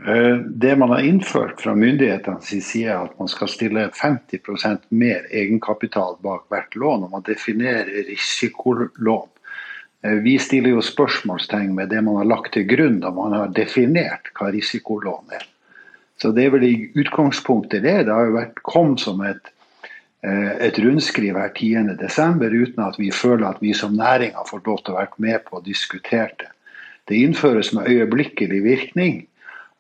Eh, 0.08 0.40
Det 0.40 0.76
man 0.80 0.96
har 0.96 1.04
innført 1.04 1.60
fra 1.60 1.76
myndighetenes 1.76 2.48
side, 2.64 2.88
er 2.88 3.10
at 3.10 3.20
man 3.20 3.28
skal 3.28 3.52
stille 3.52 3.90
50% 3.92 4.88
mer 4.90 5.28
egenkapital 5.32 6.16
bak 6.24 6.48
hvert 6.48 6.80
lån, 6.80 7.04
og 7.04 7.12
man 7.12 7.28
definerer 7.28 8.08
risikolån. 8.08 9.34
Eh, 10.04 10.12
Vi 10.12 10.38
stiller 10.40 10.76
jo 10.76 10.82
spørsmålstegn 10.82 11.76
med 11.76 11.90
det 11.90 12.02
man 12.02 12.20
har 12.22 12.30
lagt 12.30 12.54
til 12.54 12.68
grunn 12.70 13.00
da 13.04 13.12
man 13.12 13.36
har 13.36 13.54
definert 13.54 14.32
hva 14.38 14.52
risikolån 14.54 15.38
er. 15.38 15.46
Så 16.18 16.32
det 16.34 16.48
er 16.48 16.54
vel 16.56 16.66
i 16.66 16.90
utgangspunktet 16.98 17.84
det. 17.86 17.98
Det 18.08 18.14
har 18.14 18.30
jo 18.30 18.38
vært, 18.38 18.62
kom 18.66 18.98
som 18.98 19.22
et, 19.22 19.52
eh, 20.24 20.54
et 20.70 20.80
rundskriv 20.80 21.38
her 21.38 21.50
10.12. 21.54 22.54
uten 22.54 22.84
at 22.84 23.00
vi 23.00 23.12
føler 23.12 23.48
at 23.50 23.62
vi 23.62 23.74
som 23.74 23.98
næring 23.98 24.34
har 24.34 24.46
fått 24.50 24.68
lov 24.68 24.84
til 24.84 24.94
å 24.94 25.00
være 25.02 25.18
med 25.18 25.46
på 25.46 25.58
å 25.58 25.66
diskutere 25.66 26.34
det. 26.40 26.52
Det 27.08 27.16
innføres 27.24 27.74
med 27.74 27.88
øyeblikkelig 27.88 28.64
virkning. 28.64 29.28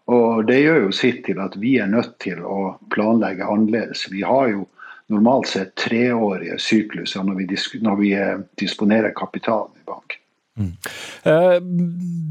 Og 0.08 0.46
det 0.48 0.62
gjør 0.62 0.86
jo 0.86 0.92
sitt 0.96 1.26
til 1.26 1.40
at 1.44 1.58
vi 1.60 1.78
er 1.78 1.90
nødt 1.92 2.20
til 2.24 2.40
å 2.40 2.78
planlegge 2.94 3.44
annerledes. 3.44 4.06
Vi 4.12 4.22
har 4.24 4.48
jo 4.54 4.68
normalt 5.14 5.52
sett 5.52 5.76
treårige 5.80 6.60
sykluser 6.62 7.26
når 7.26 7.42
vi, 7.42 7.50
når 7.84 8.00
vi 8.02 8.14
eh, 8.18 8.38
disponerer 8.60 9.16
kapitalen 9.16 9.76
i 9.80 9.86
bank. 9.88 10.18
Eh, 10.58 11.58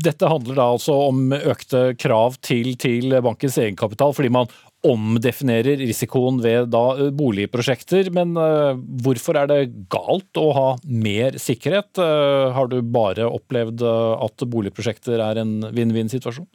Dette 0.03 0.31
handler 0.31 0.59
da 0.59 0.71
altså 0.75 0.97
om 1.09 1.31
økte 1.37 1.93
krav 2.01 2.41
til, 2.45 2.75
til 2.81 3.15
bankens 3.25 3.59
egenkapital, 3.63 4.15
fordi 4.17 4.33
man 4.35 4.51
omdefinerer 4.87 5.81
risikoen 5.81 6.43
ved 6.45 6.69
da 6.75 6.85
eh, 6.99 7.15
boligprosjekter. 7.17 8.11
Men 8.15 8.37
hvorfor 9.05 9.41
er 9.41 9.51
det 9.53 9.63
galt 9.93 10.43
å 10.43 10.51
ha 10.59 10.69
mer 10.85 11.41
sikkerhet? 11.41 12.03
Har 12.57 12.71
du 12.73 12.81
bare 12.83 13.31
opplevd 13.31 13.87
at 13.87 14.47
boligprosjekter 14.53 15.23
er 15.23 15.43
en 15.43 15.59
vinn-vinn-situasjon? 15.73 16.49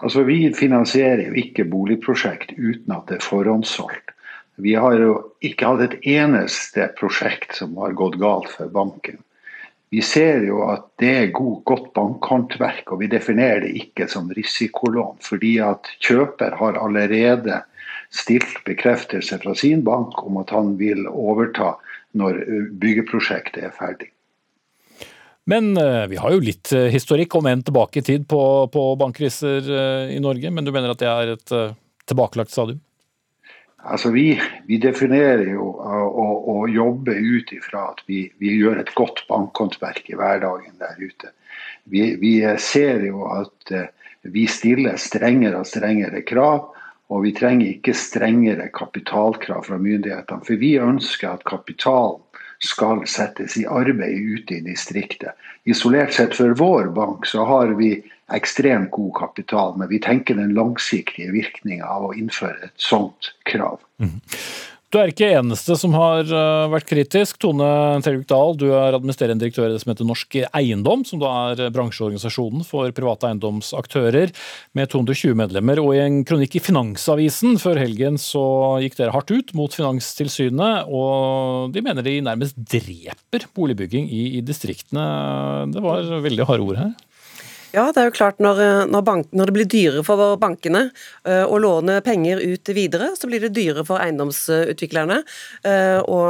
Altså, 0.00 0.22
Vi 0.24 0.46
finansierer 0.56 1.26
jo 1.28 1.36
ikke 1.36 1.66
boligprosjekt 1.68 2.54
uten 2.56 2.94
at 2.94 3.10
det 3.10 3.18
er 3.18 3.26
forhåndssolgt. 3.26 4.14
Vi 4.60 4.74
har 4.76 4.96
jo 5.00 5.16
ikke 5.44 5.72
hatt 5.72 5.82
et 5.86 6.06
eneste 6.08 6.90
prosjekt 6.98 7.56
som 7.58 7.76
har 7.80 7.96
gått 7.98 8.18
galt 8.20 8.50
for 8.52 8.70
banken. 8.72 9.20
Vi 9.90 10.02
ser 10.06 10.44
jo 10.46 10.60
at 10.70 10.84
det 11.02 11.10
er 11.10 11.32
god, 11.34 11.64
godt 11.66 11.88
bankhåndverk, 11.96 12.92
og 12.92 13.00
vi 13.00 13.08
definerer 13.10 13.64
det 13.64 13.72
ikke 13.80 14.06
som 14.10 14.28
risikolån. 14.36 15.18
Fordi 15.26 15.56
at 15.66 15.90
kjøper 15.98 16.54
har 16.60 16.78
allerede 16.78 17.62
stilt 18.14 18.60
bekreftelse 18.66 19.40
fra 19.42 19.54
sin 19.58 19.82
bank 19.86 20.20
om 20.22 20.38
at 20.42 20.54
han 20.54 20.76
vil 20.78 21.08
overta 21.10 21.74
når 22.18 22.38
byggeprosjektet 22.78 23.66
er 23.66 23.74
ferdig. 23.74 24.12
Men 25.50 25.72
vi 26.10 26.18
har 26.20 26.36
jo 26.36 26.42
litt 26.44 26.70
historikk, 26.70 27.34
om 27.34 27.48
enn 27.50 27.64
tilbake 27.66 27.98
i 27.98 28.06
tid, 28.06 28.28
på, 28.30 28.42
på 28.70 28.84
bankkriser 29.00 29.66
i 30.14 30.20
Norge. 30.22 30.54
Men 30.54 30.66
du 30.66 30.70
mener 30.70 30.94
at 30.94 31.02
det 31.02 31.10
er 31.10 31.34
et 31.34 31.54
tilbakelagt 32.06 32.54
stadium? 32.54 32.78
Altså 33.82 34.10
vi, 34.12 34.34
vi 34.68 34.76
definerer 34.82 35.46
jo 35.54 35.70
å 35.72 36.26
og, 36.52 36.66
jobber 36.70 37.16
ut 37.16 37.52
ifra 37.56 37.86
at 37.94 38.02
vi, 38.06 38.26
vi 38.38 38.52
gjør 38.60 38.82
et 38.82 38.92
godt 38.94 39.24
bankhåndverk 39.30 40.10
i 40.12 40.18
hverdagen 40.18 40.76
der 40.80 41.00
ute. 41.00 41.32
Vi, 41.90 42.14
vi 42.20 42.34
ser 42.60 43.00
jo 43.06 43.24
at 43.32 43.72
uh, 43.72 43.88
vi 44.28 44.44
stiller 44.50 44.98
strengere 45.00 45.62
og 45.62 45.68
strengere 45.68 46.20
krav, 46.28 46.68
og 47.10 47.24
vi 47.24 47.32
trenger 47.34 47.72
ikke 47.72 47.96
strengere 47.96 48.68
kapitalkrav 48.74 49.64
fra 49.66 49.78
myndighetene. 49.80 50.44
For 50.46 50.60
vi 50.60 50.76
ønsker 50.78 51.32
at 51.32 51.46
kapitalen 51.48 52.20
skal 52.60 53.00
settes 53.08 53.56
i 53.56 53.64
arbeid 53.64 54.20
ute 54.20 54.58
i 54.58 54.64
distriktet. 54.66 55.32
Isolert 55.64 56.12
sett 56.14 56.36
for 56.36 56.52
vår 56.60 56.92
bank 56.94 57.24
så 57.26 57.46
har 57.48 57.72
vi 57.80 57.94
ekstremt 58.36 58.90
god 58.94 59.12
kapital, 59.18 59.76
men 59.80 59.90
vi 59.90 60.00
tenker 60.02 60.38
den 60.38 60.54
langsiktige 60.56 61.32
virkninga 61.34 61.86
av 61.86 62.10
å 62.10 62.16
innføre 62.16 62.70
et 62.70 62.90
sånt 62.90 63.32
krav. 63.48 63.80
Du 64.90 64.96
er 64.98 65.12
ikke 65.12 65.28
eneste 65.38 65.76
som 65.78 65.92
har 65.94 66.26
eh, 66.26 66.68
vært 66.72 66.88
kritisk. 66.90 67.36
Tone 67.38 67.66
Telvik 68.02 68.24
Dahl, 68.30 68.56
du 68.58 68.72
er 68.72 68.96
administrerende 68.96 69.44
direktør 69.44 69.68
i 69.68 69.76
det 69.76 69.82
som 69.84 69.92
heter 69.92 70.08
Norsk 70.08 70.34
Eiendom, 70.48 71.04
som 71.06 71.20
da 71.22 71.30
er 71.52 71.70
bransjeorganisasjonen 71.76 72.64
for 72.66 72.90
private 72.96 73.28
eiendomsaktører 73.28 74.34
med 74.74 74.90
220 74.90 75.38
medlemmer. 75.38 75.78
Og 75.78 75.94
i 75.94 76.00
en 76.02 76.24
kronikk 76.26 76.58
i 76.58 76.64
Finansavisen 76.64 77.54
før 77.62 77.78
helgen 77.78 78.18
så 78.18 78.42
gikk 78.82 78.98
dere 78.98 79.14
hardt 79.14 79.30
ut 79.30 79.54
mot 79.54 79.78
Finanstilsynet, 79.78 80.90
og 80.90 81.70
de 81.70 81.84
mener 81.86 82.02
de 82.02 82.16
nærmest 82.26 82.58
dreper 82.58 83.46
boligbygging 83.54 84.10
i, 84.10 84.24
i 84.40 84.42
distriktene. 84.42 85.06
Det 85.70 85.86
var 85.86 86.10
veldig 86.26 86.50
harde 86.50 86.66
ord 86.66 86.82
her. 86.82 86.98
Ja, 87.70 87.86
det 87.94 88.02
er 88.02 88.08
jo 88.08 88.14
klart 88.16 88.40
når, 88.42 88.60
når, 88.90 89.02
bank, 89.06 89.28
når 89.36 89.50
det 89.50 89.54
blir 89.54 89.68
dyrere 89.70 90.02
for 90.06 90.34
bankene 90.40 90.88
uh, 90.90 91.44
å 91.46 91.58
låne 91.62 92.00
penger 92.02 92.42
ut 92.42 92.70
videre, 92.74 93.12
så 93.18 93.30
blir 93.30 93.44
det 93.44 93.52
dyrere 93.54 93.84
for 93.86 94.02
eiendomsutviklerne 94.02 95.20
uh, 95.22 96.00
å 96.02 96.20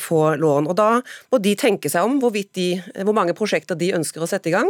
få 0.00 0.22
lån. 0.40 0.68
Og 0.68 0.76
Da 0.76 0.90
må 1.32 1.40
de 1.40 1.54
tenke 1.58 1.90
seg 1.92 2.04
om 2.04 2.18
de, 2.20 2.68
hvor 3.00 3.16
mange 3.16 3.36
prosjekter 3.36 3.78
de 3.80 3.94
ønsker 3.96 4.22
å 4.22 4.28
sette 4.28 4.50
i 4.50 4.54
gang, 4.54 4.68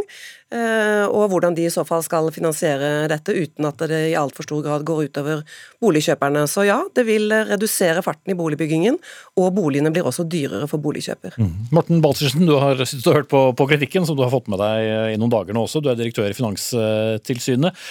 og 0.51 1.29
hvordan 1.31 1.55
de 1.55 1.63
i 1.63 1.71
så 1.71 1.85
fall 1.87 2.01
skal 2.03 2.25
finansiere 2.35 3.07
dette 3.07 3.31
uten 3.31 3.67
at 3.69 3.79
det 3.87 3.99
i 4.09 4.17
altfor 4.19 4.43
stor 4.43 4.63
grad 4.65 4.83
går 4.87 5.05
utover 5.07 5.43
boligkjøperne. 5.83 6.43
Så 6.51 6.65
ja, 6.67 6.81
det 6.95 7.05
vil 7.07 7.31
redusere 7.31 8.03
farten 8.03 8.33
i 8.33 8.35
boligbyggingen, 8.35 8.97
og 9.39 9.53
boligene 9.55 9.93
blir 9.95 10.07
også 10.07 10.25
dyrere 10.27 10.67
for 10.71 10.83
boligkjøper. 10.83 11.37
Mm. 11.39 11.53
Morten 11.71 12.03
Balsersen, 12.03 12.43
du 12.49 12.57
har 12.59 12.83
sittet 12.83 13.07
og 13.07 13.21
hørt 13.21 13.31
på, 13.31 13.45
på 13.55 13.69
kritikken 13.71 14.07
som 14.07 14.19
du 14.19 14.25
har 14.25 14.33
fått 14.33 14.51
med 14.51 14.59
deg 14.59 15.15
i 15.15 15.19
noen 15.21 15.31
dager 15.31 15.55
nå 15.55 15.63
også. 15.67 15.83
Du 15.83 15.87
er 15.91 15.99
direktør 15.99 16.20
i 16.29 16.37
Finanstilsynet. 16.37 17.81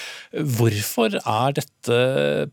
Hvorfor 0.61 1.19
er 1.19 1.57
dette 1.59 2.01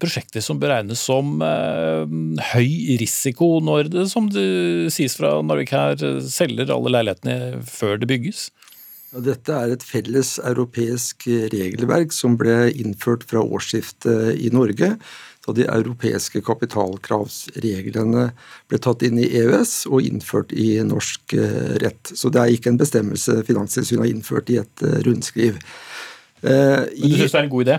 prosjektet 0.02 0.46
som 0.46 0.60
beregnes 0.62 1.04
som 1.06 1.38
eh, 1.46 2.18
høy 2.56 2.98
risiko, 3.02 3.58
når 3.62 3.92
det, 3.94 4.08
som 4.10 4.32
det 4.34 4.48
sies 4.96 5.18
fra 5.20 5.38
Narvik 5.46 5.76
her, 5.76 6.02
selger 6.26 6.74
alle 6.74 6.96
leilighetene 6.98 7.62
før 7.68 8.02
det 8.02 8.10
bygges? 8.10 8.48
Dette 9.24 9.54
er 9.56 9.72
et 9.72 9.86
felles 9.88 10.34
europeisk 10.44 11.30
regelverk 11.54 12.12
som 12.12 12.36
ble 12.40 12.68
innført 12.76 13.24
fra 13.30 13.40
årsskiftet 13.40 14.36
i 14.36 14.52
Norge. 14.52 14.98
Da 15.48 15.56
de 15.56 15.64
europeiske 15.72 16.42
kapitalkravsreglene 16.44 18.26
ble 18.68 18.80
tatt 18.84 19.06
inn 19.08 19.22
i 19.24 19.30
EØS 19.40 19.86
og 19.88 20.04
innført 20.04 20.52
i 20.52 20.74
norsk 20.84 21.38
rett. 21.84 22.12
Så 22.12 22.28
det 22.34 22.42
er 22.42 22.52
ikke 22.52 22.74
en 22.74 22.80
bestemmelse 22.82 23.40
Finanstilsynet 23.48 24.04
har 24.04 24.12
innført 24.12 24.52
i 24.52 24.58
et 24.60 24.84
rundskriv. 25.08 25.62
Men 26.44 26.90
du 26.92 27.16
syns 27.16 27.32
det 27.32 27.40
er 27.40 27.46
en 27.46 27.54
god 27.54 27.64
idé? 27.64 27.78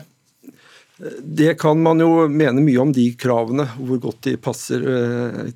Det 1.22 1.52
kan 1.60 1.78
man 1.78 2.00
jo 2.02 2.24
mene 2.32 2.64
mye 2.64 2.80
om 2.82 2.92
de 2.96 3.04
kravene, 3.20 3.68
hvor 3.76 4.00
godt 4.02 4.24
de 4.26 4.32
passer 4.40 4.82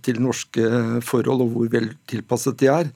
til 0.04 0.20
norske 0.22 0.68
forhold 1.02 1.42
og 1.46 1.54
hvor 1.54 1.70
vel 1.72 1.88
tilpasset 2.12 2.60
de 2.60 2.68
er. 2.70 2.92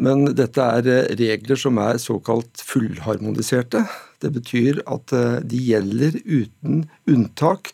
Men 0.00 0.24
dette 0.34 0.58
er 0.58 1.12
regler 1.20 1.60
som 1.60 1.78
er 1.78 2.00
såkalt 2.02 2.64
fullharmoniserte. 2.66 3.84
Det 4.24 4.32
betyr 4.34 4.80
at 4.90 5.14
de 5.44 5.60
gjelder 5.68 6.16
uten 6.24 6.88
unntak 7.12 7.70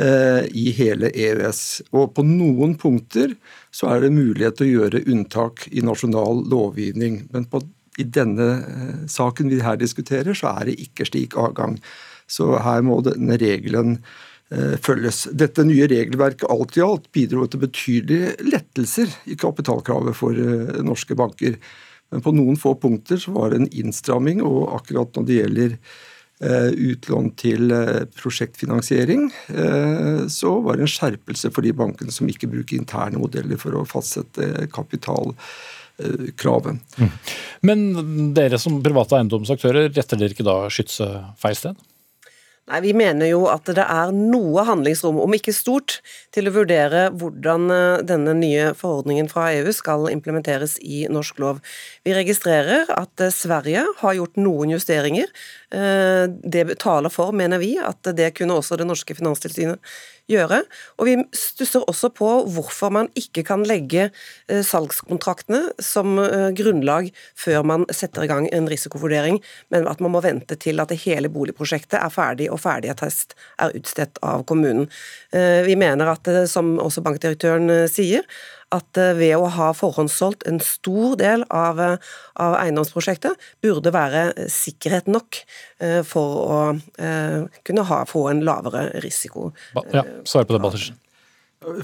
i 0.00 0.70
hele 0.72 1.10
EØS. 1.12 1.58
Og 1.92 2.14
på 2.16 2.22
noen 2.24 2.72
punkter 2.80 3.34
så 3.74 3.90
er 3.92 4.00
det 4.00 4.14
mulighet 4.14 4.56
til 4.56 4.70
å 4.70 4.76
gjøre 4.78 5.02
unntak 5.04 5.66
i 5.68 5.84
nasjonal 5.84 6.40
lovgivning. 6.48 7.18
Men 7.34 7.44
på, 7.52 7.60
i 8.00 8.06
denne 8.08 9.04
saken 9.12 9.52
vi 9.52 9.60
her 9.60 9.76
diskuterer, 9.76 10.32
så 10.32 10.54
er 10.54 10.70
det 10.70 10.78
ikke 10.86 11.10
slik 11.10 11.36
avgang. 11.36 11.76
Så 12.24 12.54
her 12.64 12.80
må 12.88 13.02
denne 13.04 13.36
regelen 13.36 13.98
følges. 14.84 15.26
Dette 15.32 15.64
nye 15.64 15.86
regelverket 15.88 16.48
alt 16.50 16.76
i 16.76 16.84
alt 16.84 17.08
bidro 17.14 17.46
til 17.48 17.62
betydelige 17.62 18.34
lettelser 18.48 19.12
i 19.28 19.36
kapitalkravet 19.40 20.16
for 20.16 20.36
norske 20.84 21.16
banker. 21.18 21.56
Men 22.12 22.24
på 22.24 22.34
noen 22.36 22.58
få 22.60 22.74
punkter 22.80 23.20
så 23.20 23.32
var 23.32 23.52
det 23.52 23.62
en 23.62 23.70
innstramming, 23.72 24.42
og 24.44 24.74
akkurat 24.76 25.14
når 25.16 25.28
det 25.28 25.38
gjelder 25.38 25.76
utlån 26.42 27.28
til 27.38 27.70
prosjektfinansiering, 28.18 29.28
så 30.32 30.54
var 30.64 30.78
det 30.78 30.88
en 30.88 30.90
skjerpelse 30.90 31.52
for 31.54 31.62
de 31.62 31.70
bankene 31.76 32.10
som 32.10 32.26
ikke 32.26 32.50
bruker 32.50 32.80
interne 32.80 33.20
modeller 33.22 33.60
for 33.60 33.78
å 33.78 33.84
fastsette 33.86 34.66
kapital. 34.74 35.36
kravet. 36.40 36.80
Men 37.60 38.32
dere 38.34 38.58
som 38.58 38.80
private 38.82 39.20
eiendomsaktører, 39.20 39.90
retter 39.92 40.18
dere 40.18 40.34
ikke 40.34 40.46
da 40.46 40.56
skytset 40.72 41.36
feil 41.38 41.58
sted? 41.58 41.76
Nei, 42.70 42.78
Vi 42.80 42.92
mener 42.94 43.26
jo 43.26 43.48
at 43.50 43.66
det 43.74 43.82
er 43.82 44.12
noe 44.14 44.62
handlingsrom, 44.62 45.18
om 45.18 45.34
ikke 45.34 45.54
stort, 45.54 45.96
til 46.32 46.46
å 46.46 46.54
vurdere 46.54 47.08
hvordan 47.18 47.66
eh, 47.74 48.04
denne 48.06 48.36
nye 48.38 48.68
forordningen 48.78 49.26
fra 49.32 49.48
EU 49.56 49.72
skal 49.74 50.06
implementeres 50.12 50.76
i 50.78 51.02
norsk 51.10 51.42
lov. 51.42 51.58
Vi 52.06 52.14
registrerer 52.14 52.86
at 52.94 53.24
eh, 53.24 53.34
Sverige 53.34 53.82
har 53.98 54.14
gjort 54.14 54.38
noen 54.38 54.76
justeringer. 54.76 55.26
Eh, 55.72 56.28
det 56.28 56.78
taler 56.78 57.08
for, 57.12 57.32
mener 57.32 57.60
vi, 57.62 57.74
at 57.80 58.04
det 58.16 58.34
kunne 58.36 58.58
også 58.60 58.76
det 58.76 58.86
norske 58.88 59.16
finanstilsynet 59.16 59.80
gjøre. 60.30 60.60
Og 61.00 61.08
vi 61.08 61.16
stusser 61.36 61.86
også 61.88 62.10
på 62.14 62.28
hvorfor 62.52 62.92
man 62.92 63.08
ikke 63.18 63.44
kan 63.48 63.64
legge 63.68 64.08
eh, 64.10 64.60
salgskontraktene 64.66 65.62
som 65.82 66.18
eh, 66.20 66.50
grunnlag 66.58 67.08
før 67.38 67.64
man 67.68 67.86
setter 67.90 68.26
i 68.26 68.30
gang 68.30 68.48
en 68.52 68.68
risikovurdering, 68.68 69.40
men 69.72 69.88
at 69.88 70.02
man 70.04 70.12
må 70.14 70.22
vente 70.24 70.58
til 70.60 70.82
at 70.82 70.92
det 70.92 71.00
hele 71.06 71.32
boligprosjektet 71.32 71.98
er 72.02 72.12
ferdig 72.12 72.50
og 72.52 72.60
ferdigattest 72.62 73.36
er 73.62 73.72
utstedt 73.78 74.20
av 74.22 74.44
kommunen. 74.48 74.88
Vi 75.32 75.74
mener 75.78 76.10
at, 76.12 76.28
som 76.50 76.74
også 76.82 77.02
bankdirektøren 77.04 77.70
sier, 77.90 78.26
at 78.72 79.00
ved 79.18 79.36
å 79.36 79.50
ha 79.52 79.70
forhåndssolgt 79.76 80.46
en 80.48 80.60
stor 80.64 81.16
del 81.20 81.44
av, 81.52 81.80
av 82.40 82.56
eiendomsprosjektet, 82.60 83.38
burde 83.64 83.92
være 83.94 84.48
sikkerhet 84.52 85.10
nok 85.12 85.42
for 86.08 86.42
å 86.42 86.58
kunne 87.68 87.86
ha, 87.90 88.02
få 88.08 88.26
en 88.32 88.44
lavere 88.46 88.88
risiko. 89.04 89.50
Ja, 89.92 90.06
Svar 90.28 90.48
på 90.48 90.56
det, 90.56 90.62
Baltersen. 90.64 90.98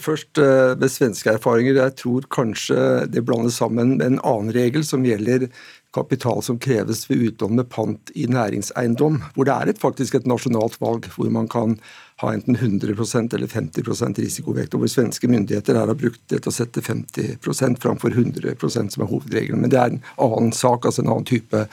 Først 0.03 0.41
med 0.80 0.91
svenske 0.91 1.36
erfaringer. 1.36 1.76
Jeg 1.78 1.95
tror 2.01 2.24
kanskje 2.34 2.78
det 3.12 3.22
blandes 3.26 3.61
sammen 3.61 3.99
med 3.99 4.07
en 4.07 4.22
annen 4.26 4.51
regel 4.57 4.82
som 4.86 5.05
gjelder 5.07 5.47
kapital 5.95 6.43
som 6.43 6.59
kreves 6.61 7.07
ved 7.11 7.22
utlån 7.30 7.57
med 7.59 7.70
pant 7.72 8.12
i 8.14 8.26
næringseiendom, 8.28 9.22
hvor 9.34 9.49
det 9.49 9.55
er 9.55 9.72
et, 9.72 9.80
faktisk 9.80 10.18
et 10.18 10.28
nasjonalt 10.28 10.76
valg 10.82 11.09
hvor 11.14 11.30
man 11.32 11.49
kan 11.51 11.78
ha 12.18 12.32
enten 12.34 12.56
100% 12.56 13.34
eller 13.34 13.46
50% 13.46 14.18
risikovekt, 14.18 14.74
og 14.74 14.82
hvor 14.82 14.90
svenske 14.90 15.30
myndigheter 15.30 15.78
her 15.78 15.86
har 15.86 15.98
brukt 15.98 16.22
det 16.32 16.42
til 16.42 16.50
å 16.50 16.56
sette 16.56 16.82
50% 16.82 17.78
framfor 17.82 18.10
100% 18.10 18.94
som 18.94 19.04
er 19.04 19.10
hovedregelen. 19.10 19.62
Men 19.62 19.70
det 19.70 19.78
er 19.78 19.92
en 19.92 20.00
annen 20.26 20.50
sak, 20.56 20.88
altså 20.88 21.04
en 21.04 21.12
annen 21.12 21.28
type 21.28 21.66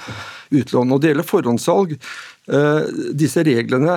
utlån. 0.53 0.91
Når 0.91 1.01
det 1.01 1.13
gjelder 1.13 1.31
forhåndssalg. 1.33 1.95
Disse 3.17 3.41
reglene 3.47 3.95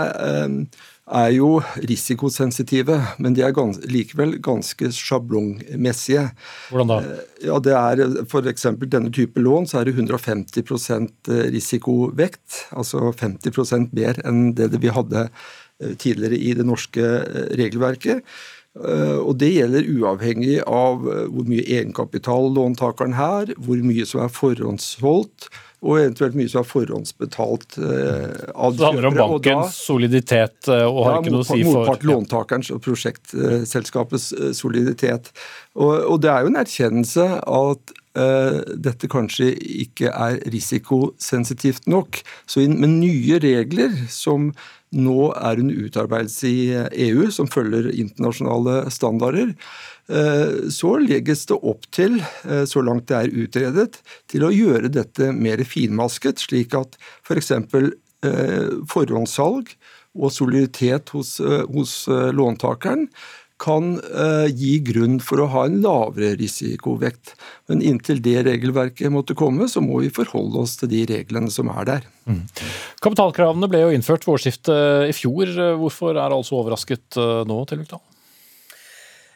er 1.09 1.31
jo 1.33 1.51
risikosensitive, 1.89 2.97
men 3.21 3.37
de 3.37 3.45
er 3.45 3.55
gans 3.57 3.79
likevel 3.89 4.35
ganske 4.45 4.91
sjablongmessige. 4.93 6.27
Hvordan 6.73 6.93
da? 6.93 6.99
Ja, 7.45 7.61
det 7.65 7.77
er 7.77 8.03
F.eks. 8.25 8.67
denne 8.89 9.13
type 9.15 9.41
lån 9.41 9.69
så 9.69 9.81
er 9.81 9.89
det 9.89 9.97
150% 9.97 11.33
risikovekt, 11.55 12.65
altså 12.73 13.13
50% 13.13 13.93
mer 13.97 14.21
enn 14.29 14.53
det 14.57 14.73
vi 14.81 14.93
hadde 14.93 15.29
tidligere 15.79 16.39
i 16.39 16.55
det 16.59 16.67
norske 16.67 17.05
regelverket. 17.59 18.25
Og 18.79 19.33
Det 19.41 19.49
gjelder 19.51 19.89
uavhengig 19.91 20.61
av 20.63 21.01
hvor 21.03 21.47
mye 21.49 21.65
egenkapital 21.65 22.53
låntakeren 22.55 23.17
har, 23.19 23.51
hvor 23.59 23.81
mye 23.83 24.07
som 24.07 24.23
er 24.23 24.31
forhåndsholdt, 24.31 25.49
og 25.79 26.01
eventuelt 26.01 26.35
mye 26.35 26.51
som 26.51 26.65
er 26.65 26.67
forhåndsbetalt 26.67 27.77
eh, 27.79 28.33
av 28.51 28.75
Det 28.75 28.87
handler 28.89 29.09
om 29.13 29.19
bankens 29.19 29.69
da, 29.69 29.75
soliditet 29.77 30.71
og 30.73 30.99
har 31.05 31.13
ja, 31.13 31.21
ikke 31.21 31.35
noe 31.37 31.45
å 31.45 31.47
si 31.47 31.61
for 31.61 31.71
Motpart 31.77 32.07
låntakerens 32.09 32.73
og 32.75 32.83
prosjektselskapets 32.83 34.27
soliditet. 34.59 35.31
Og, 35.79 35.93
og, 35.95 36.17
det 36.25 36.33
er 36.33 36.43
jo 36.43 36.51
en 36.51 36.61
erkjennelse 36.65 37.29
at 37.39 37.95
eh, 38.19 38.59
dette 38.89 39.11
kanskje 39.13 39.53
ikke 39.85 40.11
er 40.11 40.41
risikosensitivt 40.51 41.87
nok. 41.91 42.25
Så 42.51 42.67
med 42.67 42.99
nye 42.99 43.39
regler 43.45 43.95
som 44.11 44.51
nå 44.97 45.33
er 45.37 45.61
under 45.61 45.85
utarbeidelse 45.89 46.49
i 46.49 46.65
EU, 47.09 47.29
som 47.35 47.49
følger 47.51 47.91
internasjonale 47.93 48.91
standarder, 48.95 49.53
eh, 50.09 50.71
så 50.73 50.95
legges 51.03 51.45
det 51.51 51.59
opp 51.61 51.85
til, 51.93 52.21
eh, 52.45 52.65
så 52.65 52.83
langt 52.85 53.09
det 53.11 53.19
er 53.19 53.37
utredet, 53.45 54.01
til 54.29 54.47
å 54.47 54.55
gjøre 54.55 54.89
dette 54.93 55.33
mer 55.33 55.65
finmasket, 55.65 56.41
slik 56.41 56.75
at 56.75 56.97
f.eks. 57.23 57.53
For 57.69 57.93
eh, 58.25 58.71
forhåndssalg 58.89 59.75
og 60.19 60.33
soliditet 60.33 61.13
hos, 61.15 61.37
hos 61.39 61.93
låntakeren 62.09 63.05
kan 63.59 63.97
gi 64.55 64.77
grunn 64.87 65.19
for 65.25 65.43
å 65.43 65.49
ha 65.53 65.65
en 65.67 65.81
lavere 65.85 66.37
risikovekt. 66.39 67.35
Men 67.71 67.83
inntil 67.83 68.23
det 68.25 68.37
regelverket 68.47 69.11
måtte 69.13 69.37
komme, 69.39 69.67
så 69.71 69.83
må 69.85 70.03
vi 70.05 70.13
forholde 70.15 70.63
oss 70.63 70.77
til 70.81 70.93
de 70.93 71.05
reglene 71.11 71.51
som 71.51 71.71
er 71.75 71.89
der. 71.89 72.07
Mm. 72.31 72.45
Kapitalkravene 73.03 73.71
ble 73.71 73.83
jo 73.83 73.91
innført 73.97 74.27
ved 74.27 74.37
årsskiftet 74.37 75.11
i 75.11 75.17
fjor. 75.17 75.51
Hvorfor 75.83 76.15
er 76.15 76.31
altså 76.31 76.61
overrasket 76.61 77.19
nå, 77.19 77.59
Tillugdal? 77.69 78.05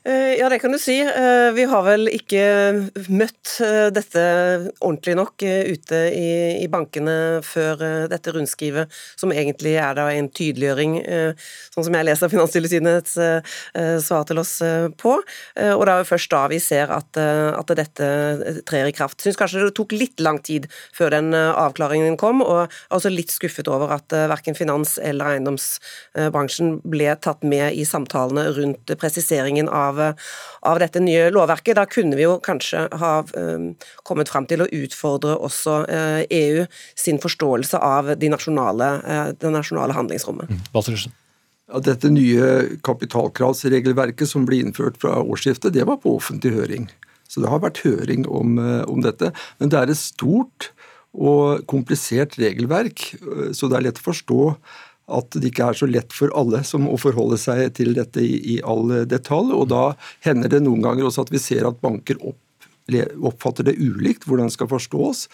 Eh, 0.05 0.35
ja, 0.39 0.49
det 0.49 0.59
kan 0.59 0.73
du 0.73 0.79
si. 0.83 0.97
Eh, 1.01 1.53
vi 1.55 1.65
har 1.71 1.83
vel 1.87 2.09
ikke 2.11 2.43
møtt 3.07 3.53
eh, 3.63 3.87
dette 3.95 4.23
ordentlig 4.83 5.15
nok 5.15 5.45
ute 5.47 6.01
i, 6.11 6.67
bankene 6.73 7.15
før 7.47 8.09
dette 8.09 8.33
rundskrivet, 8.33 8.91
som 9.21 9.31
egentlig 9.35 9.75
er 9.77 9.95
da 9.99 10.07
en 10.15 10.31
tydeliggjøring, 10.33 10.95
sånn 11.75 11.85
som 11.85 11.97
jeg 11.99 12.07
leser 12.07 12.31
Finanstilsynets 12.33 13.17
svar 14.07 14.25
til 14.29 14.41
oss 14.41 14.55
på. 14.97 15.13
Og 15.19 15.83
det 15.85 15.93
er 15.93 16.01
jo 16.01 16.09
først 16.09 16.33
da 16.33 16.41
vi 16.49 16.61
ser 16.63 16.93
at, 16.95 17.21
dette 17.77 18.09
trer 18.69 18.89
i 18.89 18.95
kraft. 18.97 19.21
Syns 19.21 19.37
kanskje 19.37 19.67
det 19.67 19.75
tok 19.77 19.93
litt 19.93 20.23
lang 20.25 20.41
tid 20.45 20.69
før 20.97 21.13
den 21.13 21.37
avklaringen 21.37 22.17
kom, 22.21 22.41
og 22.45 22.63
er 22.65 22.97
også 22.97 23.13
litt 23.13 23.35
skuffet 23.35 23.69
over 23.69 23.93
at 23.99 24.17
verken 24.33 24.57
finans- 24.57 24.97
eller 25.03 25.35
eiendomsbransjen 25.35 26.79
ble 26.89 27.13
tatt 27.21 27.45
med 27.45 27.77
i 27.77 27.85
samtalene 27.89 28.49
rundt 28.57 28.97
presiseringen 29.03 29.69
av 29.69 29.92
av, 29.93 30.01
av, 30.69 30.81
dette 30.83 31.03
nye 31.03 31.29
lovverket. 31.33 31.77
Da 31.79 31.87
kunne 31.91 32.19
vi 32.19 32.27
jo 32.27 32.39
kanskje 32.43 32.87
ha 33.01 33.13
um, 33.37 33.73
kommet 34.09 34.33
fram 34.33 34.49
til 34.51 34.65
å 34.65 34.71
utfordre 34.83 35.37
også 35.39 35.83
EU 36.33 36.67
sin 36.99 37.21
forståelse 37.23 37.79
av 37.79 38.15
de 38.19 38.33
nasjonale, 38.33 38.91
det 39.39 39.53
nasjonale 39.53 39.97
handlingsrommet. 39.97 40.51
Mm. 40.51 41.17
Dette 41.87 42.11
nye 42.13 42.49
kapitalkravsregelverket 42.85 44.29
som 44.29 44.45
ble 44.49 44.61
innført 44.65 44.99
fra 45.01 45.21
årsskiftet, 45.23 45.73
det 45.77 45.87
var 45.89 46.01
på 46.03 46.17
offentlig 46.19 46.55
høring. 46.57 46.89
Så 47.31 47.41
det 47.41 47.49
har 47.49 47.63
vært 47.63 47.81
høring 47.87 48.27
om, 48.29 48.59
om 48.61 49.05
dette. 49.05 49.31
Men 49.61 49.73
det 49.73 49.79
er 49.79 49.93
et 49.93 50.01
stort 50.01 50.73
og 51.13 51.65
komplisert 51.69 52.39
regelverk, 52.41 53.13
så 53.53 53.69
det 53.69 53.79
er 53.79 53.87
lett 53.89 54.01
å 54.01 54.07
forstå 54.07 54.41
at 55.11 55.35
det 55.35 55.51
ikke 55.51 55.71
er 55.71 55.79
så 55.79 55.89
lett 55.91 56.15
for 56.15 56.33
alle 56.39 56.63
som 56.67 56.87
å 56.89 56.99
forholde 57.01 57.39
seg 57.41 57.65
til 57.79 57.93
dette 57.97 58.23
i, 58.23 58.39
i 58.55 58.57
all 58.63 58.89
detalj. 59.09 59.53
og 59.57 59.69
Da 59.73 59.85
hender 60.27 60.53
det 60.53 60.63
noen 60.65 60.85
ganger 60.85 61.09
også 61.09 61.27
at 61.27 61.35
vi 61.35 61.43
ser 61.43 61.69
at 61.69 61.81
banker 61.83 62.21
opp, 62.23 62.39
oppfatter 63.23 63.67
det 63.67 63.79
ulikt 63.81 64.27
hvordan 64.27 64.51
det 64.51 64.57
skal 64.57 64.71
forstås, 64.71 65.27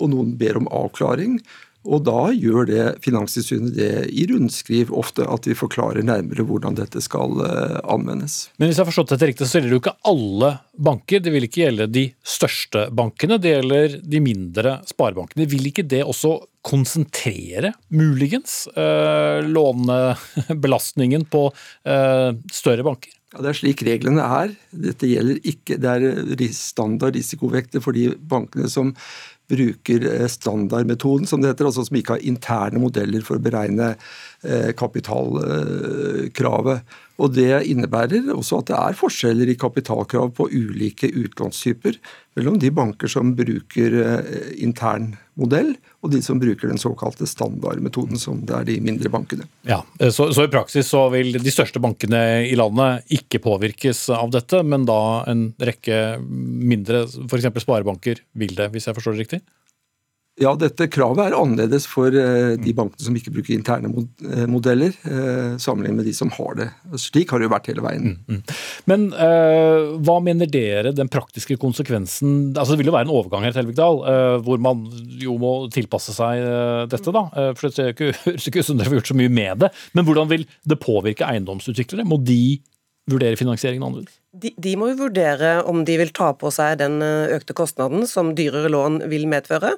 og 0.00 0.12
noen 0.12 0.34
ber 0.38 0.60
om 0.60 0.70
avklaring. 0.74 1.40
Og 1.86 2.02
da 2.06 2.30
gjør 2.34 2.66
det 2.68 2.84
Finanstilsynet 3.04 3.74
det 3.76 3.90
i 4.10 4.26
rundskriv 4.30 4.90
ofte, 4.94 5.26
at 5.30 5.46
vi 5.46 5.56
forklarer 5.56 6.06
nærmere 6.06 6.44
hvordan 6.46 6.76
dette 6.78 7.02
skal 7.04 7.38
uh, 7.42 7.78
anvendes. 7.92 8.48
Men 8.58 8.70
hvis 8.70 8.80
jeg 8.80 8.84
har 8.84 8.90
forstått 8.90 9.14
dette 9.14 9.30
riktig, 9.30 9.46
så 9.46 9.58
gjelder 9.58 9.70
det 9.70 9.78
jo 9.78 9.82
ikke 9.84 9.96
alle 10.10 10.52
banker. 10.88 11.22
Det 11.22 11.34
vil 11.34 11.46
ikke 11.46 11.62
gjelde 11.62 11.88
de 11.94 12.04
største 12.26 12.86
bankene, 12.96 13.38
det 13.42 13.54
gjelder 13.54 13.98
de 14.02 14.22
mindre 14.24 14.76
sparebankene. 14.88 15.48
Vil 15.50 15.70
ikke 15.70 15.86
det 15.86 16.02
også 16.06 16.36
konsentrere, 16.66 17.72
muligens, 17.94 18.64
uh, 18.74 19.38
lånebelastningen 19.46 21.28
på 21.30 21.46
uh, 21.52 22.30
større 22.52 22.86
banker? 22.86 23.12
Ja, 23.34 23.42
Det 23.42 23.50
er 23.50 23.58
slik 23.58 23.82
reglene 23.86 24.22
er. 24.22 24.52
Dette 24.70 25.08
gjelder 25.10 25.40
ikke, 25.44 25.76
Det 25.82 25.92
er 25.92 26.52
standard 26.54 27.18
risikovekter 27.18 27.82
for 27.84 27.92
de 27.92 28.12
bankene 28.16 28.70
som 28.70 28.94
bruker 29.50 30.06
eh, 30.10 30.26
standardmetoden, 30.26 31.26
som 31.26 31.42
det 31.42 31.48
heter, 31.52 31.66
altså 31.68 31.84
som 31.86 31.96
ikke 31.98 32.12
har 32.16 32.26
interne 32.26 32.80
modeller 32.82 33.22
for 33.26 33.38
å 33.38 33.42
beregne 33.42 33.94
eh, 34.42 34.72
kapitalkravet. 34.78 36.80
Og 37.16 37.32
Det 37.32 37.66
innebærer 37.70 38.32
også 38.34 38.58
at 38.60 38.68
det 38.70 38.78
er 38.78 38.98
forskjeller 38.98 39.48
i 39.48 39.60
kapitalkrav 39.60 40.30
på 40.36 40.50
ulike 40.52 41.08
utlånstyper 41.08 41.94
mellom 42.36 42.58
de 42.60 42.70
banker 42.74 43.08
som 43.08 43.36
bruker 43.38 43.90
intern 44.60 45.14
modell, 45.36 45.74
og 46.04 46.12
de 46.12 46.22
som 46.24 46.40
bruker 46.40 46.70
den 46.70 46.80
såkalte 46.80 47.28
standardmetoden, 47.28 48.18
som 48.20 48.40
det 48.48 48.54
er 48.56 48.68
de 48.68 48.76
mindre 48.84 49.10
bankene. 49.12 49.46
Ja, 49.68 49.82
så, 50.00 50.30
så, 50.32 50.46
i 50.46 50.52
praksis 50.52 50.88
så 50.92 51.06
vil 51.12 51.36
de 51.36 51.52
største 51.52 51.82
bankene 51.82 52.22
i 52.48 52.56
landet 52.58 53.04
ikke 53.12 53.42
påvirkes 53.44 54.06
av 54.16 54.32
dette, 54.34 54.62
men 54.64 54.88
da 54.88 55.00
en 55.28 55.50
rekke 55.60 56.18
mindre, 56.22 57.04
f.eks. 57.28 57.50
sparebanker, 57.66 58.24
vil 58.38 58.56
det, 58.56 58.70
hvis 58.72 58.88
jeg 58.88 58.96
forstår 58.96 59.16
det 59.16 59.26
riktig? 59.26 59.42
Ja, 60.36 60.50
dette 60.60 60.84
kravet 60.92 61.30
er 61.30 61.34
annerledes 61.38 61.86
for 61.88 62.12
eh, 62.12 62.58
de 62.60 62.72
bankene 62.76 63.06
som 63.06 63.14
ikke 63.16 63.32
bruker 63.32 63.54
interne 63.54 63.88
eh, 63.88 64.42
modeller, 64.50 64.92
eh, 65.08 65.54
sammenlignet 65.62 65.96
med 66.02 66.08
de 66.10 66.12
som 66.16 66.28
har 66.34 66.58
det. 66.58 66.66
Slik 67.00 67.32
har 67.32 67.40
det 67.40 67.48
jo 67.48 67.52
vært 67.54 67.70
hele 67.70 67.84
veien. 67.84 68.18
Mm, 68.18 68.36
mm. 68.36 68.58
Men 68.90 69.06
uh, 69.16 69.96
hva 70.04 70.18
mener 70.24 70.50
dere 70.50 70.92
den 70.94 71.08
praktiske 71.10 71.56
konsekvensen 71.60 72.52
altså 72.52 72.74
Det 72.74 72.82
vil 72.82 72.90
jo 72.90 72.94
være 72.94 73.08
en 73.08 73.14
overgang 73.16 73.46
her, 73.46 73.54
Telvikdal, 73.56 74.02
uh, 74.04 74.36
hvor 74.44 74.60
man 74.60 74.84
jo 75.22 75.38
må 75.40 75.54
tilpasse 75.72 76.12
seg 76.14 76.44
uh, 76.44 76.84
dette. 76.90 77.16
da, 77.16 77.24
for 77.56 77.72
Det 77.72 77.88
høres 78.26 78.50
ikke 78.50 78.60
ut 78.60 78.68
som 78.68 78.76
dere 78.76 78.92
har 78.92 79.00
gjort 79.00 79.14
så 79.14 79.16
mye 79.16 79.32
med 79.32 79.64
det. 79.64 79.72
Men 79.96 80.04
hvordan 80.04 80.28
vil 80.34 80.44
det 80.68 80.82
påvirke 80.84 81.24
eiendomsutviklere? 81.32 82.04
Må 82.04 82.20
de 82.20 82.58
vurdere 83.08 83.40
finansieringen 83.40 83.88
annerledes? 83.88 84.20
De, 84.36 84.50
de, 84.60 84.72
må 84.76 84.90
jo 84.90 84.98
vurdere 85.06 85.62
om 85.68 85.82
de 85.86 85.94
vil 86.00 86.10
ta 86.14 86.28
på 86.36 86.50
seg 86.52 86.76
den 86.80 86.98
eh, 87.04 87.32
økte 87.36 87.54
kostnaden 87.56 88.04
som 88.08 88.34
dyrere 88.36 88.68
lån 88.72 88.98
vil 89.08 89.24
medføre. 89.30 89.72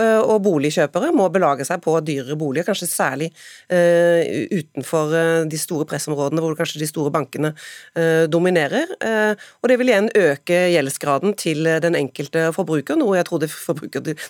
Eh, 0.00 0.18
og 0.18 0.42
boligkjøpere 0.46 1.12
må 1.14 1.28
belage 1.30 1.66
seg 1.68 1.82
på 1.84 1.94
dyrere 2.02 2.38
boliger, 2.40 2.66
kanskje 2.70 2.88
særlig 2.90 3.28
uh, 3.72 4.20
utenfor 4.50 5.12
de 5.50 5.58
store 5.58 5.86
pressområdene 5.88 6.42
hvor 6.42 6.56
kanskje 6.58 6.80
de 6.82 6.88
store 6.88 7.12
bankene 7.12 7.50
dominerer. 8.30 8.90
Og 9.60 9.68
det 9.70 9.76
vil 9.80 9.90
igjen 9.90 10.08
øke 10.16 10.58
gjeldsgraden 10.72 11.34
til 11.38 11.68
den 11.82 11.96
enkelte 11.98 12.48
forbruker, 12.54 12.98
noe 13.00 13.16
jeg 13.18 13.26
trodde 13.28 13.48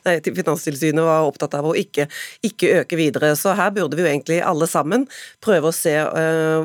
nei, 0.07 0.17
Finanstilsynet 0.25 1.07
var 1.07 1.29
opptatt 1.29 1.57
av 1.59 1.71
å 1.71 1.75
ikke, 1.79 2.07
ikke, 2.47 2.73
øke 2.83 2.99
videre. 3.01 3.33
Så 3.39 3.55
her 3.59 3.73
burde 3.77 3.99
vi 3.99 4.05
jo 4.05 4.11
egentlig 4.11 4.41
alle 4.47 4.69
sammen 4.71 5.07
prøve 5.45 5.71
å 5.71 5.77
se 5.77 5.95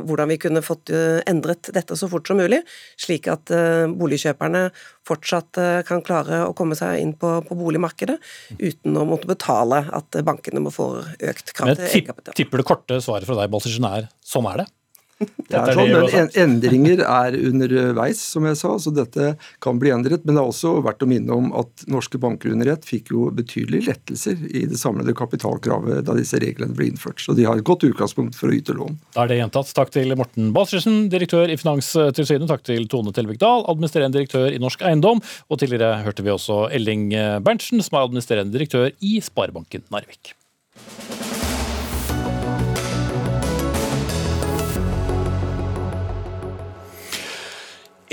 hvordan 0.05 0.31
vi 0.33 0.39
kunne 0.45 0.63
fått 0.65 0.93
endret 1.29 1.71
dette 1.75 1.97
så 1.99 2.09
fort 2.11 2.29
som 2.29 2.39
mulig 2.41 2.63
slik 3.05 3.29
at 3.31 3.53
uh, 3.53 3.85
boligkjøperne 3.95 4.67
fortsatt 5.07 5.61
uh, 5.61 5.79
kan 5.87 6.03
klare 6.05 6.43
å 6.47 6.53
komme 6.57 6.77
seg 6.77 7.01
inn 7.03 7.13
på, 7.19 7.37
på, 7.47 7.57
boligmarkedet 7.59 8.17
uten 8.59 8.97
å 8.99 9.05
måtte 9.07 9.29
betale 9.29 9.85
at 9.95 10.21
bankene 10.25 10.63
må 10.65 10.73
få 10.73 10.89
økt 11.01 11.53
krav 11.55 11.75
til 11.75 11.87
egenkapital. 11.87 12.37
Tipper 12.37 12.61
det 12.61 12.67
korte 12.67 12.99
svaret 13.03 13.29
fra 13.29 13.37
deg, 13.41 13.53
Balsersen, 13.53 13.87
er 13.89 14.09
sånn 14.25 14.49
er 14.51 14.65
det? 14.65 14.71
Det 15.47 15.55
er 15.55 15.77
sånn, 15.77 15.91
men 15.93 16.31
Endringer 16.41 17.01
er 17.05 17.35
underveis, 17.37 18.19
som 18.33 18.45
jeg 18.49 18.57
sa, 18.59 18.73
så 18.81 18.91
dette 18.91 19.35
kan 19.63 19.79
bli 19.79 19.93
endret. 19.93 20.25
Men 20.25 20.35
det 20.35 20.41
er 20.41 20.49
også 20.51 20.73
verdt 20.83 21.05
å 21.05 21.09
minne 21.09 21.35
om 21.35 21.51
at 21.55 21.85
norske 21.91 22.19
banker 22.21 22.51
under 22.51 22.73
ett 22.73 22.87
fikk 22.87 23.13
jo 23.13 23.29
betydelige 23.35 23.91
lettelser 23.91 24.41
i 24.49 24.65
det 24.67 24.79
samlede 24.81 25.15
kapitalkravet 25.15 26.03
da 26.07 26.17
disse 26.17 26.39
reglene 26.41 26.75
ble 26.75 26.89
innført. 26.91 27.23
Så 27.23 27.37
de 27.37 27.47
har 27.47 27.59
et 27.59 27.67
godt 27.67 27.87
utgangspunkt 27.87 28.35
for 28.35 28.51
å 28.51 28.57
yte 28.57 28.75
lån. 28.75 28.99
Da 29.15 29.23
er 29.23 29.31
det 29.31 29.39
gjentatt. 29.39 29.71
Takk 29.77 29.93
til 29.95 30.15
Morten 30.19 30.51
Balsersen, 30.55 31.05
direktør 31.13 31.51
i 31.53 31.59
Finanstilsynet. 31.61 32.49
Takk 32.51 32.65
til 32.67 32.89
Tone 32.91 33.15
Telvik 33.15 33.39
Dahl, 33.43 33.63
administrerende 33.71 34.19
direktør 34.19 34.51
i 34.51 34.61
Norsk 34.61 34.83
Eiendom. 34.83 35.23
Og 35.47 35.61
tidligere 35.61 36.01
hørte 36.03 36.25
vi 36.25 36.33
også 36.35 36.65
Elling 36.75 37.11
Berntsen, 37.45 37.83
som 37.85 37.95
er 37.95 38.09
administrerende 38.09 38.57
direktør 38.57 38.91
i 38.99 39.19
Sparebanken 39.23 39.87
Narvik. 39.93 40.35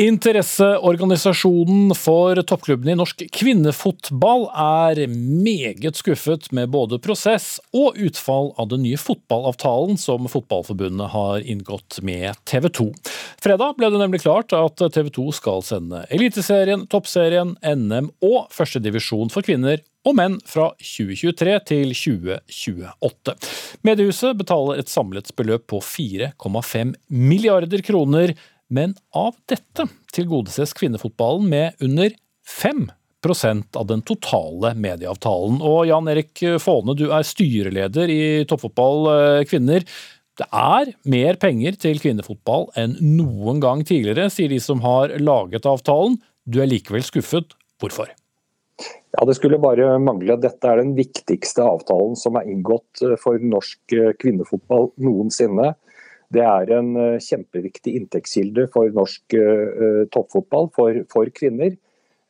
Interesseorganisasjonen 0.02 1.92
for 1.94 2.34
toppklubbene 2.42 2.96
i 2.96 2.98
norsk 2.98 3.20
kvinnefotball 3.36 4.48
er 4.50 4.98
meget 5.06 6.00
skuffet 6.00 6.48
med 6.50 6.72
både 6.74 6.98
prosess 6.98 7.60
og 7.76 8.00
utfall 8.02 8.50
av 8.58 8.72
den 8.72 8.82
nye 8.82 8.98
fotballavtalen 8.98 10.00
som 10.00 10.26
Fotballforbundet 10.32 11.12
har 11.12 11.46
inngått 11.46 12.00
med 12.02 12.34
TV 12.50 12.66
2. 12.80 12.88
Fredag 13.46 13.78
ble 13.78 13.92
det 13.94 14.00
nemlig 14.02 14.24
klart 14.24 14.50
at 14.58 14.82
TV 14.82 15.12
2 15.20 15.28
skal 15.38 15.62
sende 15.66 16.02
Eliteserien, 16.10 16.88
Toppserien, 16.90 17.54
NM 17.62 18.10
og 18.26 18.50
førstedivisjon 18.50 19.30
for 19.30 19.46
kvinner 19.46 19.84
og 20.02 20.16
menn 20.18 20.40
fra 20.48 20.72
2023 20.82 21.58
til 21.68 21.92
2028. 21.94 23.36
Mediehuset 23.86 24.34
betaler 24.40 24.82
et 24.82 24.90
samlet 24.90 25.30
beløp 25.38 25.68
på 25.70 25.78
4,5 25.78 26.96
milliarder 27.06 27.86
kroner 27.86 28.34
men 28.72 28.94
av 29.12 29.36
dette 29.50 29.86
tilgodeses 30.16 30.72
kvinnefotballen 30.78 31.48
med 31.52 31.84
under 31.84 32.14
5% 32.48 33.78
av 33.78 33.86
den 33.90 34.02
totale 34.08 34.72
medieavtalen. 34.74 35.60
Og 35.60 35.84
Jan 35.90 36.08
Erik 36.12 36.42
Faane, 36.62 36.96
du 36.98 37.10
er 37.10 37.26
styreleder 37.26 38.12
i 38.12 38.22
Toppfotball 38.48 39.12
eh, 39.12 39.44
kvinner. 39.50 39.84
Det 40.40 40.48
er 40.48 40.94
mer 41.12 41.36
penger 41.40 41.76
til 41.80 42.00
kvinnefotball 42.00 42.70
enn 42.80 42.96
noen 43.04 43.60
gang 43.62 43.84
tidligere, 43.84 44.30
sier 44.32 44.48
de 44.52 44.58
som 44.64 44.80
har 44.84 45.12
laget 45.20 45.68
avtalen. 45.68 46.16
Du 46.48 46.62
er 46.64 46.70
likevel 46.70 47.04
skuffet. 47.04 47.52
Hvorfor? 47.82 48.08
Ja, 49.12 49.24
Det 49.28 49.36
skulle 49.36 49.60
bare 49.60 49.98
mangle. 50.00 50.38
Dette 50.40 50.68
er 50.68 50.80
den 50.80 50.94
viktigste 50.96 51.64
avtalen 51.66 52.16
som 52.16 52.38
er 52.40 52.48
inngått 52.48 53.04
eh, 53.04 53.18
for 53.20 53.36
norsk 53.38 53.96
eh, 53.98 54.14
kvinnefotball 54.22 54.90
noensinne. 54.96 55.74
Det 56.32 56.42
er 56.44 56.74
en 56.78 56.92
eh, 56.96 57.20
kjempeviktig 57.22 57.96
inntektskilde 57.98 58.66
for 58.72 58.92
norsk 58.94 59.36
uh, 59.36 60.04
toppfotball, 60.14 60.70
for, 60.76 61.02
for 61.12 61.32
kvinner. 61.36 61.76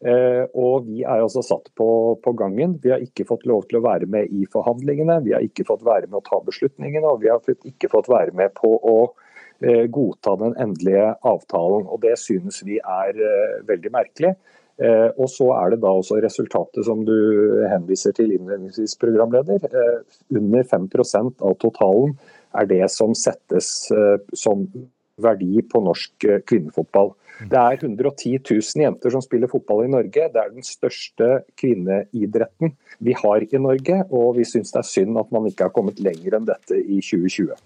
Og 0.03 0.89
vi 0.89 1.05
er 1.07 1.21
altså 1.23 1.45
satt 1.47 1.69
på, 1.79 1.85
på, 2.19 2.31
gangen. 2.35 2.73
Vi 2.83 2.91
har 2.91 2.99
ikke 3.05 3.23
fått 3.29 3.45
lov 3.47 3.69
til 3.69 3.79
å 3.79 3.85
være 3.85 4.09
med 4.11 4.33
i 4.35 4.49
forhandlingene. 4.51 5.21
Vi 5.23 5.31
har 5.31 5.45
ikke 5.47 5.63
fått 5.69 5.85
være 5.87 6.09
med 6.09 6.17
å 6.19 6.25
ta 6.27 6.41
beslutningene, 6.43 7.07
og 7.07 7.21
vi 7.23 7.31
har 7.31 7.39
ikke 7.71 7.87
fått 7.93 8.11
være 8.11 8.35
med 8.35 8.51
på 8.57 8.73
å 8.83 8.97
godta 9.95 10.35
den 10.41 10.57
endelige 10.59 11.07
avtalen. 11.23 11.87
Og 11.87 12.03
Det 12.03 12.17
synes 12.19 12.59
vi 12.67 12.81
er 12.83 13.15
veldig 13.71 13.95
merkelig. 13.95 14.35
Og 14.83 15.31
så 15.31 15.53
er 15.61 15.77
det 15.77 15.85
da 15.87 15.95
også 16.01 16.19
resultatet 16.27 16.83
som 16.91 17.07
du 17.07 17.15
henviser 17.71 18.19
til 18.19 18.35
innledningsvis, 18.35 18.99
programleder. 18.99 19.71
Under 20.35 20.67
5% 20.75 21.47
av 21.47 21.61
totalen 21.63 22.19
er 22.59 22.69
det 22.71 22.85
som 22.93 23.15
settes 23.19 23.91
eh, 23.95 24.19
som 24.37 24.67
verdi 25.23 25.63
på 25.69 25.83
norsk 25.85 26.29
eh, 26.29 26.41
kvinnefotball. 26.49 27.13
Det 27.51 27.59
er 27.59 27.81
110 27.81 28.37
000 28.39 28.85
jenter 28.85 29.15
som 29.15 29.23
spiller 29.25 29.51
fotball 29.51 29.87
i 29.87 29.93
Norge. 29.93 30.29
Det 30.31 30.41
er 30.41 30.53
den 30.53 30.67
største 30.67 31.31
kvinneidretten 31.59 32.75
vi 33.03 33.17
har 33.19 33.43
i 33.43 33.63
Norge, 33.63 34.03
og 34.15 34.37
vi 34.39 34.47
syns 34.47 34.75
det 34.75 34.83
er 34.83 34.91
synd 34.91 35.19
at 35.19 35.33
man 35.35 35.49
ikke 35.51 35.67
har 35.67 35.75
kommet 35.75 36.03
lenger 36.03 36.39
enn 36.39 36.47
dette 36.49 36.79
i 36.79 37.01
2020. 37.01 37.57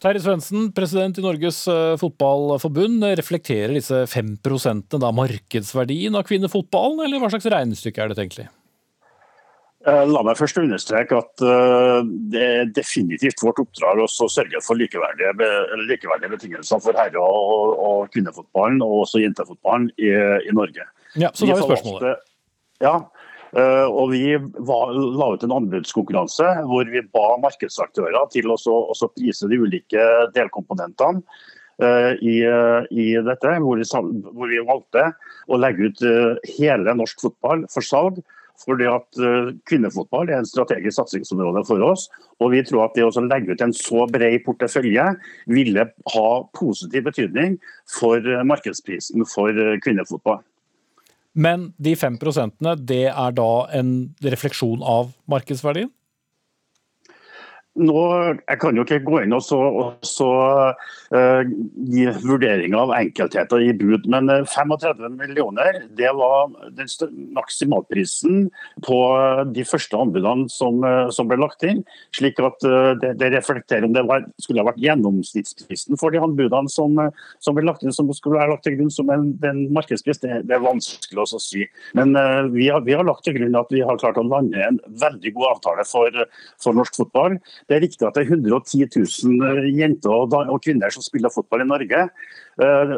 Terje 0.00 0.22
Svendsen, 0.24 0.70
president 0.72 1.18
i 1.20 1.24
Norges 1.24 1.58
eh, 1.68 1.98
Fotballforbund. 2.00 3.04
Reflekterer 3.20 3.74
disse 3.76 4.06
5% 4.08 4.96
da 4.96 5.12
markedsverdien 5.12 6.16
av 6.16 6.24
kvinnefotballen, 6.28 7.04
eller 7.04 7.20
hva 7.20 7.28
slags 7.34 7.50
regnestykke 7.52 8.00
er 8.00 8.14
dette 8.14 8.24
egentlig? 8.24 8.48
Eh, 9.88 10.02
la 10.12 10.20
meg 10.20 10.36
først 10.36 10.58
understreke 10.60 11.16
at 11.16 11.40
eh, 11.40 12.00
det 12.32 12.40
er 12.44 12.72
definitivt 12.76 13.40
vårt 13.40 13.62
oppdrag 13.62 14.02
å 14.04 14.08
sørge 14.28 14.60
for 14.60 14.76
likeverdige, 14.76 15.30
likeverdige 15.88 16.34
betingelser 16.34 16.82
for 16.84 16.98
herre- 17.00 17.22
og, 17.22 17.78
og, 17.78 18.10
kvinnefotballen, 18.12 18.82
og 18.84 19.06
også 19.06 19.22
jentefotballen 19.22 19.86
i, 19.96 20.10
i 20.44 20.52
Norge. 20.52 20.84
Ja, 21.16 21.30
så 21.32 21.48
da 21.48 21.56
er 21.56 21.64
spørsmålet. 21.64 22.26
Ja, 22.84 22.92
eh, 23.56 23.86
og 23.88 24.12
Vi 24.12 24.34
var, 24.68 24.92
la 24.92 25.30
ut 25.32 25.46
en 25.48 25.54
anbudskonkurranse 25.56 26.50
hvor 26.68 26.90
vi 26.92 27.00
ba 27.16 27.24
markedsaktører 27.40 28.28
til 28.34 28.52
å 28.52 28.58
prise 29.14 29.48
de 29.48 29.62
ulike 29.62 30.04
delkomponentene 30.36 31.24
i, 32.20 32.34
i, 32.44 33.04
dette, 33.24 33.52
hvor 33.64 33.80
vi, 33.80 33.86
hvor 33.88 34.50
vi 34.50 34.58
valgte 34.68 35.06
å 35.48 35.56
legge 35.56 35.88
ut 35.88 36.02
hele 36.58 36.92
norsk 36.98 37.24
fotball 37.24 37.64
for 37.72 37.80
salg 37.80 38.20
fordi 38.64 38.88
at 38.90 39.20
eh, 39.20 39.52
Kvinnefotball 39.68 40.30
er 40.30 40.40
en 40.40 40.48
strategisk 40.48 40.98
satsingsområde 40.98 41.64
for 41.68 41.82
oss. 41.86 42.08
og 42.40 42.52
Vi 42.54 42.62
tror 42.66 42.86
at 42.86 42.96
det 42.96 43.06
å 43.06 43.24
legge 43.26 43.54
ut 43.54 43.64
en 43.64 43.74
så 43.76 44.06
bred 44.10 44.40
portefølje 44.46 45.06
ville 45.50 45.86
ha 46.14 46.28
positiv 46.56 47.08
betydning 47.08 47.58
for 47.98 48.18
eh, 48.20 48.44
markedsprisen 48.46 49.26
for 49.28 49.54
eh, 49.54 49.78
kvinnefotball. 49.84 50.42
Men 51.32 51.70
de 51.78 51.94
fem 51.94 52.16
prosentene, 52.18 52.74
det 52.74 53.06
er 53.12 53.34
da 53.36 53.50
en 53.78 53.92
refleksjon 54.24 54.82
av 54.82 55.12
markedsverdien? 55.30 55.92
Nå, 57.80 58.00
jeg 58.44 58.58
kan 58.60 58.76
jo 58.76 58.82
ikke 58.84 58.98
gå 59.06 59.20
inn 59.24 59.32
og 59.32 59.40
så, 59.44 59.56
og 59.56 60.04
så 60.04 60.28
uh, 61.14 61.40
gi 61.88 62.02
vurderinger 62.20 62.76
av 62.76 62.92
enkeltheter 62.98 63.62
i 63.64 63.70
bud, 63.76 64.04
men 64.10 64.28
35 64.28 64.90
eh, 65.06 65.14
millioner 65.14 65.78
det 65.96 66.10
var 66.18 66.50
den 66.76 66.90
maksimalprisen 67.36 68.50
på 68.84 68.98
de 69.54 69.64
første 69.64 69.96
anbudene 69.96 70.50
som, 70.52 70.82
uh, 70.84 71.08
som 71.14 71.30
ble 71.30 71.38
lagt 71.40 71.64
inn. 71.64 71.80
slik 72.16 72.42
at 72.44 72.66
uh, 72.68 72.92
det, 73.00 73.14
det, 73.22 73.30
reflekterer 73.32 73.88
om 73.88 73.96
det 73.96 74.04
var, 74.10 74.26
skulle 74.42 74.60
ha 74.60 74.68
vært 74.68 74.82
gjennomsnittsprisen 74.84 75.96
for 76.00 76.12
de 76.12 76.20
anbudene 76.20 76.68
som, 76.72 77.00
som, 77.40 77.56
ble 77.56 77.64
lagt 77.64 77.86
inn, 77.86 77.96
som 77.96 78.12
skulle 78.12 78.42
være 78.42 78.52
lagt 78.52 78.66
til 78.68 78.76
grunn 78.76 78.92
som 78.92 79.08
en, 79.14 79.30
en 79.46 79.64
markedspris. 79.72 80.20
Det, 80.20 80.42
det, 80.50 80.58
er 80.58 80.66
vanskelig 80.66 81.24
å 81.24 81.40
si. 81.40 81.64
Men 81.96 82.12
vi 82.52 82.68
har, 82.68 82.84
vi, 82.84 82.92
har, 82.98 83.06
lagt 83.08 83.24
til 83.24 83.38
grunn 83.38 83.56
at 83.56 83.72
vi 83.72 83.80
har 83.86 84.00
klart 84.02 84.20
å 84.20 84.26
lande 84.26 84.60
en 84.66 84.80
veldig 85.00 85.32
god 85.38 85.54
avtale 85.54 85.86
for, 85.88 86.24
for 86.60 86.76
norsk 86.76 87.00
fotball. 87.00 87.38
Det 87.70 87.76
er 87.76 87.84
riktig 87.86 88.06
at 88.08 88.16
det 88.18 88.24
er 88.24 88.32
110 88.34 88.88
000 88.98 89.68
jenter 89.78 90.10
og 90.10 90.56
kvinner 90.64 90.90
som 90.90 91.04
spiller 91.06 91.30
fotball 91.30 91.62
i 91.62 91.68
Norge. 91.70 92.08
Eh, 92.58 92.96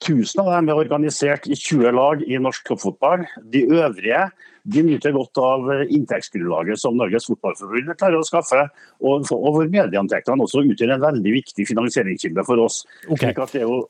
1000 0.00 0.40
av 0.42 0.48
dem 0.56 0.70
er 0.72 0.80
organisert 0.80 1.46
i 1.46 1.54
20 1.54 1.92
lag 1.94 2.22
i 2.24 2.40
norsk 2.42 2.66
toppfotball. 2.66 3.22
De 3.52 3.62
øvrige 3.68 4.24
de 4.64 4.82
nyter 4.84 5.14
godt 5.14 5.38
av 5.40 5.70
inntektsgrunnlaget 5.86 6.80
som 6.80 6.96
Norges 6.98 7.28
Fotballforbund 7.30 7.94
klarer 8.00 8.18
å 8.18 8.26
skaffe, 8.26 8.66
og, 9.00 9.30
og 9.32 9.54
hvor 9.54 9.70
medieinntektene 9.70 10.44
også 10.44 10.64
utgjør 10.68 10.96
en 10.96 11.04
veldig 11.06 11.34
viktig 11.38 11.68
finansieringskilde 11.70 12.44
for 12.48 12.60
oss. 12.66 12.82
Okay. 13.08 13.32
At 13.36 13.54
det 13.54 13.62
er 13.62 13.68
jo 13.68 13.80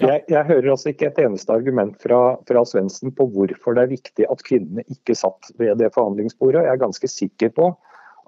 jeg, 0.00 0.22
jeg, 0.32 0.44
hører 0.48 0.70
altså 0.72 0.94
ikke 0.94 1.10
et 1.10 1.18
eneste 1.20 1.52
argument 1.52 1.96
fra, 2.00 2.18
fra 2.48 2.62
Svendsen 2.64 3.12
på 3.12 3.26
hvorfor 3.34 3.76
det 3.76 3.82
er 3.82 3.90
viktig 3.90 4.28
at 4.32 4.44
kvinnene 4.46 4.84
ikke 4.88 5.16
satt 5.18 5.50
ved 5.60 5.76
det 5.80 5.90
forhandlingsbordet. 5.92 6.62
Jeg 6.64 6.72
er 6.72 6.80
ganske 6.80 7.10
sikker 7.12 7.52
på 7.56 7.66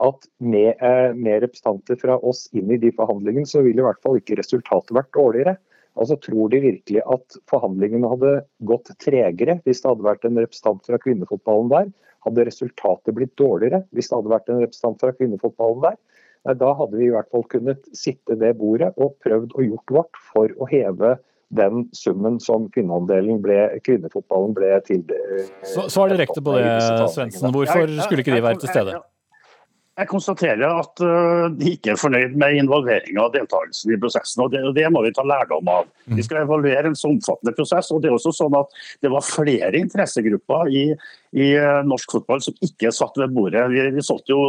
at 0.00 0.28
med, 0.38 0.74
eh, 0.80 1.12
med 1.14 1.42
representanter 1.44 1.98
fra 2.00 2.18
oss 2.18 2.48
inn 2.52 2.70
i 2.70 2.80
de 2.80 2.92
forhandlingene, 2.96 3.46
så 3.48 3.62
ville 3.62 3.82
i 3.82 3.86
hvert 3.86 4.02
fall 4.02 4.18
ikke 4.20 4.38
resultatet 4.40 4.94
vært 4.96 5.12
dårligere. 5.16 5.56
Altså 6.00 6.16
Tror 6.24 6.48
de 6.48 6.62
virkelig 6.62 7.02
at 7.04 7.36
forhandlingene 7.50 8.08
hadde 8.08 8.30
gått 8.64 8.88
tregere 9.02 9.58
hvis 9.66 9.82
det 9.82 9.90
hadde 9.90 10.06
vært 10.06 10.24
en 10.24 10.40
representant 10.40 10.86
fra 10.88 11.00
kvinnefotballen 11.02 11.68
der? 11.72 11.90
Hadde 12.24 12.46
resultatet 12.48 13.16
blitt 13.18 13.34
dårligere 13.36 13.82
hvis 13.92 14.08
det 14.08 14.16
hadde 14.16 14.32
vært 14.32 14.48
en 14.48 14.62
representant 14.62 15.02
fra 15.02 15.12
kvinnefotballen 15.18 15.84
der? 15.84 15.98
Nei, 16.46 16.54
Da 16.58 16.72
hadde 16.78 16.96
vi 16.98 17.10
i 17.10 17.12
hvert 17.12 17.28
fall 17.30 17.44
kunnet 17.52 17.84
sitte 17.96 18.38
ved 18.40 18.56
bordet 18.62 18.94
og 18.96 19.18
prøvd 19.24 19.52
å 19.52 19.66
gjort 19.66 19.94
vårt 19.98 20.24
for 20.32 20.56
å 20.56 20.70
heve 20.70 21.18
den 21.52 21.84
summen 21.92 22.38
som 22.40 22.70
kvinneandelen 22.72 23.42
ble, 23.44 23.58
kvinnefotballen 23.84 24.54
ble 24.56 24.72
til. 24.86 25.04
Svar 25.68 26.08
direkte 26.08 26.40
på 26.40 26.56
det, 26.56 26.64
Svendsen. 27.12 27.52
Hvorfor 27.52 27.84
skulle 28.06 28.24
ikke 28.24 28.38
de 28.38 28.46
være 28.46 28.62
til 28.62 28.72
stede? 28.72 28.96
Jeg 30.00 30.08
konstaterer 30.08 30.62
at 30.80 31.02
uh, 31.04 31.50
de 31.52 31.74
ikke 31.74 31.92
er 31.92 31.98
fornøyd 32.00 32.36
med 32.40 32.56
involveringa 32.62 33.26
og 33.26 33.34
deltakelsen 33.34 33.92
i 33.92 33.98
prosessen. 34.00 34.40
og 34.40 34.54
det, 34.54 34.62
det, 34.78 34.86
må 34.88 35.02
vi 35.04 35.12
ta 35.12 35.24
lærdom 35.26 35.68
av. 35.68 35.90
Vi 36.16 36.24
skal 36.24 36.46
evaluere 36.46 36.88
en 36.88 36.96
så 36.96 37.10
omfattende 37.12 37.52
prosess. 37.58 37.90
og 37.92 38.00
det 38.00 38.08
er 38.08 38.16
også 38.16 38.32
sånn 38.38 38.56
at 38.56 38.72
det 39.04 39.12
var 39.12 39.26
flere 39.26 39.76
interessegrupper 39.76 40.72
i, 40.72 40.86
i 41.32 41.48
uh, 41.56 41.80
norsk 41.88 42.16
fotball 42.16 42.42
som 42.44 42.56
ikke 42.64 42.92
satt 42.94 43.16
ved 43.20 43.32
bordet. 43.36 43.64
Vi, 43.72 43.84
vi 43.96 44.04
solgte 44.04 44.34
jo 44.34 44.42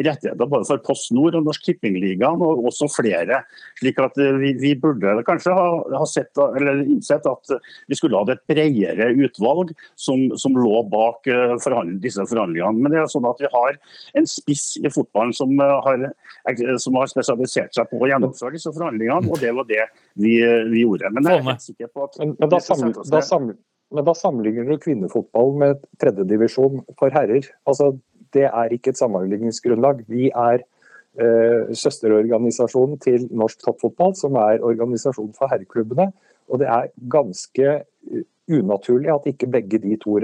rettigheter 0.00 0.46
både 0.46 0.68
for 0.68 0.82
Post 0.86 1.12
Nord 1.16 1.38
og 1.38 1.46
Norsk 1.48 1.66
Tippingligaen, 1.66 2.40
og 2.44 2.64
også 2.70 2.88
flere. 2.92 3.42
slik 3.80 4.00
at 4.00 4.16
uh, 4.20 4.38
vi, 4.40 4.54
vi, 4.60 4.74
burde 4.80 5.18
kanskje 5.26 5.54
ha, 5.56 5.68
ha 6.00 6.08
sett, 6.08 6.32
innsett 6.86 7.28
at 7.28 7.56
vi 7.90 7.98
skulle 7.98 8.20
hatt 8.20 8.32
et 8.34 8.44
bredere 8.48 9.10
utvalg 9.20 9.74
som, 9.98 10.28
som 10.40 10.56
lå 10.56 10.82
bak 10.90 11.28
forhandling, 11.60 12.00
disse 12.02 12.24
forhandlingene. 12.30 12.80
Men 12.80 12.94
det 12.94 13.02
er 13.02 13.10
sånn 13.12 13.28
at 13.28 13.40
vi 13.42 13.50
har 13.52 13.76
en 14.18 14.28
spiss 14.28 14.76
i 14.80 14.90
fotballen 14.92 15.32
som 15.36 15.52
eh, 15.60 15.76
har, 15.86 16.06
som 16.78 16.98
har, 16.98 17.10
spesialisert 17.10 17.74
seg 17.76 17.90
på 17.90 18.00
å 18.00 18.10
gjennomføre 18.10 18.56
disse 18.56 18.72
forhandlingene, 18.74 19.30
og 19.30 19.42
det 19.42 19.52
var 19.56 19.68
det 19.68 19.82
vi, 20.14 20.36
vi 20.70 20.84
gjorde. 20.84 21.10
Men 21.16 21.26
jeg 21.26 21.40
er 21.40 21.48
helt 21.48 21.66
sikker 21.66 21.90
på 21.92 22.06
at 22.06 22.20
men, 22.20 22.34
men, 22.38 22.52
da, 22.52 22.60
sammen, 23.24 23.56
men 23.90 24.06
da 24.06 24.14
sammenligner 24.14 24.68
du 24.68 24.80
kvinnefotball 24.82 25.54
med 25.58 25.84
tredjedivisjon 26.02 26.84
for 26.98 27.14
herrer. 27.14 27.46
Altså, 27.68 27.92
det 28.34 28.46
er 28.48 28.74
ikke 28.74 28.94
et 28.94 29.00
sammenligningsgrunnlag. 29.00 30.04
Vi 30.10 30.30
er 30.30 30.62
eh, 30.62 31.72
søsterorganisasjonen 31.74 33.00
til 33.02 33.26
norsk 33.34 33.64
toppfotball, 33.66 34.14
som 34.18 34.38
er 34.38 34.62
organisasjonen 34.62 35.34
for 35.36 35.50
herreklubbene. 35.50 36.10
Og 36.50 36.62
det 36.62 36.70
er 36.70 36.92
ganske 37.10 37.80
unaturlig 38.50 39.10
at 39.14 39.26
ikke 39.30 39.46
begge 39.46 39.78
de, 39.78 39.96
to, 40.02 40.16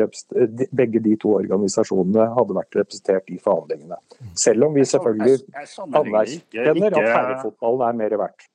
begge 0.77 1.03
de 1.03 1.15
to 1.23 1.37
organisasjonene 1.39 2.27
hadde 2.35 2.57
vært 2.59 2.79
representert 2.81 3.31
i 3.31 3.39
forhandlingene. 3.43 3.99
Selv 4.35 4.67
om 4.67 4.75
vi 4.75 4.87
selvfølgelig 4.89 5.39
anerkjenner 5.87 6.91
at 6.91 7.11
herrefotballen 7.13 7.87
er 7.89 7.99
mer 8.03 8.19
verdt. 8.25 8.49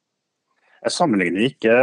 Jeg 0.81 0.95
sammenligner 0.95 1.45
ikke, 1.45 1.75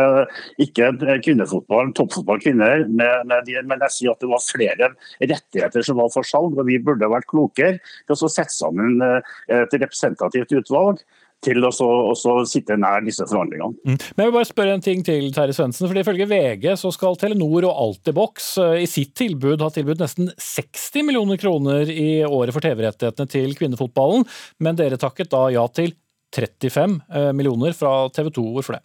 ikke 0.64 0.90
kvinnefotball, 1.24 1.92
toppfotball 1.94 2.42
kvinner, 2.42 2.82
med, 2.88 3.28
med 3.30 3.46
de, 3.46 3.60
men 3.68 3.84
jeg 3.86 3.94
sier 3.94 4.14
at 4.14 4.24
det 4.24 4.32
var 4.32 4.42
flere 4.42 4.90
rettigheter 5.22 5.86
som 5.86 6.00
var 6.00 6.10
for 6.14 6.26
salg. 6.26 6.58
og 6.58 6.66
Vi 6.66 6.80
burde 6.82 7.10
vært 7.10 7.28
klokere 7.30 7.78
til 7.78 8.16
å 8.16 8.32
sette 8.32 8.54
sammen 8.54 8.98
eh, 9.04 9.34
et 9.60 9.78
representativt 9.78 10.56
utvalg 10.58 11.02
til 11.44 11.62
å, 11.62 11.70
så, 11.70 12.32
sitte 12.50 12.76
nær 12.80 13.04
disse 13.06 13.26
forhandlingene. 13.28 13.78
Mm. 13.86 13.94
Men 13.94 14.24
jeg 14.24 14.30
vil 14.30 14.34
bare 14.34 14.48
spørre 14.48 14.74
en 14.74 14.82
ting 14.82 15.04
til, 15.06 15.28
Terje 15.34 15.54
Svendsen. 15.54 15.86
For 15.86 16.00
Ifølge 16.00 16.26
VG 16.30 16.66
så 16.80 16.90
skal 16.94 17.18
Telenor 17.20 17.68
og 17.68 17.82
Altibox 17.84 18.50
eh, 18.64 18.82
i 18.82 18.90
sitt 18.90 19.14
tilbud 19.18 19.62
ha 19.62 19.70
tilbudt 19.74 20.02
nesten 20.02 20.32
60 20.34 21.06
millioner 21.06 21.38
kroner 21.40 21.90
i 21.92 22.10
året 22.26 22.56
for 22.56 22.64
TV-rettighetene 22.64 23.30
til 23.30 23.54
kvinnefotballen, 23.58 24.26
men 24.64 24.78
dere 24.78 24.98
takket 25.00 25.30
da 25.34 25.46
ja 25.54 25.66
til 25.70 25.94
35 26.34 27.00
eh, 27.14 27.32
millioner 27.32 27.74
fra 27.76 28.08
TV 28.14 28.30
2. 28.30 28.46
Hvorfor 28.56 28.78
det? 28.78 28.84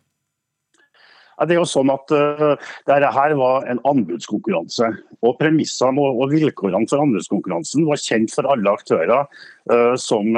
Det 1.44 1.56
er 1.56 1.58
jo 1.58 1.66
sånn 1.68 1.90
at 1.90 2.12
uh, 2.14 2.54
Dette 2.88 3.24
var 3.40 3.66
en 3.68 3.80
anbudskonkurranse. 3.90 4.92
og 5.26 5.40
Premissene 5.40 6.00
og, 6.00 6.28
vilkårene 6.32 6.88
for 6.88 7.02
anbudskonkurransen 7.04 7.88
var 7.90 8.00
kjent 8.00 8.32
for 8.36 8.48
alle 8.54 8.70
aktører 8.70 9.26
uh, 9.72 9.96
som, 9.98 10.30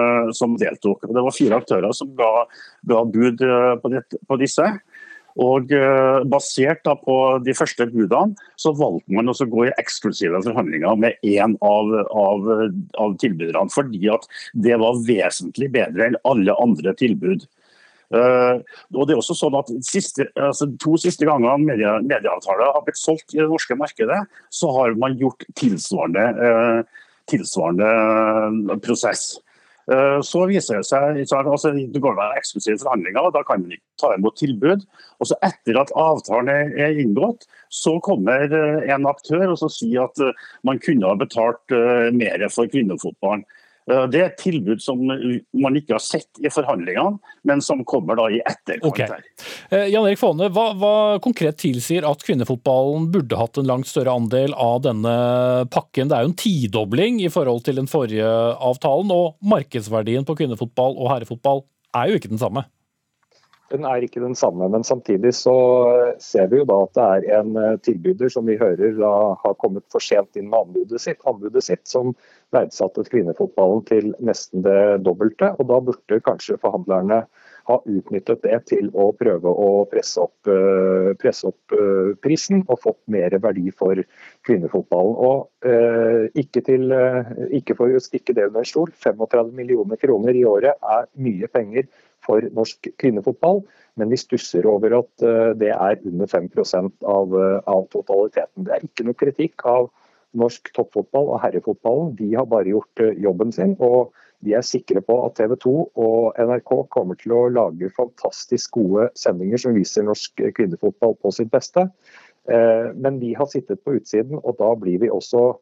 deltok. 0.62 1.04
Det 1.04 1.26
var 1.28 1.36
fire 1.36 1.60
aktører 1.60 1.92
som 1.94 2.14
ga, 2.16 2.32
bud 2.88 3.44
på, 3.84 4.40
disse. 4.40 4.72
Og 5.42 5.72
Basert 6.32 6.86
da, 6.88 6.94
på 6.96 7.16
de 7.44 7.56
første 7.58 7.90
budene, 7.92 8.38
så 8.62 8.72
valgte 8.78 9.12
man 9.18 9.28
å 9.28 9.36
gå 9.36 9.66
i 9.68 9.74
eksklusive 9.82 10.40
forhandlinger 10.46 10.96
med 11.02 11.28
én 11.28 11.58
av, 11.60 11.92
av, 12.16 12.48
av 13.04 13.18
tilbyderne, 13.20 13.68
fordi 13.74 14.08
at 14.14 14.30
det 14.56 14.80
var 14.80 15.02
vesentlig 15.04 15.74
bedre 15.76 16.08
enn 16.08 16.20
alle 16.32 16.56
andre 16.64 16.96
tilbud. 17.02 17.44
Uh, 18.14 18.62
og 18.94 19.08
det 19.08 19.16
er 19.16 19.20
også 19.20 19.34
sånn 19.38 19.56
at 19.58 19.72
siste, 19.86 20.28
altså 20.38 20.68
To 20.84 20.94
siste 21.02 21.26
ganger 21.26 21.58
medie, 21.62 21.90
medieavtaler 22.06 22.76
har 22.76 22.84
blitt 22.86 23.00
solgt 23.02 23.34
i 23.34 23.42
det 23.42 23.48
norske 23.50 23.78
markedet, 23.80 24.20
så 24.54 24.70
har 24.76 24.94
man 25.02 25.18
gjort 25.18 25.46
tilsvarende, 25.58 26.26
uh, 26.38 27.08
tilsvarende 27.32 28.78
prosess. 28.86 29.40
Så 29.86 30.40
viser 30.50 30.80
det 30.80 30.88
seg 30.90 31.20
altså, 31.38 31.70
Det 31.70 32.02
går 32.02 32.16
med 32.18 32.40
eksklusive 32.40 32.80
forhandlinger, 32.82 33.28
og 33.28 33.36
da 33.36 33.44
kan 33.46 33.62
man 33.62 33.76
ikke 33.76 34.02
ta 34.02 34.10
imot 34.16 34.40
tilbud. 34.42 34.86
Og 35.22 35.30
så 35.30 35.38
Etter 35.46 35.78
at 35.78 35.94
avtalen 35.94 36.50
er 36.74 36.98
inngått, 37.04 37.46
så 37.70 37.94
kommer 38.02 38.50
en 38.50 39.06
aktør 39.06 39.52
og 39.52 39.60
så 39.62 39.70
sier 39.70 40.08
at 40.08 40.24
man 40.66 40.82
kunne 40.82 41.06
ha 41.06 41.20
betalt 41.20 41.76
mer 42.18 42.48
for 42.50 42.72
kvinnefotballen. 42.72 43.46
Eh, 43.92 44.06
det 44.10 44.22
er 44.22 44.30
et 44.32 44.40
tilbud 44.42 44.82
som 44.82 45.02
man 45.06 45.78
ikke 45.78 45.96
har 45.96 46.04
sett 46.04 46.42
i 46.42 46.50
forhandlingene, 46.54 47.20
men 47.46 47.62
som 47.62 47.84
kommer 47.88 48.18
da 48.20 48.28
i 48.34 48.42
etterkant. 48.42 48.88
Okay. 48.90 49.50
Eh, 49.70 49.88
Jan 49.94 50.08
Erik 50.08 50.22
Fåne, 50.22 50.50
hva, 50.54 50.68
hva, 50.80 50.94
konkret 51.24 51.60
tilsier 51.62 52.08
at 52.08 52.26
kvinnefotballen 52.26 53.10
burde 53.14 53.40
hatt 53.40 53.60
en 53.62 53.70
langt 53.70 53.90
større 53.90 54.16
andel 54.18 54.56
av 54.58 54.82
denne 54.88 55.16
pakken? 55.74 56.10
Det 56.10 56.18
er 56.18 56.26
jo 56.26 56.34
en 56.34 56.40
tidobling 56.42 57.22
i 57.24 57.32
forhold 57.34 57.66
til 57.68 57.82
den 57.82 57.90
forrige 57.92 58.26
avtalen, 58.26 59.14
og 59.14 59.38
markedsverdien 59.46 60.26
på 60.28 60.38
kvinnefotball 60.42 60.98
og 60.98 61.12
herrefotball 61.14 61.66
er 61.96 62.10
jo 62.10 62.20
ikke 62.20 62.34
den 62.34 62.42
samme. 62.42 62.66
Den 63.74 63.86
er 63.90 64.04
ikke 64.06 64.22
den 64.22 64.36
samme, 64.38 64.68
men 64.70 64.84
samtidig 64.86 65.32
så 65.34 65.56
ser 66.22 66.52
vi 66.52 66.60
jo 66.60 66.68
da 66.70 66.78
at 66.84 66.98
det 66.98 67.06
er 67.06 67.40
en 67.40 67.56
eh, 67.58 67.80
tilbyder 67.82 68.30
som 68.30 68.46
vi 68.46 68.60
hører 68.62 68.94
da 69.00 69.14
har 69.42 69.58
kommet 69.62 69.86
for 69.94 70.04
sent 70.06 70.38
inn 70.38 70.52
med 70.52 70.68
anbudet 70.68 71.02
sitt, 71.02 71.24
anbudet 71.26 71.66
sitt 71.66 71.82
som 71.90 72.14
verdsatte 72.54 73.08
kvinnefotballen 73.10 73.82
til 73.90 74.14
nesten 74.22 74.62
det 74.68 75.02
dobbelte. 75.08 75.56
og 75.58 75.72
Da 75.72 75.82
burde 75.90 76.22
kanskje 76.30 76.60
forhandlerne 76.62 77.24
ha 77.66 77.80
utnyttet 77.90 78.44
det 78.46 78.60
til 78.70 78.92
å 78.94 79.10
prøve 79.18 79.50
å 79.50 79.70
presse 79.90 80.22
opp, 80.22 80.38
eh, 80.46 81.12
presse 81.18 81.50
opp 81.50 81.74
eh, 81.74 82.14
prisen 82.22 82.62
og 82.68 82.84
fått 82.84 83.02
mer 83.10 83.34
verdi 83.42 83.72
for 83.74 83.98
kvinnefotballen. 84.46 85.16
Og 85.26 85.66
eh, 85.66 86.28
ikke, 86.38 86.62
til, 86.70 86.94
ikke 87.58 87.78
for 87.80 87.90
å 87.90 88.04
stikke 88.04 88.38
det 88.38 88.52
under 88.52 88.62
en 88.62 88.70
stol, 88.70 88.94
35 88.94 89.50
millioner 89.58 89.98
kroner 90.02 90.38
i 90.38 90.46
året 90.46 90.78
er 90.78 91.10
mye 91.18 91.50
penger 91.50 91.90
for 92.26 92.46
norsk 92.58 92.90
kvinnefotball, 93.02 93.62
men 93.96 94.12
vi 94.12 94.20
stusser 94.20 94.66
over 94.68 94.98
at 94.98 95.26
det 95.62 95.70
er 95.72 96.02
under 96.04 96.28
5% 96.28 97.06
av, 97.08 97.36
av 97.70 97.86
totaliteten. 97.94 98.66
Det 98.66 98.74
er 98.76 98.84
ikke 98.84 99.06
noe 99.08 99.18
kritikk 99.22 99.64
av 99.70 99.88
norsk 100.36 100.74
toppfotball 100.76 101.30
og 101.32 101.40
herrefotballen. 101.46 102.12
De 102.20 102.34
har 102.36 102.50
bare 102.52 102.74
gjort 102.74 103.06
jobben 103.24 103.56
sin. 103.56 103.78
og 103.80 104.12
vi 104.46 104.54
er 104.54 104.66
sikre 104.66 105.02
på 105.02 105.16
at 105.26 105.38
TV 105.40 105.56
2 105.64 105.74
og 106.06 106.38
NRK 106.38 106.72
kommer 106.94 107.18
til 107.18 107.34
å 107.34 107.48
lage 107.50 107.90
fantastisk 107.96 108.78
gode 108.78 109.08
sendinger 109.18 109.62
som 109.62 109.78
viser 109.78 110.06
norsk 110.06 110.44
kvinnefotball 110.58 111.16
på 111.22 111.32
sitt 111.34 111.52
beste. 111.54 111.88
Eh, 112.46 112.92
men 112.94 113.18
vi 113.24 113.34
har 113.34 113.50
sittet 113.50 113.82
på 113.82 113.96
utsiden, 113.98 114.38
og 114.44 114.60
da 114.60 114.74
blir 114.78 115.02
vi 115.02 115.10
også 115.10 115.48
eh, 115.50 115.62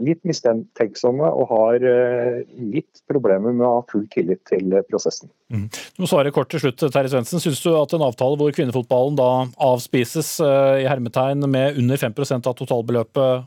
litt 0.00 0.22
mistenksomme 0.24 1.28
og 1.28 1.50
har 1.50 1.84
eh, 1.84 2.38
litt 2.56 3.02
problemer 3.10 3.52
med 3.52 3.66
å 3.66 3.72
ha 3.78 3.82
full 3.90 4.06
tillit 4.12 4.40
til 4.48 4.72
prosessen. 4.88 5.28
Mm. 5.52 5.66
Du 5.68 6.04
må 6.04 6.08
svare 6.10 6.32
kort 6.34 6.50
til 6.52 6.62
slutt, 6.62 6.80
Terje 6.80 7.12
Svendsen. 7.12 7.42
Syns 7.42 7.60
du 7.64 7.72
at 7.76 7.92
en 7.96 8.06
avtale 8.06 8.38
hvor 8.40 8.54
kvinnefotballen 8.56 9.18
da 9.18 9.30
avspises 9.68 10.36
i 10.40 10.88
hermetegn 10.88 11.44
med 11.50 11.80
under 11.82 12.00
5% 12.00 12.48
av 12.48 12.56
totalbeløpet 12.58 13.46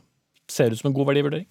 ser 0.50 0.72
ut 0.72 0.80
som 0.80 0.90
en 0.90 0.96
god 0.96 1.10
verdivurdering? 1.12 1.48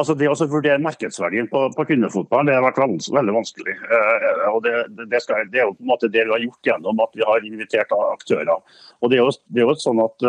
Altså 0.00 0.16
Det 0.16 0.28
å 0.30 0.48
vurdere 0.48 0.80
markedsverdien 0.82 1.48
på, 1.50 1.66
på 1.76 1.86
kvinnefotballen 1.90 2.48
det 2.48 2.56
har 2.56 2.64
vært 2.64 2.80
vans 2.80 3.10
veldig 3.12 3.34
vanskelig. 3.36 3.74
Eh, 3.76 4.46
og 4.48 4.62
det, 4.64 4.74
det, 5.12 5.20
skal, 5.22 5.44
det, 5.52 5.60
er 5.60 5.68
jo 5.68 5.74
på 5.76 5.84
en 5.84 5.92
måte 5.92 6.10
det 6.12 6.24
vi 6.24 6.34
har 6.34 6.44
gjort 6.44 6.70
gjennom 6.70 7.02
at 7.04 7.18
vi 7.18 7.26
har 7.28 7.46
invitert 7.46 7.92
aktører. 7.96 8.80
Og 9.00 9.12
det 9.12 9.18
er 9.18 9.22
jo, 9.22 9.34
det 9.52 9.62
er 9.62 9.68
jo 9.68 9.76
sånn 9.80 10.00
at 10.02 10.26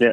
det, 0.00 0.12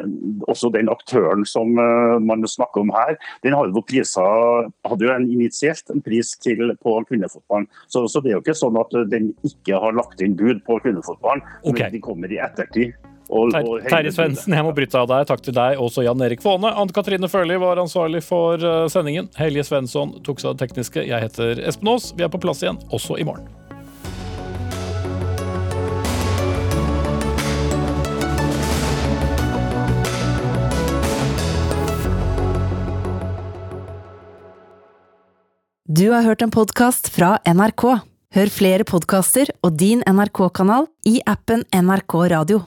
Også 0.51 0.70
den 0.74 0.89
aktøren 0.91 1.45
som 1.49 1.74
uh, 1.78 2.18
man 2.22 2.45
snakker 2.49 2.84
om 2.84 2.93
her, 2.93 3.16
den 3.45 3.56
hadde 3.58 3.74
jo 3.76 3.86
priser, 3.86 4.70
hadde 4.86 5.08
jo 5.08 5.14
en 5.14 5.28
initielt 5.32 5.89
en 5.93 6.03
pris 6.06 6.36
til 6.41 6.74
på 6.82 6.95
kvinnefotballen. 7.10 7.68
Så, 7.88 8.06
så, 8.12 8.22
det 8.22 8.34
er 8.34 8.39
jo 8.39 8.43
ikke 8.45 8.58
sånn 8.58 8.80
at 8.82 8.93
den 9.12 9.34
ikke 9.47 9.82
har 9.82 9.97
lagt 9.97 10.22
inn 10.26 10.38
bud 10.38 10.64
på 10.68 10.80
kvinnefotballen, 10.86 11.43
okay. 11.64 11.86
men 11.86 11.97
de 11.97 12.06
kommer 12.06 12.34
i 12.34 12.41
ettertid. 12.41 12.95
Terje 13.26 14.13
Svendsen, 14.13 14.53
jeg 14.53 14.65
må 14.65 14.71
bryte 14.78 14.99
av 15.01 15.09
deg. 15.09 15.26
Takk 15.30 15.41
til 15.45 15.55
deg, 15.57 15.80
også 15.82 16.05
Jan 16.05 16.21
Erik 16.21 16.43
Faane. 16.45 16.71
Anne 16.71 16.93
Katrine 16.95 17.30
Førli 17.32 17.57
var 17.61 17.82
ansvarlig 17.82 18.21
for 18.26 18.61
eh, 18.61 18.86
sendingen. 18.91 19.32
Helje 19.39 19.65
Svensson 19.65 20.17
tok 20.26 20.41
seg 20.41 20.53
av 20.53 20.57
det 20.57 20.67
tekniske. 20.67 21.05
Jeg 21.09 21.28
heter 21.28 21.61
Espen 21.65 21.93
Aas. 21.95 22.11
Vi 22.15 22.26
er 22.26 22.34
på 22.34 22.41
plass 22.41 22.63
igjen, 22.65 22.82
også 22.93 23.19
i 23.21 23.28
morgen. 23.28 23.47
Du 35.95 36.09
har 36.11 36.26
hørt 36.26 36.41
en 36.41 36.51
podkast 36.51 37.07
fra 37.13 37.38
NRK. 37.47 37.86
Hør 38.36 38.49
flere 38.51 38.84
podkaster 38.84 39.47
og 39.63 39.78
din 39.80 40.01
NRK-kanal 40.03 40.89
i 41.07 41.21
appen 41.23 41.63
NRK 41.71 42.17
Radio. 42.34 42.65